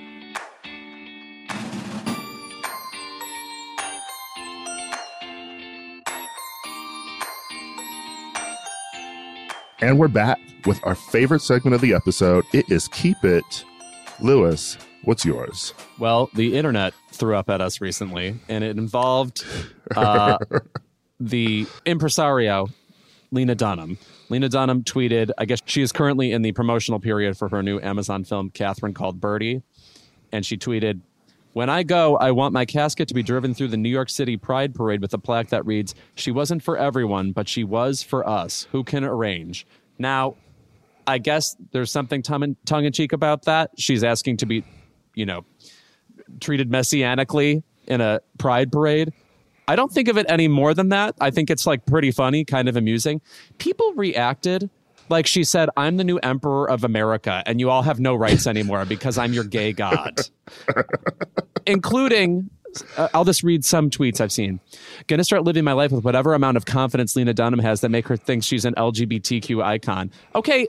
[9.82, 12.46] And we're back with our favorite segment of the episode.
[12.54, 13.66] It is Keep It.
[14.20, 15.74] Louis, what's yours?
[15.98, 19.44] Well, the internet threw up at us recently, and it involved
[19.96, 20.38] uh,
[21.20, 22.68] the impresario,
[23.32, 23.98] Lena Dunham.
[24.30, 27.80] Lena Dunham tweeted, I guess she is currently in the promotional period for her new
[27.80, 29.64] Amazon film, Catherine Called Birdy.
[30.32, 31.02] And she tweeted,
[31.54, 34.38] When I go, I want my casket to be driven through the New York City
[34.38, 38.28] Pride Parade with a plaque that reads, She wasn't for everyone, but she was for
[38.28, 38.68] us.
[38.72, 39.68] Who can arrange?
[40.00, 40.36] Now,
[41.06, 42.56] I guess there's something tongue
[42.86, 43.72] in cheek about that.
[43.78, 44.64] She's asking to be,
[45.14, 45.46] you know,
[46.40, 49.12] treated messianically in a pride parade.
[49.68, 51.16] I don't think of it any more than that.
[51.20, 53.22] I think it's like pretty funny, kind of amusing.
[53.58, 54.70] People reacted
[55.12, 58.48] like she said, I'm the new emperor of America, and you all have no rights
[58.48, 60.22] anymore because I'm your gay god.
[61.68, 62.50] Including,
[62.98, 64.60] uh, I'll just read some tweets I've seen.
[65.08, 68.08] Gonna start living my life with whatever amount of confidence Lena Dunham has that make
[68.08, 70.10] her think she's an LGBTQ icon.
[70.34, 70.68] Okay,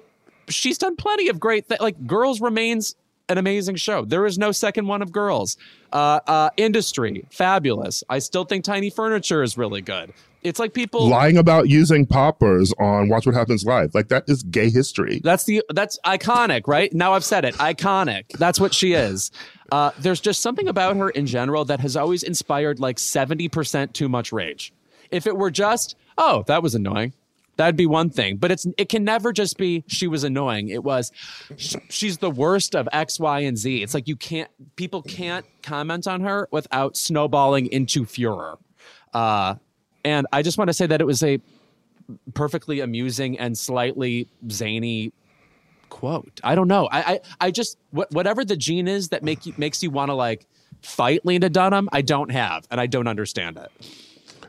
[0.48, 1.81] she's done plenty of great things.
[1.81, 2.97] Like Girls remains
[3.28, 4.05] an amazing show.
[4.05, 5.56] There is no second one of Girls.
[5.93, 8.02] Uh, uh, industry, fabulous.
[8.09, 10.12] I still think Tiny Furniture is really good.
[10.43, 13.94] It's like people Lying about using poppers on Watch What Happens Live.
[13.94, 15.20] Like, that is gay history.
[15.23, 16.93] That's the that's iconic, right?
[16.93, 17.55] Now I've said it.
[17.55, 18.28] Iconic.
[18.39, 19.31] That's what she is.
[19.70, 24.09] Uh, there's just something about her in general that has always inspired like 70% too
[24.09, 24.73] much rage.
[25.10, 27.14] If it were just, oh, that was annoying,
[27.56, 28.36] that'd be one thing.
[28.36, 30.69] But it's it can never just be she was annoying.
[30.69, 31.12] It was
[31.56, 33.82] sh- she's the worst of X, Y, and Z.
[33.82, 38.59] It's like you can't people can't comment on her without snowballing into furor.
[39.14, 39.56] Uh,
[40.04, 41.38] and I just want to say that it was a
[42.34, 45.12] perfectly amusing and slightly zany
[45.88, 46.40] quote.
[46.42, 46.88] I don't know.
[46.90, 50.08] I I, I just wh- whatever the gene is that make you makes you want
[50.08, 50.46] to like
[50.82, 53.70] fight Lena Dunham, I don't have, and I don't understand it.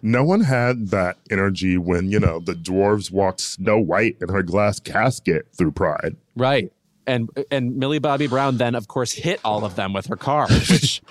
[0.02, 4.44] No one had that energy when, you know, the dwarves walked Snow White in her
[4.44, 6.18] glass casket through Pride.
[6.36, 6.74] Right.
[7.08, 10.48] And and Millie Bobby Brown then of course hit all of them with her car,
[10.50, 11.02] which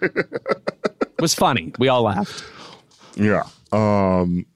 [1.20, 1.72] was funny.
[1.78, 2.44] We all laughed.
[3.14, 3.44] Yeah.
[3.72, 4.46] Um,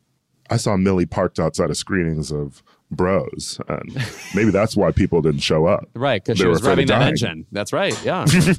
[0.51, 3.97] I saw Millie parked outside of screenings of Bros, and
[4.35, 5.89] maybe that's why people didn't show up.
[5.95, 7.47] Right, because she was revving that engine.
[7.51, 7.99] That's right.
[8.05, 8.27] Yeah.
[8.33, 8.55] You're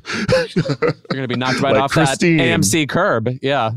[1.12, 2.38] gonna be knocked right Like off Christine.
[2.38, 3.30] that AMC curb.
[3.44, 3.72] Yeah.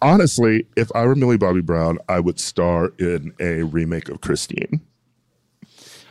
[0.00, 4.80] Honestly, if I were Millie Bobby Brown, I would star in a remake of Christine,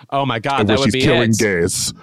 [0.10, 1.38] Oh my God, that would she's be killing it.
[1.38, 1.94] gays.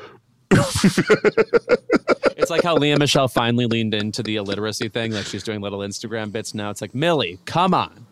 [2.49, 5.13] It's like how Lea Michele finally leaned into the illiteracy thing.
[5.13, 6.71] Like she's doing little Instagram bits now.
[6.71, 8.07] It's like, Millie, come on.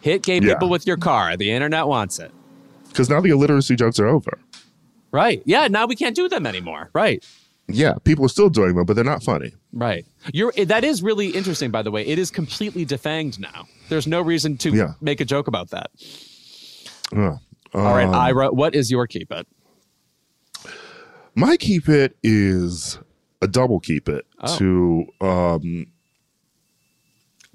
[0.00, 0.54] Hit gay Yeah.
[0.54, 1.36] people with your car.
[1.36, 2.30] The internet wants it.
[2.88, 4.38] Because now the illiteracy jokes are over.
[5.10, 5.42] Right.
[5.44, 5.68] Yeah.
[5.68, 6.88] Now we can't do them anymore.
[6.94, 7.22] Right.
[7.68, 9.52] Yeah, people are still doing them, but they're not funny.
[9.74, 10.06] Right.
[10.32, 12.06] You're that is really interesting, by the way.
[12.06, 13.66] It is completely defanged now.
[13.90, 14.94] There's no reason to Yeah.
[15.02, 15.90] make a joke about that.
[17.14, 17.36] Uh,
[17.74, 19.46] All right, um, Ira, what is your keep it?
[21.34, 22.98] My keep it is
[23.42, 24.56] a double keep it Oh.
[24.58, 25.86] to um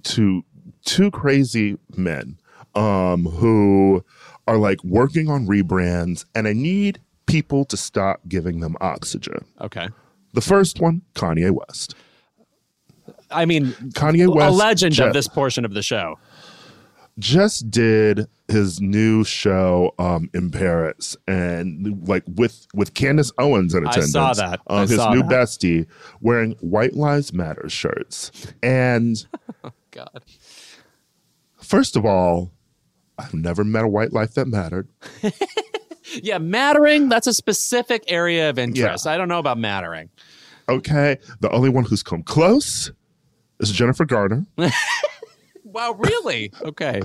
[0.03, 0.43] to
[0.85, 2.37] two crazy men
[2.75, 4.03] um who
[4.47, 9.43] are like working on rebrands and I need people to stop giving them oxygen.
[9.59, 9.89] Okay.
[10.33, 11.95] The first one, Kanye West.
[13.29, 16.17] I mean, Kanye West a legend of this portion of the show.
[17.19, 23.85] Just did his new show um in Paris and like with with Candace Owens in
[23.87, 24.15] attendance.
[24.15, 24.61] I saw that.
[24.67, 25.29] I Um, his saw new that.
[25.31, 25.87] bestie
[26.21, 28.31] wearing White Lives Matter shirts.
[28.61, 29.25] And
[29.91, 30.23] God.
[31.59, 32.51] first of all,
[33.17, 34.87] I've never met a white life that mattered.
[36.23, 39.05] Yeah, mattering, that's a specific area of interest.
[39.05, 40.09] I don't know about mattering.
[40.69, 41.17] Okay.
[41.41, 42.93] The only one who's come close
[43.59, 44.45] is Jennifer Garner.
[45.77, 46.51] Wow, really?
[46.63, 47.01] Okay.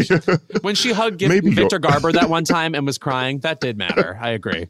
[0.60, 4.18] when she hugged Maybe Victor Garber that one time and was crying, that did matter.
[4.20, 4.68] I agree.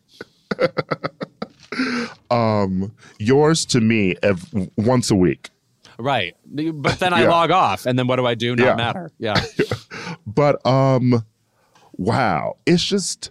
[2.30, 4.44] um, yours to me ev-
[4.76, 5.50] once a week.
[5.98, 6.36] Right.
[6.46, 7.30] But then I Yeah.
[7.30, 8.54] log off, and then what do I do?
[8.54, 8.74] Not Yeah.
[8.76, 9.10] matter.
[9.18, 9.44] Yeah.
[10.24, 11.24] But um,
[11.96, 13.30] wow, it's just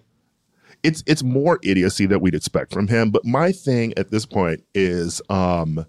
[0.83, 3.11] it's it's more idiocy that we'd expect from him.
[3.11, 5.85] But my thing at this point is um,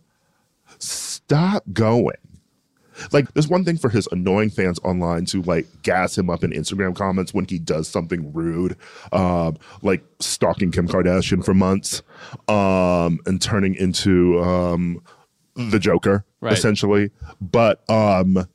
[0.79, 2.15] stop going.
[3.11, 6.51] Like, there's one thing for his annoying fans online to like gas him up in
[6.51, 8.77] Instagram comments when he does something rude,
[9.13, 12.03] um, like stalking Kim Kardashian for months,
[12.49, 15.03] um, and turning into um,
[15.55, 16.53] the Joker Right.
[16.55, 17.11] essentially.
[17.41, 18.47] But um,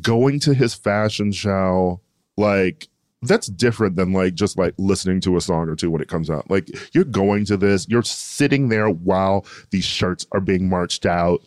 [0.00, 2.00] going to his fashion show,
[2.36, 2.88] like
[3.22, 6.30] that's different than like just like listening to a song or two when it comes
[6.30, 6.50] out.
[6.50, 11.42] Like you're going to this, you're sitting there while these shirts are being marched out.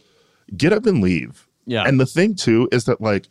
[0.56, 1.48] Get up and leave.
[1.66, 1.84] Yeah.
[1.84, 3.28] And the thing too is that like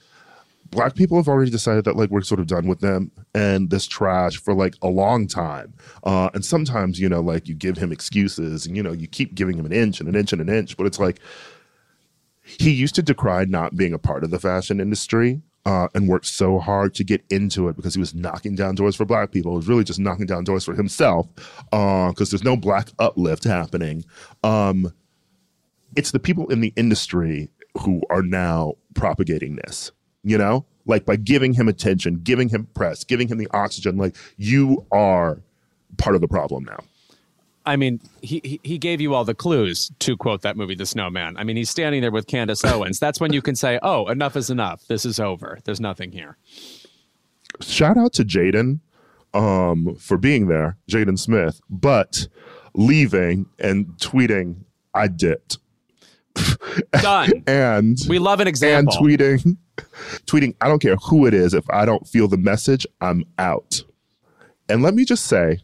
[0.70, 3.86] black people have already decided that like we're sort of done with them and this
[3.86, 5.74] trash for like a long time.
[6.02, 9.34] Uh, and sometimes, you know, like you give him excuses and you know, you keep
[9.34, 11.20] giving him an inch and an inch and an inch, but it's like
[12.42, 16.26] he used to decry not being a part of the fashion industry uh, and worked
[16.26, 19.52] so hard to get into it because he was knocking down doors for black people.
[19.52, 21.28] He was really just knocking down doors for himself
[21.70, 24.04] because there's no black uplift happening.
[24.42, 24.92] Um,
[25.94, 29.92] it's the people in the industry who are now propagating this,
[30.22, 33.96] you know, like by giving him attention, giving him press, giving him the oxygen.
[33.96, 35.40] Like you are
[35.96, 36.80] part of the problem now.
[37.64, 41.36] I mean, he, he gave you all the clues to quote that movie, The Snowman.
[41.36, 42.98] I mean, he's standing there with Candace Owens.
[42.98, 44.84] That's when you can say, "Oh, enough is enough.
[44.88, 45.60] This is over.
[45.64, 46.36] There's nothing here."
[47.60, 48.80] shout out to Jaden
[49.34, 52.28] um, for being there, Jaden Smith, but
[52.74, 54.56] leaving and tweeting,
[54.94, 55.58] I dipped.
[56.92, 57.42] Done.
[57.46, 58.94] And We love an example.
[58.96, 59.56] and tweeting,
[60.26, 61.54] tweeting, I don't care who it is.
[61.54, 63.82] If I don't feel the message, I'm out.
[64.68, 65.59] And let me just say,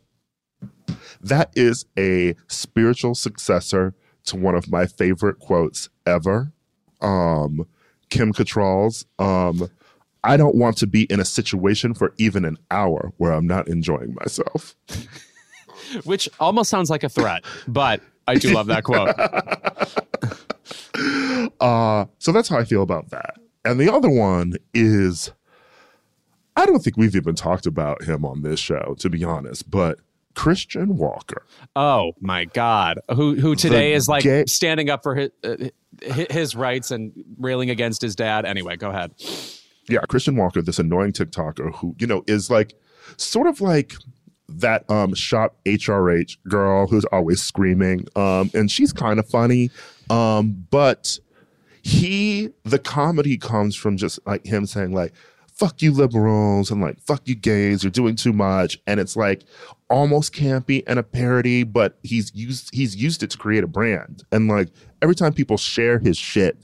[1.21, 6.53] that is a spiritual successor to one of my favorite quotes ever.
[7.01, 7.67] Um,
[8.11, 9.69] Kim Cattrall's, um,
[10.25, 13.69] I don't want to be in a situation for even an hour where I'm not
[13.69, 14.75] enjoying myself.
[16.05, 19.15] Which almost sounds like a threat, but I do love that quote.
[21.61, 23.35] Uh, so that's how I feel about that.
[23.65, 25.33] And the other one is
[26.57, 29.99] I don't think we've even talked about him on this show, to be honest, but
[30.35, 31.45] Christian Walker.
[31.75, 33.01] Oh my God!
[33.15, 35.57] Who who today The is like gay- standing up for his uh,
[36.31, 38.45] his rights and railing against his dad?
[38.45, 39.13] Anyway, go ahead.
[39.89, 42.75] Yeah, Christian Walker, this annoying TikToker who, you know, is like
[43.17, 43.95] sort of like
[44.49, 48.07] that um shop HRH girl who's always screaming.
[48.17, 49.71] Um, and she's kind of funny.
[50.11, 51.19] Um, but
[51.83, 55.13] he the comedy comes from just like him saying like
[55.55, 59.43] fuck you liberals and like fuck you gays you're doing too much and it's like
[59.89, 64.23] almost campy and a parody but he's used he's used it to create a brand
[64.33, 64.69] and like
[65.03, 66.59] every time people share his shit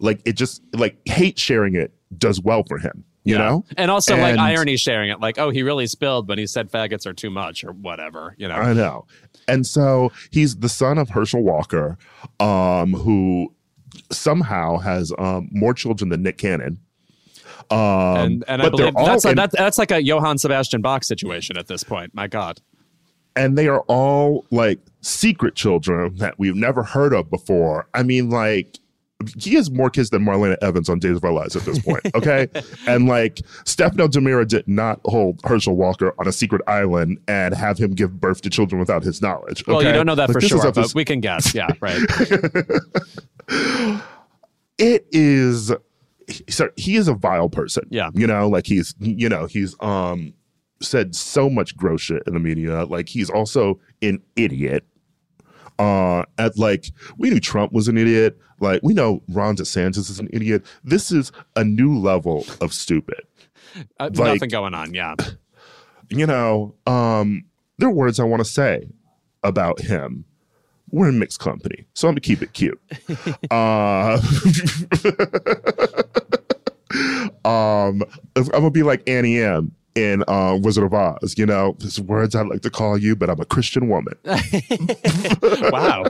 [0.00, 4.16] like it just like hate sharing it does well for him you know and also
[4.16, 7.30] like irony sharing it, like, oh, he really spilled, but he said faggots are too
[7.30, 8.34] much or whatever.
[8.38, 9.06] You know, I know.
[9.46, 11.98] And so he's the son of Herschel Walker,
[12.38, 13.52] um, who
[14.10, 16.78] somehow has um, more children than Nick Cannon.
[17.70, 20.80] Um, and and I but they're all that's, in- that's that's like a Johann Sebastian
[20.80, 22.14] Bach situation at this point.
[22.14, 22.60] My God.
[23.36, 27.88] and they are all like secret children that we've never heard of before.
[27.94, 28.78] I mean, like
[29.36, 32.00] he has more kids than Marlena Evans on Days of Our Lives at this point.
[32.14, 32.48] Okay,
[32.86, 37.78] and like Stefano DiMera did not hold Herschel Walker on a secret island and have
[37.78, 39.66] him give birth to children without his knowledge.
[39.66, 41.54] Well, you don't know that Like, for sure, but this- we can guess.
[41.54, 42.00] Yeah, right.
[44.78, 45.72] it is
[46.48, 48.10] so he is a vile person Yeah.
[48.14, 50.32] you know like he's you know he's um
[50.80, 54.84] said so much gross shit in the media like he's also an idiot
[55.80, 56.86] uh at like
[57.18, 58.38] we knew trump was an idiot.
[58.60, 60.64] Like we know ron desantis is an idiot.
[60.84, 63.22] This is a new level of stupid.
[63.98, 64.92] Uh, Like- nothing going on.
[64.94, 65.14] Yeah.
[66.10, 67.44] you know um
[67.78, 68.86] there are words i want to say
[69.42, 70.24] about him.
[70.92, 72.80] We're in mixed company so i'm gonna keep it cute.
[73.50, 74.20] Uh
[77.44, 78.02] um
[78.36, 82.34] i'm gonna be like auntie em in uh, Wizard of Oz, you know, there's words
[82.34, 84.14] I'd like to call you, but I'm a Christian woman.
[85.72, 86.04] wow.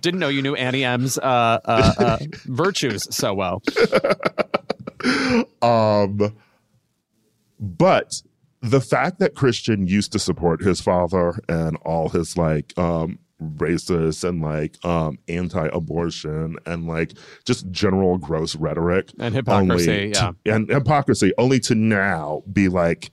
[0.00, 3.62] Didn't know you knew Auntie Em's uh, uh, uh, virtues so well.
[5.60, 6.34] Um,
[7.60, 8.14] but
[8.62, 14.26] the fact that Christian used to support his father and all his like um racist
[14.26, 17.12] and like um anti-abortion and like
[17.44, 20.54] just general gross rhetoric And hypocrisy, to- yeah.
[20.54, 23.10] and hypocrisy only to now be like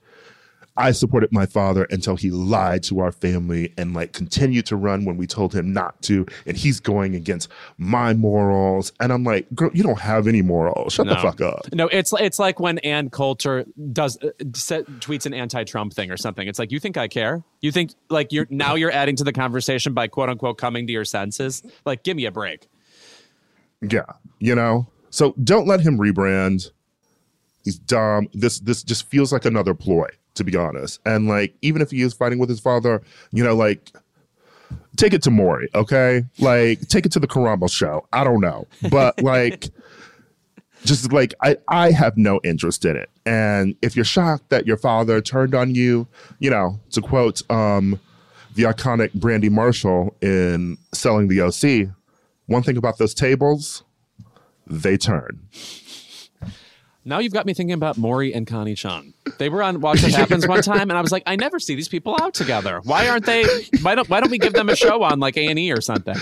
[0.76, 5.04] I supported my father until he lied to our family and like continued to run
[5.04, 6.26] when we told him not to.
[6.46, 8.92] And he's going against my morals.
[9.00, 10.94] And I'm like, girl, you don't have any morals.
[10.94, 11.72] Shut the fuck up.
[11.72, 16.16] No, it's it's like when Ann Coulter does uh, set, tweets an anti-Trump thing or
[16.16, 16.48] something.
[16.48, 17.42] It's like you think I care?
[17.60, 20.92] You think like you're now you're adding to the conversation by quote unquote coming to
[20.92, 21.62] your senses?
[21.84, 22.68] Like, give me a break.
[23.82, 24.04] Yeah.
[24.38, 24.86] You know?
[25.10, 26.70] So don't let him rebrand.
[27.64, 28.28] He's dumb.
[28.32, 31.00] This this just feels like another ploy, to be honest.
[31.04, 33.02] And like, even if he is fighting with his father,
[33.32, 33.90] you know, like
[34.96, 36.24] take it to Maury, okay?
[36.38, 38.06] Like, take it to the Karamo show.
[38.12, 38.66] I don't know.
[38.90, 39.68] But like
[40.84, 43.10] just like I, I have no interest in it.
[43.24, 46.06] And if you're shocked that your father turned on you,
[46.38, 48.00] you know, to quote um
[48.54, 51.94] the iconic Brandi Marshall in Selling the OC,
[52.46, 53.82] one thing about those tables,
[54.66, 55.40] they turn.
[57.04, 59.12] Now you've got me thinking about Maury and Connie Chung.
[59.38, 61.74] They were on Watch What Happens one time, and I was like, I never see
[61.74, 62.80] these people out together.
[62.84, 63.44] Why aren't they?
[63.82, 65.80] Why don't Why don't we give them a show on like A and E or
[65.80, 66.14] something?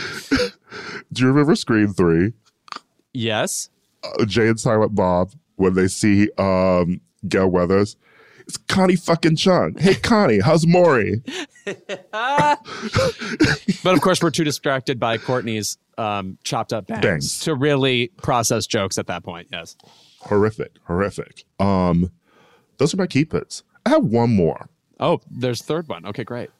[1.13, 2.33] Do you remember Scream Three?
[3.13, 3.69] Yes.
[4.03, 7.97] Uh, Jay and Silent Bob when they see um Gale Weathers.
[8.47, 9.77] It's Connie fucking Chung.
[9.79, 11.23] Hey Connie, how's Maury?
[12.13, 17.41] But of course, we're too distracted by Courteney's um, chopped up bangs, Bangs.
[17.41, 19.49] to really process jokes at that point.
[19.53, 19.77] Yes.
[20.23, 21.45] Horrific, horrific.
[21.59, 22.11] Um,
[22.79, 23.63] those are my keep its.
[23.87, 24.69] I have one more.
[24.99, 26.05] Oh, there's third one.
[26.07, 26.51] Okay, great.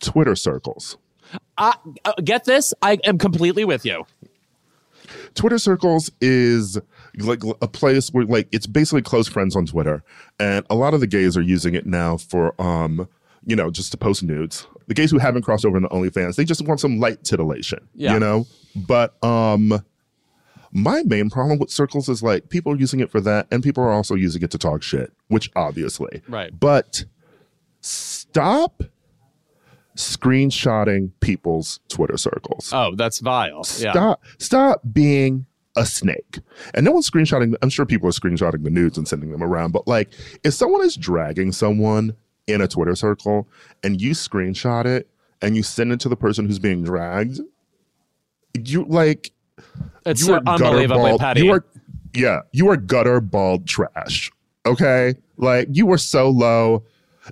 [0.00, 0.96] Twitter circles.
[1.58, 1.72] Uh,
[2.04, 2.74] uh, get this?
[2.82, 4.04] I am completely with you.
[5.34, 6.78] Twitter circles is
[7.18, 10.02] like a place where like it's basically close friends on Twitter,
[10.38, 13.08] and a lot of the gays are using it now for um
[13.46, 14.66] you know just to post nudes.
[14.86, 18.14] The gays who haven't crossed over into OnlyFans, they just want some light titillation, Yeah.
[18.14, 18.46] you know.
[18.74, 19.84] But um,
[20.72, 23.82] my main problem with circles is like people are using it for that, and people
[23.82, 26.58] are also using it to talk shit, which obviously, Right.
[26.58, 27.04] But
[27.80, 28.82] stop
[29.96, 32.70] screenshotting people's Twitter circles.
[32.72, 33.64] Oh, that's vile.
[33.78, 33.92] Yeah.
[33.92, 36.40] Stop stop being a snake.
[36.74, 39.72] And no one's screenshotting I'm sure people are screenshotting the nudes and sending them around,
[39.72, 40.10] but like
[40.44, 42.16] if someone is dragging someone
[42.46, 43.48] in a Twitter circle
[43.82, 45.08] and you screenshot it
[45.42, 47.40] and you send it to the person who's being dragged,
[48.54, 49.32] you like
[50.06, 51.20] It's you are unbelievably bald.
[51.20, 51.44] petty.
[51.44, 51.64] You are
[52.14, 54.30] yeah, you are gutter bald trash.
[54.66, 55.14] Okay?
[55.36, 56.84] Like you were so low,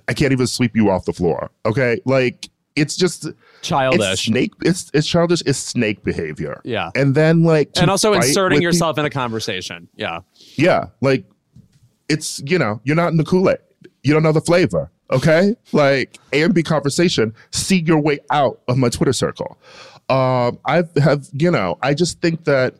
[0.07, 1.51] I can't even sweep you off the floor.
[1.65, 2.01] Okay?
[2.05, 4.25] Like it's just it's childish.
[4.25, 4.53] snake.
[4.61, 5.41] It's it's childish.
[5.45, 6.61] It's snake behavior.
[6.63, 6.91] Yeah.
[6.95, 9.89] and then like and also inserting yourself in a conversation.
[9.95, 10.21] Yeah.
[10.55, 11.25] yeah, like
[12.07, 13.57] it's you know you're not in the Kool Aid.
[14.03, 14.89] You don't know the flavor.
[15.11, 17.33] Okay, like A and B conversation.
[17.51, 19.57] See your way out of my Twitter circle.
[20.09, 22.75] Um, I have you know I just think that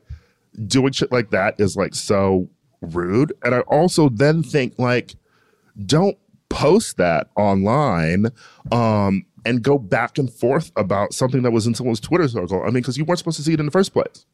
[0.67, 2.49] doing shit like that is like so
[2.81, 5.15] rude, and I also then think like
[5.85, 6.17] don't
[6.49, 8.25] post that online
[8.71, 12.61] um and go back and forth about something that was in someone's Twitter circle.
[12.61, 14.25] I mean, because you weren't supposed to see it in the first place.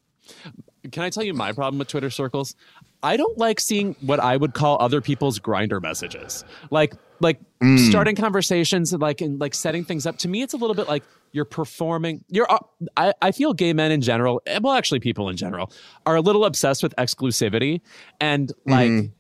[0.92, 2.56] Can I tell you my problem with Twitter circles?
[3.04, 6.44] I don't like seeing what I would call other people's Grindr messages.
[6.72, 7.40] Like like
[7.78, 10.18] starting conversations and like and like setting things up.
[10.20, 11.04] To me, it's a little bit like
[11.36, 12.24] you're performing.
[12.30, 12.58] You're uh,
[12.98, 15.72] I, I feel gay men in general, eh, well actually people in general,
[16.06, 17.82] are a little obsessed with exclusivity
[18.20, 19.12] and like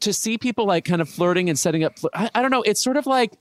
[0.00, 2.82] to see people like kind of flirting and setting up I, I don't know, it's
[2.84, 3.32] sort of like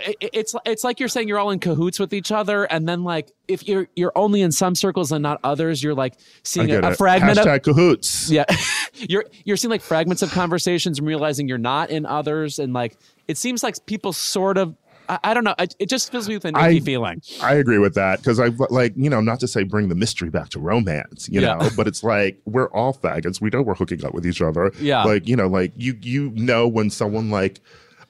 [0.00, 3.02] it- it's it's like you're saying you're all in cahoots with each other, and then
[3.02, 6.78] like if you're you're only in some circles and not others, you're like seeing a,
[6.78, 8.30] a fragment of cahoots.
[8.30, 8.44] yeah,
[8.94, 12.96] you're you're seeing like fragments of conversations and realizing you're not in others, and like
[13.26, 14.76] it seems like people sort of
[15.10, 17.20] I, I don't know, it, it just fills me with an I- icky feeling.
[17.42, 20.30] I agree with that because I like you know not to say bring the mystery
[20.30, 21.54] back to romance, you Yeah.
[21.56, 23.40] know, but it's like we're all faggots.
[23.40, 24.72] We know we're hooking up with each other.
[24.80, 25.04] Yeah.
[25.04, 27.60] like you know, like you you know when someone like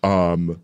[0.02, 0.60] um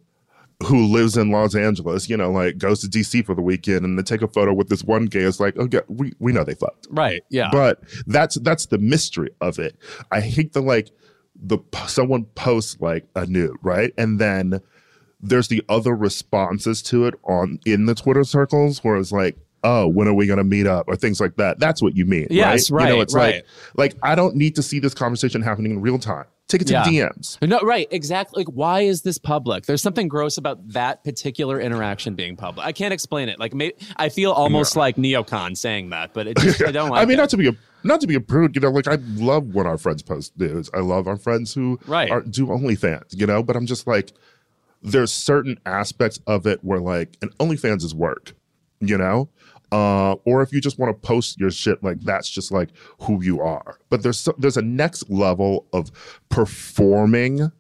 [0.67, 3.99] who lives in Los Angeles, you know, like goes to DC for the weekend and
[3.99, 5.21] they take a photo with this one gay.
[5.21, 6.87] It's like, okay, we we know they fucked.
[6.91, 7.23] Right?
[7.31, 7.51] Yeah.
[7.53, 9.77] but that's that's the mystery of it.
[10.11, 10.91] I hate the like
[11.39, 13.93] the someone posts like a nude, right?
[13.99, 14.63] And then
[15.29, 19.87] there's the other responses to it on in the Twitter circles where it's like, oh,
[19.87, 21.59] when are we gonna meet up or things like that.
[21.59, 22.29] That's what you mean.
[22.31, 22.89] Yes, right.
[22.89, 23.45] You know, it's right.
[23.77, 26.25] like like I don't need to see this conversation happening in real time.
[26.49, 26.85] Take it to Yeah.
[26.85, 27.39] DMs.
[27.43, 28.45] No, right, exactly.
[28.45, 29.67] Like, why is this public?
[29.67, 32.65] There's something gross about that particular interaction being public.
[32.65, 33.41] I can't explain it.
[33.41, 37.03] Like, may, I feel almost like neocon saying that, but it just, I don't like.
[37.03, 37.23] I mean, it.
[37.23, 39.67] not to be a not to be a prude, you know, like I love when
[39.67, 40.71] our friends post news.
[40.73, 42.11] I love our friends who Right.
[42.13, 44.13] are, do OnlyFans, you know, but I'm just like,
[44.87, 48.35] there's certain aspects of it where like, and OnlyFans is work,
[48.81, 49.29] you know,
[49.73, 53.23] uh, or if you just want to post your shit, like that's just like who
[53.23, 53.79] you are.
[53.91, 55.91] But there's so, there's a next level of
[56.29, 57.51] performing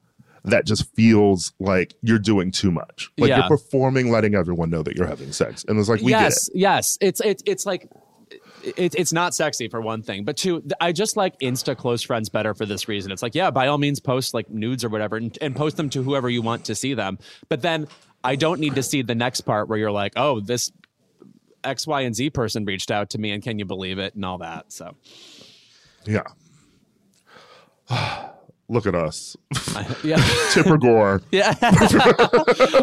[0.44, 3.11] that just feels like you're doing too much.
[3.19, 3.39] Like Yeah.
[3.39, 5.65] you're performing, letting everyone know that you're having sex.
[5.66, 6.61] And it's like, we yes, get it.
[6.61, 6.98] yes.
[7.01, 7.89] It's it's it's like
[8.77, 12.29] it, it's not sexy for one thing, but two, I just like Insta close friends
[12.29, 13.13] better for this reason.
[13.13, 15.89] It's like, yeah, by all means, post like nudes or whatever, and, and post them
[15.91, 17.19] to whoever you want to see them.
[17.49, 17.89] But then
[18.25, 20.73] I don't need to see the next part where you're like, oh, this
[21.63, 24.25] X, Y, and Z person reached out to me, and can you believe it, and
[24.25, 24.73] all that.
[24.73, 24.97] So
[26.05, 26.23] Yeah.
[28.69, 29.37] Look at us.
[30.05, 30.17] yeah,
[30.53, 31.23] Tipper Gore.
[31.31, 31.55] yeah.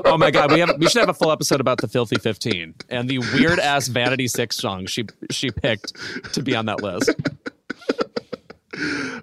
[0.05, 2.73] oh my god, we have we should have a full episode about the Filthy Fifteen
[2.89, 5.93] and the weird ass Vanity Six song she she picked
[6.33, 7.13] to be on that list.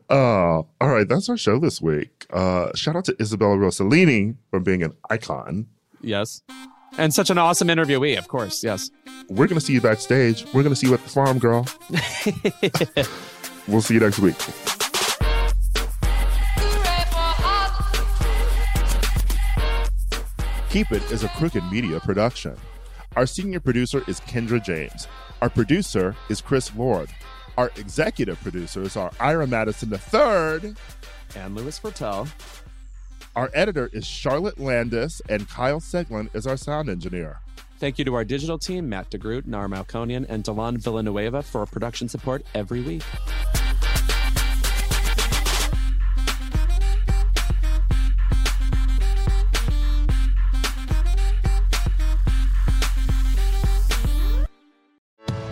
[0.08, 2.26] Uh, all right, that's our show this week.
[2.30, 5.66] Uh, shout out to Isabella Rossellini for being an icon.
[6.00, 6.42] Yes.
[6.98, 8.64] And such an awesome interviewee, of course.
[8.64, 8.90] Yes.
[9.28, 10.44] We're going to see you backstage.
[10.46, 11.66] We're going to see you at the farm, girl.
[13.68, 14.36] we'll see you next week.
[20.70, 22.56] Keep It is a Crooked Media production.
[23.16, 25.08] Our senior producer is Kendra James.
[25.42, 27.10] Our producer is Chris Lord.
[27.58, 30.76] Our executive producers are Ira Madison III.
[31.34, 32.28] And Louis Virtel.
[33.34, 37.40] Our editor is Charlotte Landis, and Kyle Seglin is our sound engineer.
[37.78, 42.08] Thank you to our digital team, Matt DeGroot, Nar Melkonian, and Delon Villanueva for production
[42.08, 43.02] support every week.